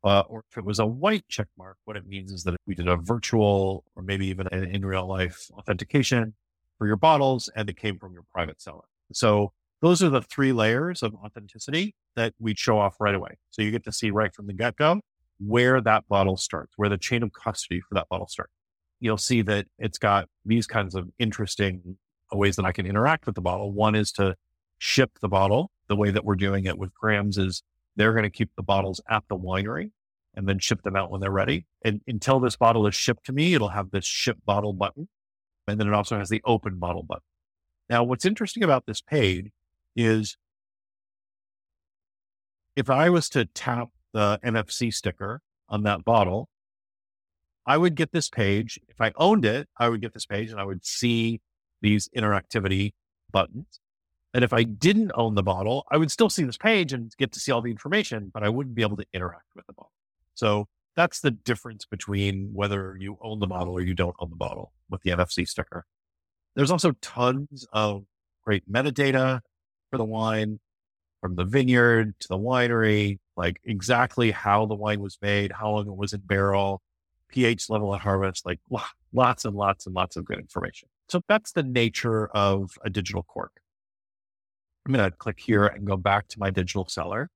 Uh, 0.06 0.22
or 0.28 0.44
if 0.48 0.56
it 0.56 0.64
was 0.64 0.78
a 0.78 0.86
white 0.86 1.24
check 1.28 1.48
mark, 1.58 1.76
what 1.84 1.96
it 1.96 2.06
means 2.06 2.30
is 2.30 2.44
that 2.44 2.54
we 2.64 2.76
did 2.76 2.86
a 2.86 2.96
virtual 2.96 3.82
or 3.96 4.04
maybe 4.04 4.28
even 4.28 4.46
an 4.52 4.62
in 4.64 4.86
real 4.86 5.06
life 5.06 5.50
authentication 5.58 6.32
for 6.78 6.86
your 6.86 6.94
bottles 6.94 7.50
and 7.56 7.68
it 7.68 7.76
came 7.76 7.98
from 7.98 8.12
your 8.12 8.22
private 8.32 8.62
seller. 8.62 8.84
So 9.12 9.52
those 9.82 10.04
are 10.04 10.08
the 10.08 10.22
three 10.22 10.52
layers 10.52 11.02
of 11.02 11.12
authenticity 11.16 11.96
that 12.14 12.34
we 12.38 12.54
show 12.54 12.78
off 12.78 13.00
right 13.00 13.16
away. 13.16 13.38
So 13.50 13.62
you 13.62 13.72
get 13.72 13.84
to 13.84 13.92
see 13.92 14.12
right 14.12 14.32
from 14.32 14.46
the 14.46 14.52
get 14.52 14.76
go 14.76 15.00
where 15.38 15.80
that 15.80 16.06
bottle 16.08 16.36
starts, 16.36 16.74
where 16.76 16.88
the 16.88 16.98
chain 16.98 17.24
of 17.24 17.32
custody 17.32 17.80
for 17.80 17.94
that 17.94 18.08
bottle 18.08 18.28
starts. 18.28 18.52
You'll 19.00 19.18
see 19.18 19.42
that 19.42 19.66
it's 19.76 19.98
got 19.98 20.28
these 20.44 20.68
kinds 20.68 20.94
of 20.94 21.10
interesting 21.18 21.98
ways 22.32 22.54
that 22.56 22.64
I 22.64 22.70
can 22.70 22.86
interact 22.86 23.26
with 23.26 23.34
the 23.34 23.42
bottle. 23.42 23.72
One 23.72 23.96
is 23.96 24.12
to 24.12 24.36
ship 24.78 25.18
the 25.20 25.28
bottle. 25.28 25.72
The 25.88 25.96
way 25.96 26.10
that 26.10 26.24
we're 26.24 26.36
doing 26.36 26.64
it 26.64 26.78
with 26.78 26.94
Graham's 26.94 27.38
is 27.38 27.62
they're 27.96 28.12
going 28.12 28.24
to 28.24 28.30
keep 28.30 28.50
the 28.56 28.62
bottles 28.62 29.00
at 29.08 29.24
the 29.28 29.36
winery 29.36 29.90
and 30.36 30.46
then 30.46 30.58
ship 30.58 30.82
them 30.82 30.96
out 30.96 31.10
when 31.10 31.20
they're 31.20 31.30
ready. 31.30 31.66
And 31.84 32.00
until 32.06 32.38
this 32.38 32.56
bottle 32.56 32.86
is 32.86 32.94
shipped 32.94 33.24
to 33.26 33.32
me, 33.32 33.54
it'll 33.54 33.68
have 33.68 33.90
this 33.90 34.04
ship 34.04 34.38
bottle 34.44 34.72
button. 34.72 35.08
And 35.66 35.80
then 35.80 35.88
it 35.88 35.94
also 35.94 36.18
has 36.18 36.28
the 36.28 36.42
open 36.44 36.78
bottle 36.78 37.02
button. 37.02 37.22
Now, 37.88 38.04
what's 38.04 38.24
interesting 38.24 38.62
about 38.62 38.84
this 38.86 39.00
page 39.00 39.50
is 39.96 40.36
if 42.76 42.90
I 42.90 43.08
was 43.10 43.28
to 43.30 43.46
tap 43.46 43.88
the 44.12 44.38
NFC 44.44 44.92
sticker 44.92 45.40
on 45.68 45.82
that 45.84 46.04
bottle, 46.04 46.48
I 47.66 47.78
would 47.78 47.94
get 47.94 48.12
this 48.12 48.28
page. 48.28 48.78
If 48.88 49.00
I 49.00 49.12
owned 49.16 49.44
it, 49.44 49.68
I 49.76 49.88
would 49.88 50.00
get 50.00 50.14
this 50.14 50.26
page 50.26 50.50
and 50.50 50.60
I 50.60 50.64
would 50.64 50.84
see 50.84 51.40
these 51.80 52.08
interactivity 52.16 52.92
buttons. 53.32 53.80
And 54.34 54.44
if 54.44 54.52
I 54.52 54.64
didn't 54.64 55.12
own 55.14 55.34
the 55.34 55.42
bottle, 55.42 55.86
I 55.90 55.96
would 55.96 56.10
still 56.10 56.28
see 56.28 56.44
this 56.44 56.58
page 56.58 56.92
and 56.92 57.10
get 57.16 57.32
to 57.32 57.40
see 57.40 57.50
all 57.50 57.62
the 57.62 57.70
information, 57.70 58.30
but 58.32 58.42
I 58.42 58.50
wouldn't 58.50 58.74
be 58.74 58.82
able 58.82 58.98
to 58.98 59.06
interact 59.12 59.46
with 59.54 59.66
the 59.66 59.72
bottle. 59.72 59.92
So 60.36 60.66
that's 60.94 61.20
the 61.20 61.32
difference 61.32 61.84
between 61.84 62.50
whether 62.52 62.96
you 62.98 63.18
own 63.20 63.40
the 63.40 63.46
bottle 63.46 63.74
or 63.74 63.80
you 63.80 63.94
don't 63.94 64.16
own 64.20 64.30
the 64.30 64.36
bottle 64.36 64.72
with 64.88 65.02
the 65.02 65.10
NFC 65.10 65.46
sticker. 65.46 65.84
There's 66.54 66.70
also 66.70 66.92
tons 67.02 67.66
of 67.72 68.04
great 68.44 68.70
metadata 68.70 69.40
for 69.90 69.98
the 69.98 70.04
wine 70.04 70.60
from 71.20 71.34
the 71.34 71.44
vineyard 71.44 72.14
to 72.20 72.28
the 72.28 72.38
winery, 72.38 73.18
like 73.36 73.60
exactly 73.64 74.30
how 74.30 74.66
the 74.66 74.74
wine 74.74 75.00
was 75.00 75.18
made, 75.20 75.52
how 75.52 75.72
long 75.72 75.88
it 75.88 75.96
was 75.96 76.12
in 76.12 76.20
barrel, 76.20 76.80
pH 77.28 77.68
level 77.68 77.94
at 77.94 78.02
harvest, 78.02 78.46
like 78.46 78.60
lots 79.12 79.44
and 79.44 79.56
lots 79.56 79.86
and 79.86 79.94
lots 79.94 80.16
of 80.16 80.24
good 80.24 80.38
information. 80.38 80.88
So 81.08 81.20
that's 81.28 81.52
the 81.52 81.62
nature 81.62 82.28
of 82.28 82.78
a 82.84 82.90
digital 82.90 83.22
cork. 83.22 83.52
I'm 84.86 84.92
going 84.92 85.10
to 85.10 85.16
click 85.16 85.40
here 85.40 85.66
and 85.66 85.84
go 85.84 85.96
back 85.96 86.28
to 86.28 86.38
my 86.38 86.50
digital 86.50 86.86
cellar 86.86 87.28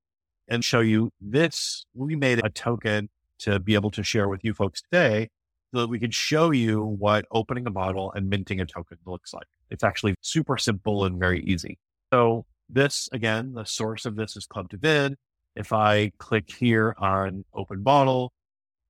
and 0.51 0.65
show 0.65 0.81
you 0.81 1.11
this. 1.21 1.87
We 1.95 2.17
made 2.17 2.45
a 2.45 2.51
token 2.51 3.09
to 3.39 3.59
be 3.59 3.75
able 3.75 3.91
to 3.93 4.03
share 4.03 4.29
with 4.29 4.45
you 4.45 4.53
folks 4.53 4.83
today 4.83 5.31
so 5.73 5.81
that 5.81 5.89
we 5.89 5.99
could 5.99 6.13
show 6.13 6.51
you 6.51 6.83
what 6.83 7.25
opening 7.31 7.67
a 7.67 7.71
bottle 7.71 8.13
and 8.13 8.29
minting 8.29 8.61
a 8.61 8.67
token 8.67 8.99
looks 9.07 9.33
like. 9.33 9.47
It's 9.71 9.85
actually 9.85 10.15
super 10.21 10.59
simple 10.59 11.05
and 11.05 11.19
very 11.19 11.43
easy. 11.45 11.79
So 12.13 12.45
this 12.69 13.09
again, 13.13 13.55
the 13.55 13.65
source 13.65 14.05
of 14.05 14.17
this 14.17 14.37
is 14.37 14.47
Club 14.47 14.69
de 14.69 15.17
If 15.55 15.73
I 15.73 16.11
click 16.19 16.51
here 16.51 16.95
on 16.99 17.45
open 17.55 17.83
bottle, 17.83 18.33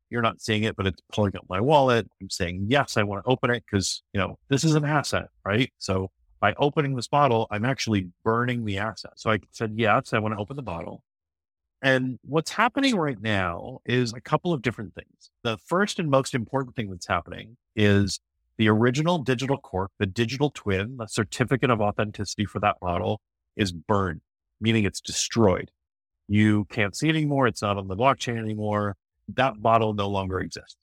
you're 0.09 0.23
not 0.23 0.41
seeing 0.41 0.65
it, 0.65 0.75
but 0.75 0.87
it's 0.87 1.01
pulling 1.13 1.37
up 1.37 1.45
my 1.49 1.61
wallet. 1.61 2.09
I'm 2.21 2.31
saying, 2.31 2.67
yes, 2.69 2.97
I 2.97 3.05
want 3.05 3.25
to 3.25 3.31
open 3.31 3.51
it 3.51 3.63
because, 3.71 4.03
you 4.13 4.21
know, 4.21 4.39
this 4.49 4.65
is 4.65 4.75
an 4.75 4.85
asset, 4.85 5.29
right? 5.45 5.71
So 5.79 6.11
by 6.41 6.55
opening 6.55 6.97
this 6.97 7.07
bottle, 7.07 7.47
I'm 7.51 7.65
actually 7.65 8.09
burning 8.25 8.65
the 8.65 8.79
asset. 8.79 9.13
So 9.17 9.31
I 9.31 9.39
said, 9.53 9.75
yes, 9.77 10.13
I 10.13 10.19
want 10.19 10.35
to 10.35 10.41
open 10.41 10.57
the 10.57 10.63
bottle. 10.63 11.03
And 11.83 12.19
what's 12.23 12.51
happening 12.51 12.97
right 12.97 13.21
now 13.21 13.79
is 13.87 14.13
a 14.13 14.21
couple 14.21 14.53
of 14.53 14.61
different 14.61 14.95
things. 14.95 15.31
The 15.43 15.57
first 15.57 15.99
and 15.99 16.11
most 16.11 16.35
important 16.35 16.77
thing 16.77 16.91
that's 16.91 17.07
happening 17.07 17.57
is 17.75 18.21
the 18.59 18.69
original 18.69 19.19
digital 19.19 19.57
cork, 19.57 19.91
the 19.99 20.05
digital 20.07 20.51
twin, 20.51 20.99
the 20.99 21.07
certificate 21.07 21.71
of 21.71 21.81
authenticity 21.81 22.45
for 22.45 22.61
that 22.61 22.77
bottle 22.81 23.23
is 23.57 23.73
burned, 23.73 24.21
meaning 24.61 24.85
it's 24.85 25.01
destroyed. 25.01 25.71
You 26.29 26.67
can't 26.67 26.95
see 26.95 27.09
it 27.09 27.17
anymore. 27.17 27.47
It's 27.47 27.63
not 27.63 27.79
on 27.79 27.89
the 27.89 27.97
blockchain 27.97 28.39
anymore. 28.39 28.97
That 29.35 29.63
bottle 29.63 29.95
no 29.95 30.09
longer 30.09 30.41
exists. 30.41 30.77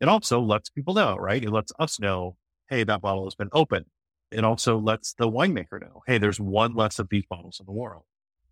It 0.00 0.08
also 0.08 0.40
lets 0.40 0.68
people 0.68 0.94
know, 0.94 1.16
right? 1.16 1.42
It 1.42 1.50
lets 1.50 1.72
us 1.78 2.00
know, 2.00 2.36
hey, 2.68 2.82
that 2.82 3.00
bottle 3.00 3.24
has 3.24 3.36
been 3.36 3.50
opened. 3.52 3.86
It 4.32 4.44
also 4.44 4.78
lets 4.78 5.14
the 5.14 5.30
winemaker 5.30 5.80
know, 5.80 6.02
hey, 6.08 6.18
there's 6.18 6.40
one 6.40 6.74
less 6.74 6.98
of 6.98 7.08
these 7.08 7.24
bottles 7.30 7.60
in 7.60 7.66
the 7.66 7.72
world. 7.72 8.02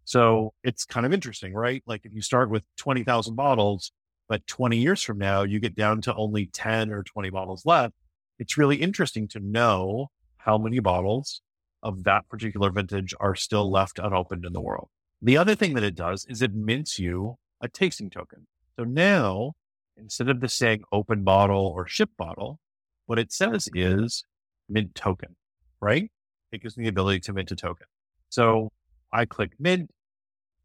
So 0.05 0.53
it's 0.65 0.85
kind 0.85 1.07
of 1.07 1.13
interesting, 1.13 1.55
right? 1.55 1.83
Like 1.87 2.05
if 2.05 2.13
you 2.13 2.23
start 2.23 2.51
with 2.51 2.65
20,000 2.77 3.35
bottles, 3.35 3.93
but 4.29 4.47
20 4.47 4.77
years 4.77 5.03
from 5.03 5.19
now, 5.19 5.43
you 5.43 5.61
get 5.61 5.75
down 5.75 6.01
to 6.03 6.15
only 6.15 6.47
10 6.47 6.91
or 6.91 7.03
20 7.03 7.31
bottles 7.31 7.67
left. 7.67 7.95
It's 8.39 8.57
really 8.57 8.77
interesting 8.77 9.29
to 9.29 9.41
know 9.41 10.09
how 10.39 10.59
many 10.59 10.81
bottles 10.81 11.43
of 11.83 12.05
that 12.05 12.29
particular 12.29 12.71
vintage 12.71 13.15
are 13.21 13.35
still 13.35 13.71
left 13.71 13.99
unopened 13.99 14.45
in 14.45 14.53
the 14.53 14.61
world. 14.61 14.89
The 15.21 15.37
other 15.37 15.55
thing 15.55 15.75
that 15.75 15.85
it 15.85 15.95
does 15.95 16.27
is 16.29 16.43
it 16.43 16.55
mints 16.55 16.99
you 16.99 17.37
a 17.61 17.69
tasting 17.69 18.11
token. 18.11 18.47
So 18.77 18.85
now, 18.85 19.53
instead 19.97 20.29
of 20.29 20.41
the 20.41 20.49
saying 20.49 20.83
open 20.91 21.23
bottle 21.23 21.67
or 21.67 21.87
ship 21.87 22.11
bottle, 22.17 22.59
what 23.07 23.19
it 23.19 23.33
says 23.33 23.69
is 23.75 24.25
mint 24.69 24.95
token, 24.95 25.37
right? 25.81 26.11
It 26.51 26.63
gives 26.63 26.77
me 26.77 26.85
the 26.85 26.91
ability 26.91 27.21
to 27.21 27.33
mint 27.33 27.51
a 27.51 27.57
token. 27.57 27.87
So 28.31 28.71
I 29.13 29.25
click 29.27 29.53
mint. 29.59 29.91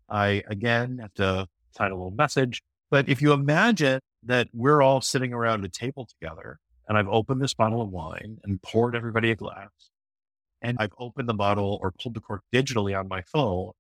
I 0.10 0.44
again 0.48 1.00
have 1.02 1.14
to 1.16 1.48
sign 1.72 1.92
a 1.92 1.96
little 1.96 2.12
message. 2.12 2.64
But 2.90 3.10
if 3.10 3.22
you 3.22 3.34
imagine 3.34 4.00
that 4.24 4.48
we're 4.54 4.82
all 4.82 5.02
sitting 5.02 5.34
around 5.34 5.66
a 5.66 5.70
table 5.70 6.08
together 6.08 6.60
and 6.88 6.98
I've 6.98 7.10
opened 7.10 7.42
this 7.42 7.54
bottle 7.54 7.82
of 7.82 7.90
wine 7.90 8.38
and 8.44 8.62
poured 8.62 8.96
everybody 8.96 9.32
a 9.32 9.36
glass 9.36 9.70
and 10.62 10.78
I've 10.80 10.94
opened 10.98 11.28
the 11.28 11.34
bottle 11.34 11.80
or 11.82 11.92
pulled 11.92 12.16
the 12.16 12.22
cork 12.22 12.44
digitally 12.54 12.98
on 12.98 13.08
my 13.08 13.22
phone 13.22 13.72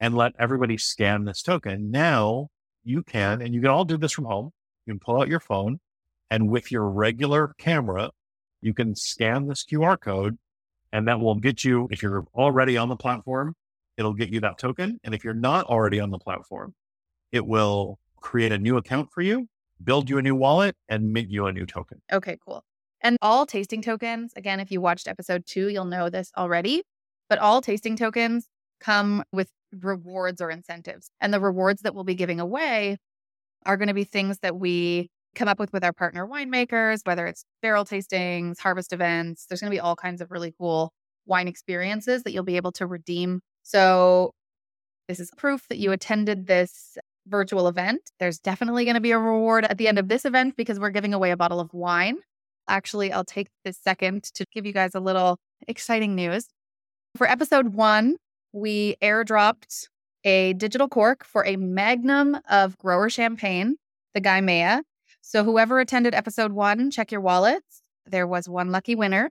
and 0.00 0.16
let 0.16 0.32
everybody 0.38 0.78
scan 0.78 1.24
this 1.24 1.42
token. 1.42 1.90
Now 1.90 2.48
you 2.82 3.02
can, 3.02 3.42
and 3.42 3.54
you 3.54 3.60
can 3.60 3.70
all 3.70 3.84
do 3.84 3.96
this 3.96 4.12
from 4.12 4.24
home. 4.24 4.50
You 4.86 4.94
can 4.94 5.00
pull 5.00 5.20
out 5.20 5.28
your 5.28 5.40
phone 5.40 5.78
and 6.30 6.48
with 6.48 6.72
your 6.72 6.88
regular 6.88 7.54
camera, 7.58 8.10
you 8.62 8.72
can 8.72 8.96
scan 8.96 9.46
this 9.46 9.64
QR 9.64 10.00
code 10.00 10.38
and 10.92 11.06
that 11.06 11.20
will 11.20 11.34
get 11.34 11.64
you, 11.64 11.88
if 11.90 12.02
you're 12.02 12.26
already 12.34 12.76
on 12.76 12.88
the 12.88 12.96
platform, 12.96 13.54
it'll 13.96 14.14
get 14.14 14.30
you 14.30 14.40
that 14.40 14.58
token. 14.58 14.98
And 15.04 15.14
if 15.14 15.24
you're 15.24 15.34
not 15.34 15.66
already 15.66 16.00
on 16.00 16.10
the 16.10 16.18
platform, 16.18 16.74
it 17.30 17.46
will 17.46 17.98
create 18.20 18.52
a 18.52 18.58
new 18.58 18.76
account 18.76 19.10
for 19.12 19.22
you, 19.22 19.48
build 19.82 20.08
you 20.08 20.18
a 20.18 20.22
new 20.22 20.34
wallet 20.34 20.76
and 20.88 21.12
mint 21.12 21.30
you 21.30 21.46
a 21.46 21.52
new 21.52 21.66
token. 21.66 22.00
Okay, 22.12 22.38
cool. 22.44 22.64
And 23.00 23.16
all 23.20 23.46
tasting 23.46 23.82
tokens, 23.82 24.32
again, 24.36 24.60
if 24.60 24.70
you 24.70 24.80
watched 24.80 25.08
episode 25.08 25.44
two, 25.44 25.68
you'll 25.68 25.84
know 25.84 26.08
this 26.08 26.30
already, 26.36 26.82
but 27.28 27.38
all 27.38 27.60
tasting 27.60 27.96
tokens 27.96 28.46
come 28.80 29.24
with 29.32 29.50
rewards 29.80 30.40
or 30.40 30.50
incentives. 30.50 31.10
And 31.20 31.34
the 31.34 31.40
rewards 31.40 31.82
that 31.82 31.94
we'll 31.94 32.04
be 32.04 32.14
giving 32.14 32.38
away 32.38 32.98
are 33.66 33.76
going 33.76 33.88
to 33.88 33.94
be 33.94 34.04
things 34.04 34.38
that 34.42 34.56
we 34.56 35.10
come 35.34 35.48
up 35.48 35.58
with 35.58 35.72
with 35.72 35.82
our 35.82 35.92
partner 35.92 36.26
winemakers, 36.26 37.00
whether 37.04 37.26
it's 37.26 37.44
barrel 37.62 37.84
tastings, 37.84 38.58
harvest 38.60 38.92
events. 38.92 39.46
There's 39.46 39.60
going 39.60 39.70
to 39.70 39.74
be 39.74 39.80
all 39.80 39.96
kinds 39.96 40.20
of 40.20 40.30
really 40.30 40.54
cool 40.58 40.92
wine 41.26 41.48
experiences 41.48 42.22
that 42.22 42.32
you'll 42.32 42.42
be 42.44 42.56
able 42.56 42.72
to 42.72 42.86
redeem 42.86 43.40
So 43.62 44.32
this 45.08 45.20
is 45.20 45.30
proof 45.36 45.66
that 45.68 45.78
you 45.78 45.92
attended 45.92 46.46
this 46.46 46.96
virtual 47.26 47.68
event. 47.68 48.10
There's 48.18 48.38
definitely 48.38 48.84
going 48.84 48.94
to 48.94 49.00
be 49.00 49.12
a 49.12 49.18
reward 49.18 49.64
at 49.64 49.78
the 49.78 49.88
end 49.88 49.98
of 49.98 50.08
this 50.08 50.24
event 50.24 50.56
because 50.56 50.80
we're 50.80 50.90
giving 50.90 51.14
away 51.14 51.30
a 51.30 51.36
bottle 51.36 51.60
of 51.60 51.72
wine. 51.72 52.18
Actually, 52.68 53.12
I'll 53.12 53.24
take 53.24 53.48
this 53.64 53.78
second 53.78 54.24
to 54.34 54.44
give 54.52 54.66
you 54.66 54.72
guys 54.72 54.94
a 54.94 55.00
little 55.00 55.38
exciting 55.68 56.14
news. 56.14 56.48
For 57.16 57.28
episode 57.28 57.74
one, 57.74 58.16
we 58.52 58.96
airdropped 59.02 59.88
a 60.24 60.52
digital 60.54 60.88
cork 60.88 61.24
for 61.24 61.44
a 61.44 61.56
magnum 61.56 62.38
of 62.48 62.78
grower 62.78 63.10
champagne, 63.10 63.76
the 64.14 64.20
Gaimea. 64.20 64.82
So, 65.20 65.44
whoever 65.44 65.80
attended 65.80 66.14
episode 66.14 66.52
one, 66.52 66.90
check 66.90 67.12
your 67.12 67.20
wallets. 67.20 67.82
There 68.06 68.26
was 68.26 68.48
one 68.48 68.70
lucky 68.70 68.94
winner. 68.94 69.30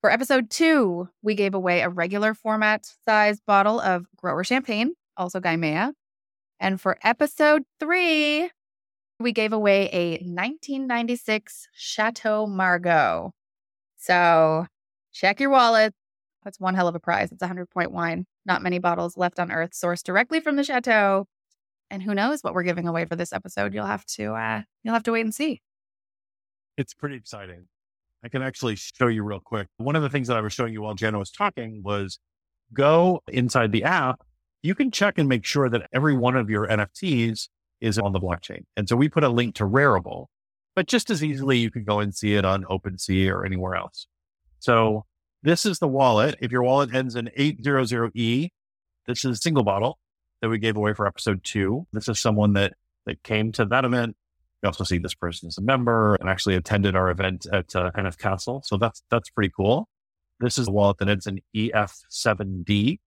For 0.00 0.10
episode 0.10 0.50
two, 0.50 1.08
we 1.22 1.34
gave 1.34 1.54
away 1.54 1.80
a 1.80 1.88
regular 1.88 2.34
format 2.34 2.86
size 3.04 3.40
bottle 3.40 3.80
of 3.80 4.06
grower 4.16 4.44
champagne, 4.44 4.94
also 5.16 5.40
Gaimea. 5.40 5.92
And 6.60 6.80
for 6.80 6.98
episode 7.02 7.62
three, 7.80 8.50
we 9.18 9.32
gave 9.32 9.52
away 9.52 9.88
a 9.92 10.12
1996 10.18 11.68
Chateau 11.74 12.46
Margaux. 12.46 13.32
So 13.96 14.66
check 15.12 15.40
your 15.40 15.50
wallet. 15.50 15.94
That's 16.44 16.60
one 16.60 16.74
hell 16.74 16.88
of 16.88 16.94
a 16.94 17.00
prize. 17.00 17.32
It's 17.32 17.42
a 17.42 17.46
100 17.46 17.70
point 17.70 17.90
wine. 17.90 18.26
Not 18.44 18.62
many 18.62 18.78
bottles 18.78 19.16
left 19.16 19.40
on 19.40 19.50
earth, 19.50 19.72
sourced 19.72 20.02
directly 20.02 20.40
from 20.40 20.56
the 20.56 20.62
chateau. 20.64 21.26
And 21.90 22.02
who 22.02 22.14
knows 22.14 22.42
what 22.42 22.54
we're 22.54 22.62
giving 22.62 22.86
away 22.86 23.04
for 23.04 23.16
this 23.16 23.32
episode? 23.32 23.74
You'll 23.74 23.86
have 23.86 24.04
to 24.06 24.34
uh, 24.34 24.62
you'll 24.84 24.94
have 24.94 25.02
to 25.04 25.12
wait 25.12 25.22
and 25.22 25.34
see. 25.34 25.62
It's 26.76 26.94
pretty 26.94 27.16
exciting. 27.16 27.66
I 28.24 28.28
can 28.28 28.42
actually 28.42 28.76
show 28.76 29.06
you 29.06 29.22
real 29.22 29.40
quick. 29.40 29.68
One 29.76 29.96
of 29.96 30.02
the 30.02 30.08
things 30.08 30.28
that 30.28 30.36
I 30.36 30.40
was 30.40 30.52
showing 30.52 30.72
you 30.72 30.82
while 30.82 30.94
Jana 30.94 31.18
was 31.18 31.30
talking 31.30 31.82
was 31.84 32.18
go 32.72 33.22
inside 33.28 33.72
the 33.72 33.84
app. 33.84 34.20
You 34.62 34.74
can 34.74 34.90
check 34.90 35.18
and 35.18 35.28
make 35.28 35.44
sure 35.44 35.68
that 35.68 35.88
every 35.92 36.16
one 36.16 36.36
of 36.36 36.50
your 36.50 36.66
NFTs 36.66 37.48
is 37.80 37.98
on 37.98 38.12
the 38.12 38.20
blockchain. 38.20 38.64
And 38.76 38.88
so 38.88 38.96
we 38.96 39.08
put 39.08 39.22
a 39.22 39.28
link 39.28 39.54
to 39.56 39.64
Rarible, 39.64 40.26
but 40.74 40.86
just 40.86 41.10
as 41.10 41.22
easily 41.22 41.58
you 41.58 41.70
can 41.70 41.84
go 41.84 42.00
and 42.00 42.14
see 42.14 42.34
it 42.34 42.44
on 42.44 42.64
OpenSea 42.64 43.30
or 43.30 43.44
anywhere 43.44 43.76
else. 43.76 44.06
So 44.58 45.04
this 45.42 45.66
is 45.66 45.78
the 45.78 45.88
wallet. 45.88 46.36
If 46.40 46.50
your 46.50 46.62
wallet 46.62 46.94
ends 46.94 47.14
in 47.14 47.30
800E, 47.38 48.48
this 49.06 49.24
is 49.24 49.38
a 49.38 49.40
single 49.40 49.62
bottle 49.62 49.98
that 50.40 50.48
we 50.48 50.58
gave 50.58 50.76
away 50.76 50.94
for 50.94 51.06
episode 51.06 51.44
two. 51.44 51.86
This 51.92 52.08
is 52.08 52.18
someone 52.18 52.54
that 52.54 52.74
that 53.04 53.22
came 53.22 53.52
to 53.52 53.64
that 53.66 53.84
event. 53.84 54.16
We 54.62 54.66
also 54.66 54.84
see 54.84 54.98
this 54.98 55.14
person 55.14 55.48
as 55.48 55.58
a 55.58 55.62
member 55.62 56.16
and 56.16 56.28
actually 56.28 56.54
attended 56.54 56.96
our 56.96 57.10
event 57.10 57.46
at 57.52 57.74
uh, 57.76 57.90
NF 57.96 58.18
Castle. 58.18 58.62
So 58.64 58.76
that's 58.76 59.02
that's 59.10 59.30
pretty 59.30 59.52
cool. 59.54 59.88
This 60.40 60.58
is 60.58 60.68
a 60.68 60.70
wallet 60.70 60.98
that 60.98 61.08
ends 61.08 61.26
an 61.26 61.40
EF7D. 61.54 62.98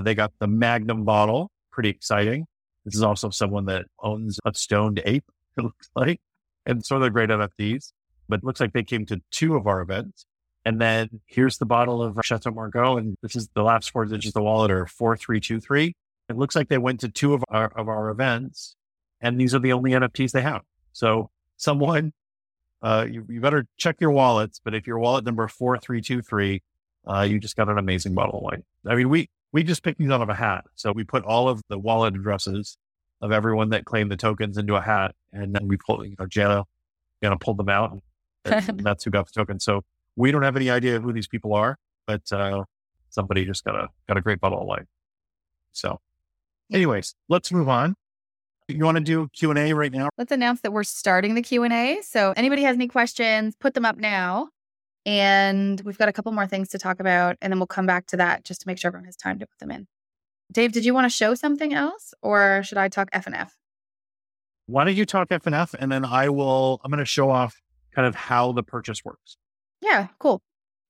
They 0.00 0.14
got 0.14 0.32
the 0.40 0.46
Magnum 0.46 1.04
bottle, 1.04 1.50
pretty 1.70 1.88
exciting. 1.88 2.46
This 2.84 2.96
is 2.96 3.02
also 3.02 3.30
someone 3.30 3.66
that 3.66 3.86
owns 4.02 4.38
a 4.44 4.52
stoned 4.54 5.00
ape, 5.04 5.24
it 5.56 5.62
looks 5.62 5.90
like. 5.94 6.20
And 6.66 6.84
so 6.84 6.98
they're 6.98 7.10
great 7.10 7.30
NFTs, 7.30 7.92
but 8.28 8.38
it 8.38 8.44
looks 8.44 8.60
like 8.60 8.72
they 8.72 8.82
came 8.82 9.06
to 9.06 9.20
two 9.30 9.54
of 9.54 9.66
our 9.66 9.80
events. 9.80 10.26
And 10.64 10.80
then 10.80 11.20
here's 11.26 11.58
the 11.58 11.66
bottle 11.66 12.02
of 12.02 12.18
Chateau 12.24 12.50
Margaux. 12.50 12.96
And 12.96 13.16
this 13.22 13.36
is 13.36 13.48
the 13.54 13.62
last 13.62 13.90
four 13.90 14.06
digits 14.06 14.28
of 14.28 14.32
the 14.34 14.42
wallet 14.42 14.70
are 14.70 14.86
4323. 14.86 15.94
It 16.30 16.36
looks 16.36 16.56
like 16.56 16.68
they 16.68 16.78
went 16.78 17.00
to 17.00 17.08
two 17.10 17.34
of 17.34 17.44
our, 17.48 17.66
of 17.76 17.88
our 17.88 18.08
events 18.08 18.74
and 19.24 19.40
these 19.40 19.54
are 19.54 19.58
the 19.58 19.72
only 19.72 19.92
NFTs 19.92 20.32
they 20.32 20.42
have. 20.42 20.62
So 20.94 21.28
someone, 21.58 22.14
uh, 22.82 23.06
you, 23.10 23.26
you 23.28 23.40
better 23.40 23.66
check 23.76 23.96
your 24.00 24.10
wallets, 24.10 24.60
but 24.64 24.74
if 24.74 24.86
your 24.86 24.98
wallet 24.98 25.26
number 25.26 25.46
4323, 25.46 26.62
uh, 27.06 27.20
you 27.20 27.38
just 27.38 27.56
got 27.56 27.68
an 27.68 27.76
amazing 27.76 28.14
bottle 28.14 28.38
of 28.38 28.42
wine. 28.42 28.64
I 28.86 28.94
mean, 28.94 29.10
we, 29.10 29.28
we 29.52 29.62
just 29.62 29.82
picked 29.82 29.98
these 29.98 30.10
out 30.10 30.22
of 30.22 30.30
a 30.30 30.34
hat. 30.34 30.64
So 30.74 30.92
we 30.92 31.04
put 31.04 31.22
all 31.24 31.48
of 31.48 31.62
the 31.68 31.78
wallet 31.78 32.14
addresses 32.14 32.78
of 33.20 33.32
everyone 33.32 33.68
that 33.70 33.84
claimed 33.84 34.10
the 34.10 34.16
tokens 34.16 34.56
into 34.56 34.74
a 34.74 34.80
hat. 34.80 35.14
And 35.32 35.54
then 35.54 35.68
we 35.68 35.76
pulled, 35.76 36.06
you 36.06 36.16
know, 36.18 36.26
Jana, 36.26 36.64
Jana 37.22 37.36
pulled 37.38 37.58
them 37.58 37.68
out. 37.68 38.00
And 38.44 38.80
that's 38.80 39.04
who 39.04 39.10
got 39.10 39.26
the 39.26 39.32
token. 39.32 39.60
So 39.60 39.82
we 40.16 40.30
don't 40.30 40.42
have 40.42 40.56
any 40.56 40.70
idea 40.70 41.00
who 41.00 41.12
these 41.12 41.26
people 41.28 41.54
are, 41.54 41.76
but 42.06 42.30
uh, 42.32 42.64
somebody 43.10 43.44
just 43.44 43.64
got 43.64 43.74
a 43.74 43.88
got 44.06 44.16
a 44.16 44.20
great 44.20 44.40
bottle 44.40 44.60
of 44.60 44.66
wine. 44.66 44.86
So, 45.72 46.00
anyways, 46.72 47.14
let's 47.28 47.50
move 47.50 47.68
on. 47.68 47.96
You 48.68 48.84
want 48.84 48.96
to 48.96 49.04
do 49.04 49.28
Q 49.28 49.50
and 49.50 49.58
A 49.58 49.74
right 49.74 49.92
now? 49.92 50.08
Let's 50.16 50.32
announce 50.32 50.62
that 50.62 50.72
we're 50.72 50.84
starting 50.84 51.34
the 51.34 51.42
Q 51.42 51.64
and 51.64 51.72
A. 51.72 52.00
So, 52.02 52.32
anybody 52.34 52.62
has 52.62 52.74
any 52.74 52.88
questions, 52.88 53.54
put 53.60 53.74
them 53.74 53.84
up 53.84 53.98
now, 53.98 54.48
and 55.04 55.80
we've 55.82 55.98
got 55.98 56.08
a 56.08 56.12
couple 56.12 56.32
more 56.32 56.46
things 56.46 56.70
to 56.70 56.78
talk 56.78 56.98
about, 56.98 57.36
and 57.42 57.52
then 57.52 57.58
we'll 57.58 57.66
come 57.66 57.86
back 57.86 58.06
to 58.06 58.16
that 58.16 58.44
just 58.44 58.62
to 58.62 58.68
make 58.68 58.78
sure 58.78 58.88
everyone 58.88 59.04
has 59.04 59.16
time 59.16 59.38
to 59.38 59.46
put 59.46 59.58
them 59.58 59.70
in. 59.70 59.86
Dave, 60.50 60.72
did 60.72 60.84
you 60.84 60.94
want 60.94 61.04
to 61.04 61.10
show 61.10 61.34
something 61.34 61.74
else, 61.74 62.14
or 62.22 62.62
should 62.64 62.78
I 62.78 62.88
talk 62.88 63.08
F 63.12 63.26
and 63.26 63.36
F? 63.36 63.54
Why 64.66 64.84
don't 64.84 64.96
you 64.96 65.04
talk 65.04 65.28
F 65.30 65.46
and 65.46 65.54
F, 65.54 65.74
and 65.78 65.92
then 65.92 66.04
I 66.04 66.30
will. 66.30 66.80
I'm 66.82 66.90
going 66.90 67.00
to 67.00 67.04
show 67.04 67.30
off 67.30 67.60
kind 67.94 68.08
of 68.08 68.14
how 68.14 68.52
the 68.52 68.62
purchase 68.62 69.04
works. 69.04 69.36
Yeah, 69.82 70.08
cool. 70.18 70.40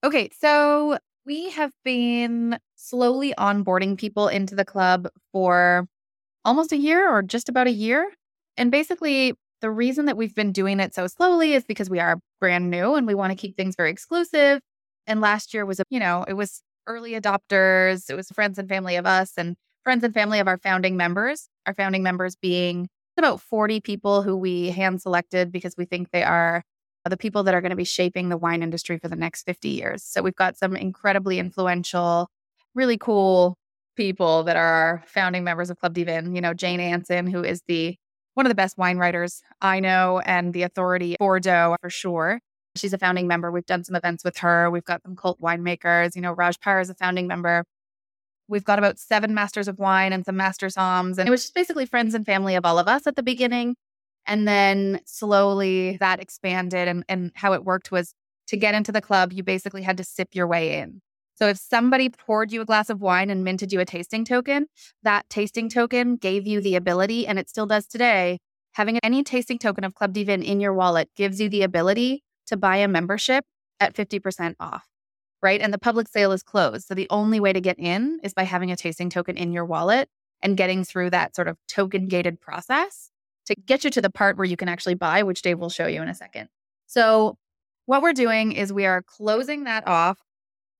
Okay, 0.04 0.30
so 0.38 0.98
we 1.26 1.50
have 1.50 1.72
been 1.84 2.58
slowly 2.76 3.34
onboarding 3.36 3.98
people 3.98 4.28
into 4.28 4.54
the 4.54 4.64
club 4.64 5.08
for 5.32 5.88
almost 6.44 6.72
a 6.72 6.76
year 6.76 7.10
or 7.10 7.22
just 7.22 7.48
about 7.48 7.66
a 7.66 7.72
year. 7.72 8.10
And 8.56 8.70
basically, 8.70 9.34
the 9.60 9.70
reason 9.70 10.06
that 10.06 10.16
we've 10.16 10.34
been 10.34 10.52
doing 10.52 10.80
it 10.80 10.94
so 10.94 11.06
slowly 11.06 11.54
is 11.54 11.64
because 11.64 11.88
we 11.88 11.98
are 11.98 12.18
brand 12.40 12.70
new 12.70 12.94
and 12.94 13.06
we 13.06 13.14
want 13.14 13.30
to 13.30 13.36
keep 13.36 13.56
things 13.56 13.76
very 13.76 13.90
exclusive. 13.90 14.60
And 15.06 15.20
last 15.20 15.54
year 15.54 15.64
was, 15.64 15.80
a, 15.80 15.84
you 15.90 16.00
know, 16.00 16.24
it 16.28 16.34
was 16.34 16.62
early 16.86 17.12
adopters, 17.12 18.10
it 18.10 18.14
was 18.14 18.28
friends 18.28 18.58
and 18.58 18.68
family 18.68 18.96
of 18.96 19.06
us 19.06 19.32
and 19.36 19.56
friends 19.82 20.04
and 20.04 20.12
family 20.12 20.38
of 20.38 20.48
our 20.48 20.58
founding 20.58 20.96
members. 20.96 21.48
Our 21.66 21.74
founding 21.74 22.02
members 22.02 22.36
being 22.36 22.88
about 23.16 23.40
40 23.40 23.80
people 23.80 24.22
who 24.22 24.36
we 24.36 24.70
hand 24.70 25.00
selected 25.00 25.52
because 25.52 25.76
we 25.78 25.84
think 25.84 26.10
they 26.10 26.24
are 26.24 26.62
the 27.08 27.16
people 27.16 27.42
that 27.44 27.54
are 27.54 27.60
going 27.60 27.70
to 27.70 27.76
be 27.76 27.84
shaping 27.84 28.28
the 28.28 28.36
wine 28.36 28.62
industry 28.62 28.98
for 28.98 29.08
the 29.08 29.16
next 29.16 29.44
50 29.44 29.68
years. 29.68 30.02
So 30.02 30.22
we've 30.22 30.34
got 30.34 30.56
some 30.56 30.74
incredibly 30.74 31.38
influential, 31.38 32.28
really 32.74 32.96
cool 32.96 33.56
people 33.94 34.42
that 34.44 34.56
are 34.56 35.02
founding 35.06 35.44
members 35.44 35.70
of 35.70 35.78
Club 35.78 35.94
dVIN. 35.94 36.34
You 36.34 36.40
know, 36.40 36.54
Jane 36.54 36.80
Anson, 36.80 37.26
who 37.26 37.42
is 37.42 37.62
the 37.66 37.96
one 38.34 38.46
of 38.46 38.50
the 38.50 38.54
best 38.54 38.76
wine 38.76 38.98
writers 38.98 39.42
I 39.62 39.80
know 39.80 40.20
and 40.24 40.52
the 40.52 40.62
authority 40.62 41.16
Bordeaux 41.18 41.76
for 41.80 41.90
sure. 41.90 42.40
She's 42.76 42.92
a 42.92 42.98
founding 42.98 43.28
member. 43.28 43.52
We've 43.52 43.64
done 43.64 43.84
some 43.84 43.94
events 43.94 44.24
with 44.24 44.38
her. 44.38 44.68
We've 44.70 44.84
got 44.84 45.02
some 45.02 45.14
cult 45.14 45.40
winemakers. 45.40 46.16
You 46.16 46.22
know, 46.22 46.32
Raj 46.32 46.58
Parr 46.60 46.80
is 46.80 46.90
a 46.90 46.94
founding 46.94 47.28
member. 47.28 47.64
We've 48.48 48.64
got 48.64 48.78
about 48.78 48.98
seven 48.98 49.32
masters 49.32 49.68
of 49.68 49.78
wine 49.78 50.12
and 50.12 50.24
some 50.26 50.36
master 50.36 50.66
somms. 50.66 51.18
And 51.18 51.28
it 51.28 51.30
was 51.30 51.42
just 51.42 51.54
basically 51.54 51.86
friends 51.86 52.14
and 52.14 52.26
family 52.26 52.56
of 52.56 52.66
all 52.66 52.78
of 52.78 52.88
us 52.88 53.06
at 53.06 53.14
the 53.14 53.22
beginning. 53.22 53.76
And 54.26 54.48
then 54.48 55.00
slowly 55.04 55.96
that 55.98 56.20
expanded. 56.20 56.88
And, 56.88 57.04
and 57.08 57.30
how 57.34 57.52
it 57.52 57.64
worked 57.64 57.92
was 57.92 58.12
to 58.48 58.56
get 58.56 58.74
into 58.74 58.92
the 58.92 59.00
club, 59.00 59.32
you 59.32 59.42
basically 59.42 59.82
had 59.82 59.96
to 59.98 60.04
sip 60.04 60.30
your 60.32 60.46
way 60.46 60.78
in. 60.78 61.00
So 61.34 61.48
if 61.48 61.58
somebody 61.58 62.08
poured 62.08 62.52
you 62.52 62.60
a 62.60 62.64
glass 62.64 62.90
of 62.90 63.00
wine 63.00 63.30
and 63.30 63.42
minted 63.42 63.72
you 63.72 63.80
a 63.80 63.84
tasting 63.84 64.24
token, 64.24 64.66
that 65.02 65.28
tasting 65.28 65.68
token 65.68 66.16
gave 66.16 66.46
you 66.46 66.60
the 66.60 66.76
ability, 66.76 67.26
and 67.26 67.38
it 67.38 67.48
still 67.48 67.66
does 67.66 67.86
today, 67.86 68.38
having 68.72 68.98
any 69.02 69.22
tasting 69.24 69.58
token 69.58 69.84
of 69.84 69.94
Club 69.94 70.14
dVIN 70.14 70.44
in 70.44 70.60
your 70.60 70.72
wallet 70.72 71.10
gives 71.16 71.40
you 71.40 71.48
the 71.48 71.62
ability 71.62 72.22
to 72.46 72.56
buy 72.56 72.76
a 72.76 72.88
membership 72.88 73.44
at 73.80 73.94
50% 73.94 74.54
off, 74.60 74.86
right? 75.42 75.60
And 75.60 75.72
the 75.72 75.78
public 75.78 76.08
sale 76.08 76.32
is 76.32 76.42
closed. 76.42 76.86
So 76.86 76.94
the 76.94 77.08
only 77.10 77.40
way 77.40 77.52
to 77.52 77.60
get 77.60 77.78
in 77.78 78.20
is 78.22 78.32
by 78.32 78.44
having 78.44 78.70
a 78.70 78.76
tasting 78.76 79.10
token 79.10 79.36
in 79.36 79.52
your 79.52 79.64
wallet 79.64 80.08
and 80.42 80.56
getting 80.56 80.84
through 80.84 81.10
that 81.10 81.34
sort 81.34 81.48
of 81.48 81.56
token 81.68 82.06
gated 82.06 82.40
process 82.40 83.10
to 83.46 83.54
get 83.54 83.84
you 83.84 83.90
to 83.90 84.00
the 84.00 84.10
part 84.10 84.36
where 84.36 84.44
you 84.44 84.56
can 84.56 84.68
actually 84.68 84.94
buy, 84.94 85.22
which 85.22 85.42
Dave 85.42 85.58
will 85.58 85.70
show 85.70 85.86
you 85.86 86.00
in 86.02 86.08
a 86.08 86.14
second. 86.14 86.48
So, 86.86 87.36
what 87.86 88.00
we're 88.00 88.14
doing 88.14 88.52
is 88.52 88.72
we 88.72 88.86
are 88.86 89.02
closing 89.02 89.64
that 89.64 89.86
off 89.86 90.18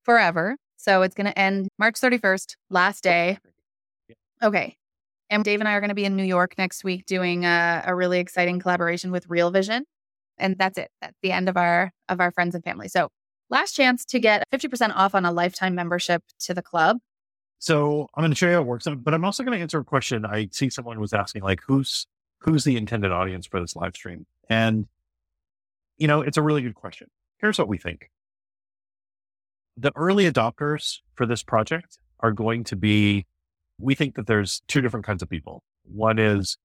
forever. 0.04 0.56
So, 0.76 1.02
it's 1.02 1.14
going 1.14 1.26
to 1.26 1.38
end 1.38 1.68
March 1.78 1.94
31st, 1.94 2.56
last 2.70 3.02
day. 3.02 3.38
Okay. 4.42 4.76
And 5.30 5.44
Dave 5.44 5.60
and 5.60 5.68
I 5.68 5.72
are 5.72 5.80
going 5.80 5.88
to 5.88 5.94
be 5.94 6.04
in 6.04 6.16
New 6.16 6.24
York 6.24 6.54
next 6.58 6.84
week 6.84 7.06
doing 7.06 7.44
a, 7.44 7.82
a 7.86 7.94
really 7.94 8.20
exciting 8.20 8.60
collaboration 8.60 9.10
with 9.10 9.28
Real 9.28 9.50
Vision. 9.50 9.84
And 10.38 10.56
that's 10.58 10.78
it. 10.78 10.90
That's 11.00 11.16
the 11.22 11.32
end 11.32 11.48
of 11.48 11.56
our 11.56 11.90
of 12.08 12.20
our 12.20 12.30
friends 12.30 12.54
and 12.54 12.62
family. 12.62 12.88
So, 12.88 13.08
last 13.50 13.72
chance 13.72 14.04
to 14.06 14.18
get 14.18 14.44
50% 14.52 14.92
off 14.94 15.14
on 15.14 15.24
a 15.24 15.32
lifetime 15.32 15.74
membership 15.74 16.22
to 16.40 16.54
the 16.54 16.62
club. 16.62 16.98
So 17.58 18.08
I'm 18.14 18.22
going 18.22 18.30
to 18.30 18.36
show 18.36 18.46
you 18.46 18.54
how 18.54 18.60
it 18.60 18.66
works, 18.66 18.86
but 18.86 19.14
I'm 19.14 19.24
also 19.24 19.42
going 19.42 19.56
to 19.56 19.62
answer 19.62 19.78
a 19.78 19.84
question. 19.84 20.26
I 20.26 20.48
see 20.52 20.68
someone 20.68 21.00
was 21.00 21.14
asking, 21.14 21.42
like, 21.42 21.60
who's 21.66 22.06
who's 22.40 22.64
the 22.64 22.76
intended 22.76 23.10
audience 23.10 23.46
for 23.46 23.58
this 23.58 23.74
live 23.74 23.94
stream? 23.94 24.26
And, 24.50 24.86
you 25.96 26.06
know, 26.06 26.20
it's 26.20 26.36
a 26.36 26.42
really 26.42 26.60
good 26.60 26.74
question. 26.74 27.08
Here's 27.38 27.58
what 27.58 27.68
we 27.68 27.78
think. 27.78 28.10
The 29.76 29.92
early 29.96 30.30
adopters 30.30 30.98
for 31.14 31.26
this 31.26 31.42
project 31.42 31.98
are 32.20 32.32
going 32.32 32.64
to 32.64 32.76
be, 32.76 33.26
we 33.78 33.94
think 33.94 34.14
that 34.14 34.26
there's 34.26 34.62
two 34.68 34.80
different 34.80 35.04
kinds 35.04 35.22
of 35.22 35.28
people. 35.28 35.62
One 35.84 36.18
is 36.18 36.56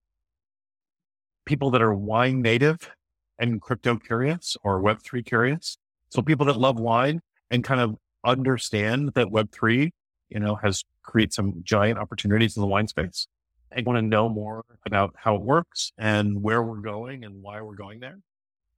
people 1.45 1.71
that 1.71 1.81
are 1.81 1.93
wine 1.93 2.41
native 2.41 2.91
and 3.39 3.61
crypto 3.61 3.97
curious 3.97 4.55
or 4.63 4.81
Web3 4.81 5.25
curious. 5.25 5.77
So 6.09 6.21
people 6.21 6.45
that 6.47 6.57
love 6.57 6.79
wine 6.79 7.21
and 7.49 7.63
kind 7.63 7.81
of 7.81 7.95
understand 8.23 9.13
that 9.15 9.27
Web3 9.27 9.91
you 10.29 10.39
know, 10.39 10.55
has 10.55 10.83
created 11.03 11.33
some 11.33 11.61
giant 11.63 11.99
opportunities 11.99 12.55
in 12.55 12.61
the 12.61 12.67
wine 12.67 12.87
space. 12.87 13.27
I 13.75 13.81
want 13.81 13.97
to 13.97 14.01
know 14.01 14.29
more 14.29 14.63
about 14.85 15.13
how 15.17 15.35
it 15.35 15.41
works 15.41 15.91
and 15.97 16.41
where 16.41 16.63
we're 16.63 16.81
going 16.81 17.23
and 17.23 17.41
why 17.41 17.61
we're 17.61 17.75
going 17.75 17.99
there. 17.99 18.19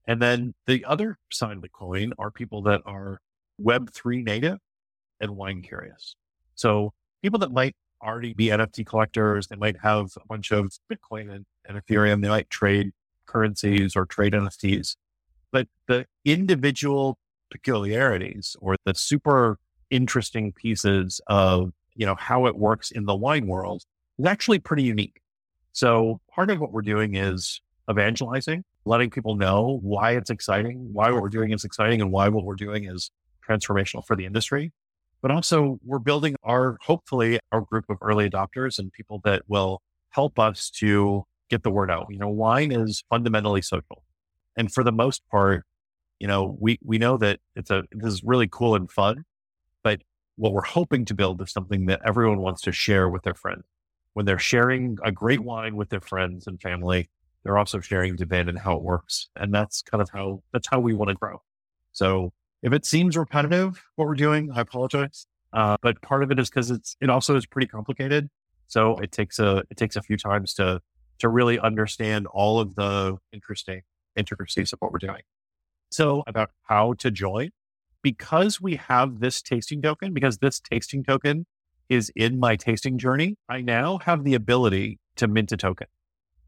And 0.06 0.22
then 0.22 0.54
the 0.66 0.84
other 0.86 1.18
side 1.32 1.56
of 1.56 1.62
the 1.62 1.70
coin 1.70 2.14
are 2.18 2.32
people 2.32 2.64
that 2.64 2.82
are 2.86 3.22
Web3 3.64 4.24
native 4.24 4.60
and 5.20 5.36
wine 5.36 5.62
curious. 5.62 6.16
So 6.56 6.94
people 7.22 7.40
that 7.40 7.52
might 7.52 7.76
already 8.04 8.34
be 8.34 8.48
NFT 8.48 8.86
collectors, 8.86 9.48
they 9.48 9.56
might 9.56 9.78
have 9.82 10.12
a 10.18 10.26
bunch 10.28 10.52
of 10.52 10.72
Bitcoin 10.92 11.34
and, 11.34 11.46
and 11.68 11.78
Ethereum, 11.78 12.22
they 12.22 12.30
might 12.30 12.50
trade 12.50 12.92
currencies 13.26 13.96
or 13.96 14.06
trade 14.06 14.34
NFTs. 14.34 14.96
But 15.52 15.68
the 15.88 16.06
individual 16.26 17.18
peculiarities 17.52 18.56
or 18.60 18.76
the 18.86 18.96
super 18.96 19.60
interesting 19.90 20.52
pieces 20.54 21.22
of, 21.28 21.72
you 21.96 22.06
know, 22.06 22.16
how 22.16 22.46
it 22.46 22.56
works 22.56 22.92
in 22.92 23.06
the 23.06 23.16
wine 23.16 23.48
world 23.48 23.84
is 24.18 24.26
actually 24.26 24.60
pretty 24.60 24.84
unique. 24.84 25.22
So 25.74 26.20
part 26.34 26.50
of 26.50 26.60
what 26.60 26.72
we're 26.72 26.82
doing 26.82 27.16
is 27.16 27.62
evangelizing, 27.90 28.64
letting 28.86 29.10
people 29.10 29.36
know 29.36 29.80
why 29.82 30.12
it's 30.12 30.30
exciting, 30.30 30.94
why 30.94 31.12
what 31.12 31.22
we're 31.22 31.30
doing 31.30 31.52
is 31.52 31.64
exciting 31.64 32.02
and 32.02 32.12
why 32.12 32.30
what 32.30 32.44
we're 32.44 32.56
doing 32.56 32.86
is 32.86 33.12
transformational 33.52 34.06
for 34.06 34.16
the 34.16 34.26
industry. 34.26 34.72
But 35.22 35.32
also 35.32 35.80
we're 35.84 36.00
building 36.00 36.36
our, 36.44 36.78
hopefully 36.82 37.40
our 37.52 37.62
group 37.62 37.86
of 37.90 37.98
early 38.02 38.30
adopters 38.30 38.80
and 38.80 38.92
people 38.92 39.22
that 39.24 39.44
will 39.48 39.82
help 40.10 40.40
us 40.40 40.70
to 40.72 41.24
get 41.50 41.64
the 41.64 41.70
word 41.70 41.92
out. 41.92 42.08
You 42.10 42.18
know, 42.18 42.30
wine 42.30 42.72
is 42.72 43.04
fundamentally 43.10 43.62
social. 43.62 44.04
And 44.58 44.72
for 44.72 44.84
the 44.84 44.92
most 44.92 45.22
part, 45.30 45.66
you 46.20 46.28
know, 46.28 46.58
we, 46.60 46.80
we 46.84 46.98
know 46.98 47.18
that 47.18 47.40
it's 47.56 47.70
a, 47.70 47.84
this 47.92 48.14
is 48.14 48.24
really 48.24 48.48
cool 48.52 48.76
and 48.76 48.92
fun, 48.92 49.24
but 49.84 50.02
what 50.36 50.54
we're 50.54 50.64
hoping 50.64 51.06
to 51.06 51.14
build 51.14 51.42
is 51.42 51.52
something 51.52 51.86
that 51.86 52.02
everyone 52.06 52.40
wants 52.40 52.62
to 52.62 52.72
share 52.72 53.08
with 53.10 53.24
their 53.24 53.34
friends. 53.36 53.64
When 54.14 54.26
they're 54.26 54.40
sharing 54.40 54.98
a 55.04 55.12
great 55.12 55.42
wine 55.42 55.76
with 55.76 55.90
their 55.90 56.02
friends 56.02 56.48
and 56.48 56.62
family, 56.62 57.10
they're 57.44 57.58
also 57.58 57.80
sharing 57.80 58.18
dVIN 58.18 58.50
and 58.50 58.60
how 58.60 58.76
it 58.76 58.84
works. 58.84 59.30
And 59.36 59.54
that's 59.54 59.82
kind 59.82 60.02
of 60.02 60.10
how, 60.10 60.42
that's 60.52 60.68
how 60.68 60.80
we 60.80 60.94
want 60.94 61.10
to 61.10 61.16
grow. 61.16 61.42
So 61.92 62.34
if 62.62 62.74
it 62.74 62.86
seems 62.86 63.18
repetitive, 63.18 63.84
what 63.96 64.08
we're 64.08 64.16
doing, 64.16 64.52
I 64.54 64.62
apologize. 64.62 65.26
Uh, 65.54 65.78
but 65.82 66.02
part 66.02 66.24
of 66.24 66.32
it 66.32 66.40
is 66.40 66.50
because 66.50 66.72
it's, 66.72 66.96
it 67.02 67.10
also 67.10 67.36
is 67.36 67.46
pretty 67.46 67.68
complicated. 67.68 68.30
So 68.68 68.98
it 68.98 69.12
takes 69.12 69.40
a, 69.40 69.64
it 69.70 69.78
takes 69.78 69.96
a 69.96 70.02
few 70.02 70.16
times 70.16 70.54
to, 70.56 70.82
to 71.20 71.30
really 71.30 71.60
understand 71.60 72.28
all 72.28 72.60
of 72.60 72.76
the 72.76 73.18
interesting 73.34 73.82
intricacies 74.16 74.72
of 74.74 74.80
what 74.80 74.92
we're 74.92 75.00
doing. 75.00 75.22
So 75.92 76.24
about 76.26 76.52
how 76.64 76.94
to 76.94 77.12
join, 77.12 77.50
because 78.02 78.62
we 78.62 78.78
have 78.78 79.20
this 79.20 79.42
tasting 79.42 79.82
token, 79.82 80.14
because 80.14 80.38
this 80.38 80.60
tasting 80.60 81.04
token 81.04 81.46
is 81.90 82.12
in 82.16 82.40
my 82.40 82.56
tasting 82.56 82.98
journey, 82.98 83.36
I 83.50 83.62
now 83.62 84.00
have 84.00 84.24
the 84.24 84.34
ability 84.34 85.00
to 85.18 85.28
mint 85.28 85.52
a 85.52 85.58
token. 85.58 85.88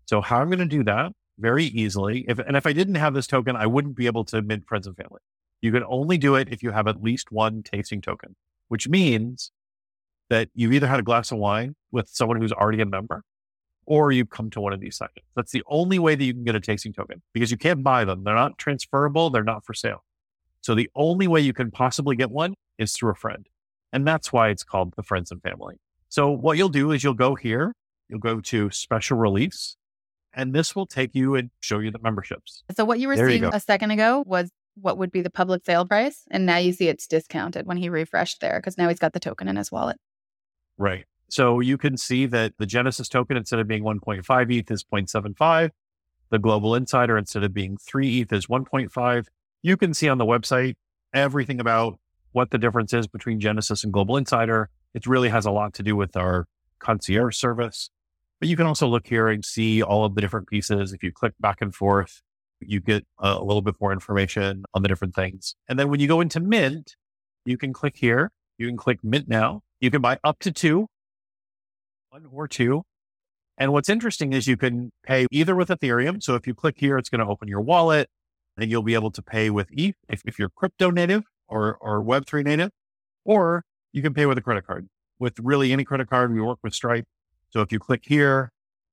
So 0.05 0.21
how 0.21 0.39
I'm 0.39 0.47
going 0.47 0.59
to 0.59 0.65
do 0.65 0.83
that 0.85 1.11
very 1.37 1.65
easily. 1.65 2.25
If, 2.27 2.39
and 2.39 2.55
if 2.55 2.65
I 2.65 2.73
didn't 2.73 2.95
have 2.95 3.13
this 3.13 3.27
token, 3.27 3.55
I 3.55 3.65
wouldn't 3.65 3.95
be 3.95 4.05
able 4.05 4.23
to 4.25 4.41
mint 4.41 4.65
friends 4.65 4.87
and 4.87 4.95
family. 4.95 5.19
You 5.63 5.71
can 5.71 5.83
only 5.87 6.17
do 6.17 6.35
it 6.35 6.49
if 6.51 6.61
you 6.61 6.71
have 6.71 6.87
at 6.87 7.01
least 7.01 7.31
one 7.31 7.63
tasting 7.63 8.01
token, 8.01 8.35
which 8.67 8.89
means 8.89 9.49
that 10.29 10.49
you've 10.53 10.73
either 10.73 10.87
had 10.87 10.99
a 10.99 11.03
glass 11.03 11.31
of 11.31 11.37
wine 11.37 11.75
with 11.89 12.09
someone 12.09 12.41
who's 12.41 12.51
already 12.51 12.81
a 12.81 12.85
member 12.85 13.23
or 13.85 14.11
you've 14.11 14.29
come 14.29 14.49
to 14.49 14.59
one 14.59 14.73
of 14.73 14.81
these 14.81 14.97
sessions. 14.97 15.25
That's 15.37 15.53
the 15.53 15.63
only 15.67 15.99
way 15.99 16.15
that 16.15 16.23
you 16.23 16.33
can 16.33 16.43
get 16.43 16.55
a 16.55 16.59
tasting 16.59 16.91
token 16.91 17.21
because 17.33 17.49
you 17.49 17.55
can't 17.57 17.81
buy 17.81 18.03
them. 18.03 18.25
They're 18.25 18.35
not 18.35 18.57
transferable. 18.57 19.29
They're 19.29 19.43
not 19.45 19.63
for 19.63 19.73
sale. 19.73 20.03
So 20.59 20.75
the 20.75 20.89
only 20.95 21.27
way 21.27 21.39
you 21.39 21.53
can 21.53 21.71
possibly 21.71 22.17
get 22.17 22.29
one 22.29 22.55
is 22.77 22.91
through 22.91 23.11
a 23.11 23.15
friend. 23.15 23.47
And 23.93 24.05
that's 24.05 24.33
why 24.33 24.49
it's 24.49 24.65
called 24.65 24.93
the 24.97 25.03
friends 25.03 25.31
and 25.31 25.41
family. 25.41 25.75
So 26.09 26.29
what 26.29 26.57
you'll 26.57 26.67
do 26.67 26.91
is 26.91 27.05
you'll 27.05 27.13
go 27.13 27.35
here, 27.35 27.73
you'll 28.09 28.19
go 28.19 28.41
to 28.41 28.69
special 28.69 29.17
release, 29.17 29.77
and 30.33 30.53
this 30.53 30.75
will 30.75 30.87
take 30.87 31.11
you 31.15 31.35
and 31.35 31.51
show 31.61 31.79
you 31.79 31.89
the 31.89 31.99
memberships. 31.99 32.63
So 32.75 32.83
what 32.83 32.99
you 32.99 33.07
were 33.07 33.15
There 33.15 33.29
seeing 33.29 33.43
go. 33.43 33.49
a 33.53 33.61
second 33.61 33.91
ago 33.91 34.23
was 34.25 34.49
what 34.75 34.97
would 34.97 35.11
be 35.11 35.21
the 35.21 35.29
public 35.29 35.65
sale 35.65 35.85
price. 35.85 36.23
And 36.31 36.45
now 36.45 36.57
you 36.57 36.73
see 36.73 36.87
it's 36.87 37.07
discounted 37.07 37.65
when 37.65 37.77
he 37.77 37.89
refreshed 37.89 38.41
there 38.41 38.59
because 38.59 38.77
now 38.77 38.89
he's 38.89 38.99
got 38.99 39.13
the 39.13 39.19
token 39.19 39.47
in 39.47 39.55
his 39.55 39.71
wallet. 39.71 39.97
Right. 40.77 41.05
So 41.29 41.59
you 41.59 41.77
can 41.77 41.97
see 41.97 42.25
that 42.27 42.53
the 42.57 42.65
Genesis 42.65 43.07
token, 43.07 43.37
instead 43.37 43.59
of 43.59 43.67
being 43.67 43.83
1.5 43.83 44.51
ETH, 44.51 44.71
is 44.71 44.83
0.75. 44.83 45.71
The 46.29 46.39
Global 46.39 46.75
Insider, 46.75 47.17
instead 47.17 47.43
of 47.43 47.53
being 47.53 47.77
3 47.77 48.21
ETH, 48.21 48.33
is 48.33 48.47
1.5. 48.47 49.25
You 49.61 49.77
can 49.77 49.93
see 49.93 50.09
on 50.09 50.17
the 50.17 50.25
website 50.25 50.75
everything 51.13 51.59
about 51.59 51.99
what 52.31 52.51
the 52.51 52.57
difference 52.57 52.93
is 52.93 53.07
between 53.07 53.39
Genesis 53.39 53.83
and 53.83 53.93
Global 53.93 54.17
Insider. 54.17 54.69
It 54.93 55.05
really 55.05 55.29
has 55.29 55.45
a 55.45 55.51
lot 55.51 55.73
to 55.75 55.83
do 55.83 55.95
with 55.95 56.17
our 56.17 56.47
concierge 56.79 57.37
service. 57.37 57.89
But 58.39 58.49
you 58.49 58.57
can 58.57 58.65
also 58.65 58.87
look 58.87 59.07
here 59.07 59.27
and 59.27 59.45
see 59.45 59.81
all 59.81 60.05
of 60.05 60.15
the 60.15 60.21
different 60.21 60.47
pieces. 60.47 60.91
If 60.91 61.01
you 61.01 61.11
click 61.11 61.33
back 61.39 61.61
and 61.61 61.73
forth, 61.73 62.22
you 62.67 62.79
get 62.79 63.05
a, 63.19 63.41
little 63.41 63.61
bit 63.61 63.75
more 63.79 63.91
information 63.91 64.63
on 64.73 64.81
the 64.81 64.87
different 64.87 65.15
things. 65.15 65.55
And 65.67 65.79
then 65.79 65.89
when 65.89 65.99
you 65.99 66.07
go 66.07 66.21
into 66.21 66.39
Mint, 66.39 66.95
you 67.45 67.57
can 67.57 67.73
click 67.73 67.95
here. 67.97 68.31
You 68.57 68.67
can 68.67 68.77
click 68.77 68.99
Mint 69.03 69.27
now. 69.27 69.61
You 69.79 69.91
can 69.91 70.01
buy 70.01 70.19
up 70.23 70.39
to 70.39 70.51
two 70.51 70.87
one 72.13 72.25
or 72.31 72.47
two. 72.47 72.83
And 73.57 73.73
what's 73.73 73.89
interesting 73.89 74.33
is 74.33 74.47
you 74.47 74.57
can 74.57 74.91
pay 75.03 75.25
either 75.31 75.55
with 75.55 75.69
Ethereum. 75.69 76.21
So 76.21 76.35
if 76.35 76.45
you 76.45 76.53
click 76.53 76.75
here, 76.77 76.97
it's 76.97 77.09
going 77.09 77.21
to 77.21 77.27
open 77.27 77.47
your 77.47 77.61
wallet 77.61 78.07
and 78.57 78.69
you'll 78.69 78.83
be 78.83 78.93
able 78.93 79.11
to 79.11 79.21
pay 79.21 79.49
with 79.49 79.67
ETH 79.71 79.95
if, 80.09 80.21
if 80.25 80.37
you're 80.37 80.49
crypto 80.49 80.91
native 80.91 81.23
or, 81.47 81.77
or 81.81 82.03
Web3 82.03 82.43
native, 82.45 82.69
or 83.25 83.63
you 83.91 84.01
can 84.01 84.13
pay 84.13 84.25
with 84.25 84.37
a 84.37 84.41
credit 84.41 84.65
card. 84.65 84.87
With 85.19 85.39
really 85.39 85.71
any 85.71 85.83
credit 85.83 86.09
card, 86.09 86.33
we 86.33 86.41
work 86.41 86.59
with 86.63 86.73
Stripe. 86.73 87.05
So 87.49 87.61
if 87.61 87.71
you 87.71 87.79
click 87.79 88.03
here, 88.05 88.51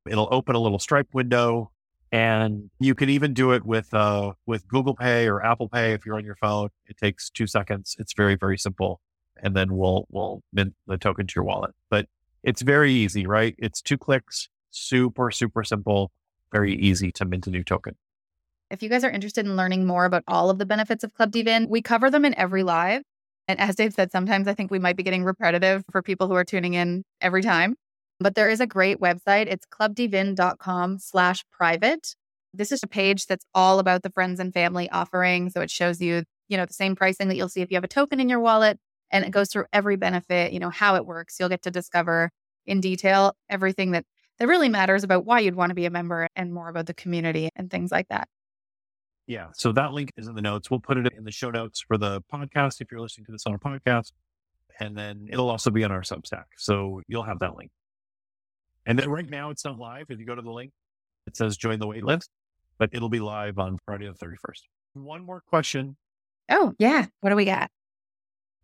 it'll 0.09 0.29
open 0.31 0.55
a 0.55 0.59
little 0.59 0.79
Stripe 0.79 1.09
window 1.13 1.71
and 2.13 2.71
you 2.79 2.95
can 2.95 3.09
even 3.09 3.35
do 3.35 3.53
it 3.53 3.65
with, 3.65 3.93
uh, 3.95 4.33
with 4.47 4.67
Google 4.69 4.95
Pay 4.95 5.29
or 5.29 5.45
Apple 5.45 5.69
Pay 5.69 5.93
if 5.93 6.05
you're 6.05 6.17
on 6.17 6.25
your 6.25 6.37
phone. 6.37 6.71
It 6.87 6.97
takes 6.97 7.31
two 7.31 7.47
seconds. 7.47 7.97
It's 7.99 8.13
very, 8.15 8.35
very 8.37 8.59
simple. 8.59 9.01
And 9.43 9.57
then 9.57 9.77
we'll, 9.77 10.07
we'll 10.11 10.43
mint 10.53 10.75
the 10.87 10.99
token 10.99 11.27
to 11.27 11.33
your 11.37 11.45
wallet. 11.45 11.73
But 11.89 12.07
it's 12.43 12.63
very 12.63 12.93
easy, 12.93 13.27
right? 13.27 13.55
It's 13.59 13.81
two 13.81 13.97
clicks, 13.97 14.49
super, 14.71 15.31
super 15.31 15.63
simple, 15.65 16.11
very 16.53 16.75
easy 16.75 17.13
to 17.13 17.25
mint 17.25 17.47
a 17.47 17.51
new 17.51 17.65
token. 17.65 17.97
If 18.71 18.83
you 18.83 18.89
guys 18.89 19.03
are 19.05 19.11
interested 19.11 19.47
in 19.47 19.57
learning 19.57 19.87
more 19.87 20.05
about 20.05 20.23
all 20.29 20.51
of 20.51 20.59
the 20.59 20.67
benefits 20.67 21.03
of 21.05 21.13
Club 21.15 21.33
dVIN, 21.33 21.69
we 21.69 21.83
cover 21.83 22.11
them 22.11 22.25
in 22.25 22.39
every 22.39 22.63
live. 22.63 23.03
And 23.49 23.59
as 23.59 23.75
Dave 23.75 23.93
said, 23.93 24.13
sometimes 24.13 24.47
I 24.47 24.55
think 24.55 24.71
we 24.71 24.79
might 24.79 24.97
be 24.97 25.03
getting 25.03 25.25
repetitive 25.25 25.85
for 25.91 26.03
people 26.03 26.29
who 26.29 26.35
are 26.35 26.45
tuning 26.45 26.75
in 26.75 27.05
every 27.21 27.43
time. 27.43 27.75
But 28.21 28.35
there 28.35 28.51
is 28.51 28.61
a 28.61 28.67
great 28.67 29.01
website. 29.01 29.47
It's 29.47 29.67
clubdvin.com 29.67 30.99
slash 30.99 31.45
private. 31.51 32.15
This 32.53 32.71
is 32.71 32.83
a 32.83 32.87
page 32.87 33.27
that's 33.27 33.47
all 33.55 33.79
about 33.79 34.03
the 34.03 34.11
friends 34.11 34.39
and 34.39 34.53
family 34.53 34.91
offering. 34.91 35.49
So 35.51 35.63
it 35.63 35.71
shows 35.71 36.01
you, 36.01 36.25
you 36.49 36.57
know, 36.57 36.67
the 36.67 36.75
same 36.75 36.95
pricing 36.95 37.29
that 37.29 37.37
you'll 37.37 37.49
see 37.49 37.63
if 37.63 37.71
you 37.71 37.77
have 37.77 37.85
a 37.85 37.89
token 37.89 38.21
in 38.21 38.29
your 38.29 38.41
wallet. 38.41 38.79
And 39.11 39.25
it 39.25 39.31
goes 39.31 39.49
through 39.49 39.65
every 39.73 39.97
benefit, 39.97 40.53
you 40.53 40.61
know, 40.61 40.71
how 40.71 40.97
it 40.97 41.07
works. 41.07 41.37
You'll 41.41 41.49
get 41.49 41.63
to 41.63 41.71
discover 41.71 42.31
in 42.67 42.81
detail 42.81 43.35
everything 43.49 43.93
that 43.93 44.05
that 44.39 44.49
really 44.49 44.69
matters 44.69 45.05
about 45.05 45.27
why 45.27 45.41
you'd 45.41 45.55
want 45.55 45.71
to 45.71 45.75
be 45.75 45.85
a 45.85 45.91
member 45.91 46.27
and 46.35 46.53
more 46.53 46.69
about 46.69 46.87
the 46.87 46.95
community 46.95 47.51
and 47.57 47.71
things 47.71 47.93
like 47.93 48.09
that. 48.09 48.27
Yeah. 49.27 49.49
So 49.53 49.71
that 49.73 49.93
link 49.93 50.13
is 50.17 50.29
in 50.29 50.35
the 50.35 50.43
notes. 50.43 50.71
We'll 50.71 50.81
put 50.81 50.97
it 50.97 51.13
in 51.17 51.25
the 51.25 51.31
show 51.31 51.51
notes 51.51 51.85
for 51.87 51.99
the 51.99 52.23
podcast 52.33 52.81
if 52.81 52.91
you're 52.91 53.01
listening 53.01 53.27
to 53.27 53.33
this 53.33 53.45
on 53.47 53.55
a 53.55 53.59
podcast. 53.59 54.13
And 54.81 54.97
then 54.97 55.29
it'll 55.31 55.51
also 55.51 55.71
be 55.71 55.85
on 55.85 55.93
our 55.93 56.01
Substack. 56.01 56.45
So 56.57 57.03
you'll 57.07 57.25
have 57.25 57.39
that 57.41 57.55
link. 57.55 57.71
And 58.91 58.99
then 58.99 59.09
right 59.09 59.31
now 59.31 59.51
it's 59.51 59.65
not 59.65 59.79
live. 59.79 60.07
If 60.09 60.19
you 60.19 60.27
go 60.27 60.35
to 60.35 60.43
the 60.43 60.51
link, 60.51 60.73
it 61.25 61.37
says 61.37 61.57
join 61.57 61.79
the 61.79 61.87
wait 61.87 62.03
list, 62.03 62.29
but 62.77 62.91
it'll 62.93 63.09
be 63.09 63.21
live 63.21 63.57
on 63.57 63.79
Friday 63.87 64.09
the 64.09 64.15
31st. 64.15 64.63
One 64.95 65.25
more 65.25 65.45
question. 65.47 65.97
Oh, 66.51 66.75
yeah. 66.77 67.07
What 67.21 67.31
do 67.31 67.37
we 67.37 67.45
got? 67.45 67.71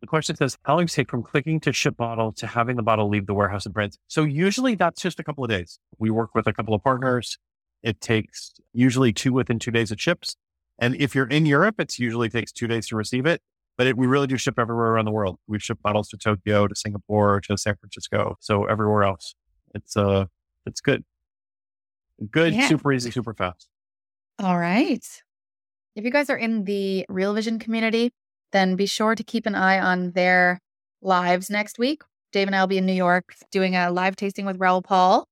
The 0.00 0.08
question 0.08 0.34
says, 0.34 0.58
how 0.64 0.74
long 0.74 0.86
does 0.86 0.94
it 0.94 0.96
take 0.96 1.10
from 1.12 1.22
clicking 1.22 1.60
to 1.60 1.72
ship 1.72 1.96
bottle 1.96 2.32
to 2.32 2.48
having 2.48 2.74
the 2.74 2.82
bottle 2.82 3.08
leave 3.08 3.28
the 3.28 3.34
warehouse 3.34 3.66
and 3.66 3.72
France? 3.72 3.98
So 4.08 4.24
usually 4.24 4.74
that's 4.74 5.00
just 5.00 5.20
a 5.20 5.22
couple 5.22 5.44
of 5.44 5.50
days. 5.50 5.78
We 5.96 6.10
work 6.10 6.34
with 6.34 6.48
a 6.48 6.52
couple 6.52 6.74
of 6.74 6.82
partners. 6.82 7.38
It 7.84 8.00
takes 8.00 8.52
usually 8.72 9.12
two 9.12 9.32
within 9.32 9.60
two 9.60 9.70
days 9.70 9.92
it 9.92 10.00
ships. 10.00 10.34
And 10.76 10.96
if 10.96 11.14
you're 11.14 11.28
in 11.28 11.46
Europe, 11.46 11.76
it's 11.78 12.00
usually 12.00 12.30
takes 12.30 12.50
two 12.50 12.66
days 12.66 12.88
to 12.88 12.96
receive 12.96 13.26
it. 13.26 13.42
But 13.78 13.86
it, 13.86 13.96
we 13.96 14.08
really 14.08 14.26
do 14.26 14.36
ship 14.36 14.58
everywhere 14.58 14.88
around 14.88 15.04
the 15.04 15.12
world. 15.12 15.38
We've 15.46 15.62
shipped 15.62 15.84
bottles 15.84 16.08
to 16.08 16.16
Tokyo, 16.16 16.66
to 16.66 16.74
Singapore, 16.74 17.40
to 17.42 17.56
San 17.56 17.76
Francisco. 17.76 18.34
So 18.40 18.64
everywhere 18.64 19.04
else. 19.04 19.36
It's 19.76 19.96
uh 19.96 20.26
it's 20.66 20.80
good. 20.80 21.04
Good, 22.30 22.54
Yeah. 22.54 22.66
super 22.68 22.92
easy, 22.92 23.10
super 23.10 23.34
fast. 23.34 23.68
All 24.38 24.58
right. 24.58 25.04
If 25.94 26.04
you 26.04 26.10
guys 26.10 26.28
are 26.30 26.36
in 26.36 26.64
the 26.64 27.04
Real 27.08 27.34
Vision 27.34 27.58
community, 27.58 28.12
then 28.52 28.74
be 28.76 28.86
sure 28.86 29.14
to 29.14 29.22
keep 29.22 29.46
an 29.46 29.54
eye 29.54 29.78
on 29.78 30.12
their 30.12 30.60
lives 31.02 31.50
next 31.50 31.78
week. 31.78 32.02
Dave 32.32 32.48
and 32.48 32.56
I 32.56 32.60
will 32.60 32.66
be 32.66 32.78
in 32.78 32.86
New 32.86 32.92
York 32.92 33.34
doing 33.50 33.76
a 33.76 33.90
live 33.90 34.16
tasting 34.16 34.46
with 34.46 34.58
Raoul 34.58 34.82
Paul. 34.82 35.28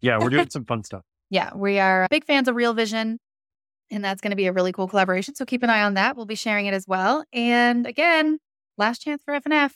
Yeah, 0.00 0.18
we're 0.18 0.30
doing 0.30 0.48
some 0.56 0.64
fun 0.64 0.84
stuff. 0.84 1.02
Yeah, 1.30 1.50
we 1.54 1.78
are 1.78 2.06
big 2.10 2.24
fans 2.24 2.48
of 2.48 2.54
Real 2.56 2.72
Vision, 2.74 3.18
and 3.90 4.04
that's 4.04 4.20
going 4.20 4.30
to 4.30 4.36
be 4.36 4.46
a 4.46 4.52
really 4.52 4.72
cool 4.72 4.88
collaboration. 4.88 5.34
So 5.34 5.44
keep 5.44 5.62
an 5.62 5.70
eye 5.70 5.82
on 5.82 5.94
that. 5.94 6.16
We'll 6.16 6.24
be 6.26 6.34
sharing 6.34 6.66
it 6.66 6.74
as 6.74 6.86
well. 6.86 7.24
And 7.32 7.86
again, 7.86 8.38
last 8.78 9.02
chance 9.02 9.22
for 9.24 9.32
FNF. 9.38 9.72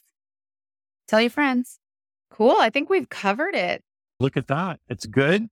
Tell 1.08 1.20
your 1.20 1.30
friends. 1.30 1.78
Cool. 2.32 2.56
I 2.58 2.70
think 2.70 2.88
we've 2.90 3.08
covered 3.08 3.54
it. 3.54 3.82
Look 4.18 4.36
at 4.36 4.46
that. 4.48 4.80
It's 4.88 5.06
good. 5.06 5.48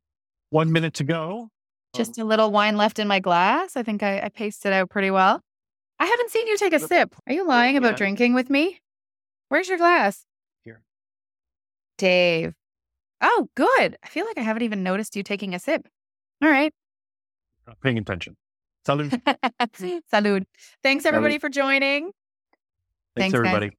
One 0.50 0.72
minute 0.72 0.94
to 0.94 1.04
go. 1.04 1.50
Just 1.94 2.18
a 2.18 2.24
little 2.24 2.50
wine 2.50 2.76
left 2.76 2.98
in 2.98 3.06
my 3.06 3.20
glass. 3.20 3.76
I 3.76 3.82
think 3.82 4.02
I, 4.02 4.20
I 4.20 4.28
paced 4.28 4.64
it 4.64 4.72
out 4.72 4.90
pretty 4.90 5.10
well. 5.10 5.40
I 5.98 6.06
haven't 6.06 6.30
seen 6.30 6.46
you 6.46 6.56
take 6.56 6.72
a 6.72 6.80
sip. 6.80 7.14
Are 7.26 7.32
you 7.32 7.46
lying 7.46 7.76
about 7.76 7.92
Yeah. 7.92 7.96
drinking 7.96 8.34
with 8.34 8.48
me? 8.48 8.80
Where's 9.48 9.68
your 9.68 9.76
glass? 9.78 10.24
Here. 10.64 10.82
Dave. 11.98 12.54
Oh, 13.20 13.48
good. 13.54 13.96
I 14.02 14.08
feel 14.08 14.24
like 14.24 14.38
I 14.38 14.42
haven't 14.42 14.62
even 14.62 14.82
noticed 14.82 15.14
you 15.16 15.22
taking 15.22 15.54
a 15.54 15.58
sip. 15.58 15.86
All 16.42 16.48
right. 16.48 16.72
Not 17.66 17.80
paying 17.80 17.98
attention. 17.98 18.36
Salud. 18.86 19.10
Salud. 20.12 20.44
Thanks, 20.82 21.04
everybody, 21.04 21.38
for 21.38 21.50
joining. 21.50 22.12
Thanks, 23.14 23.32
Thanks, 23.32 23.32
guys. 23.34 23.38
everybody. 23.46 23.76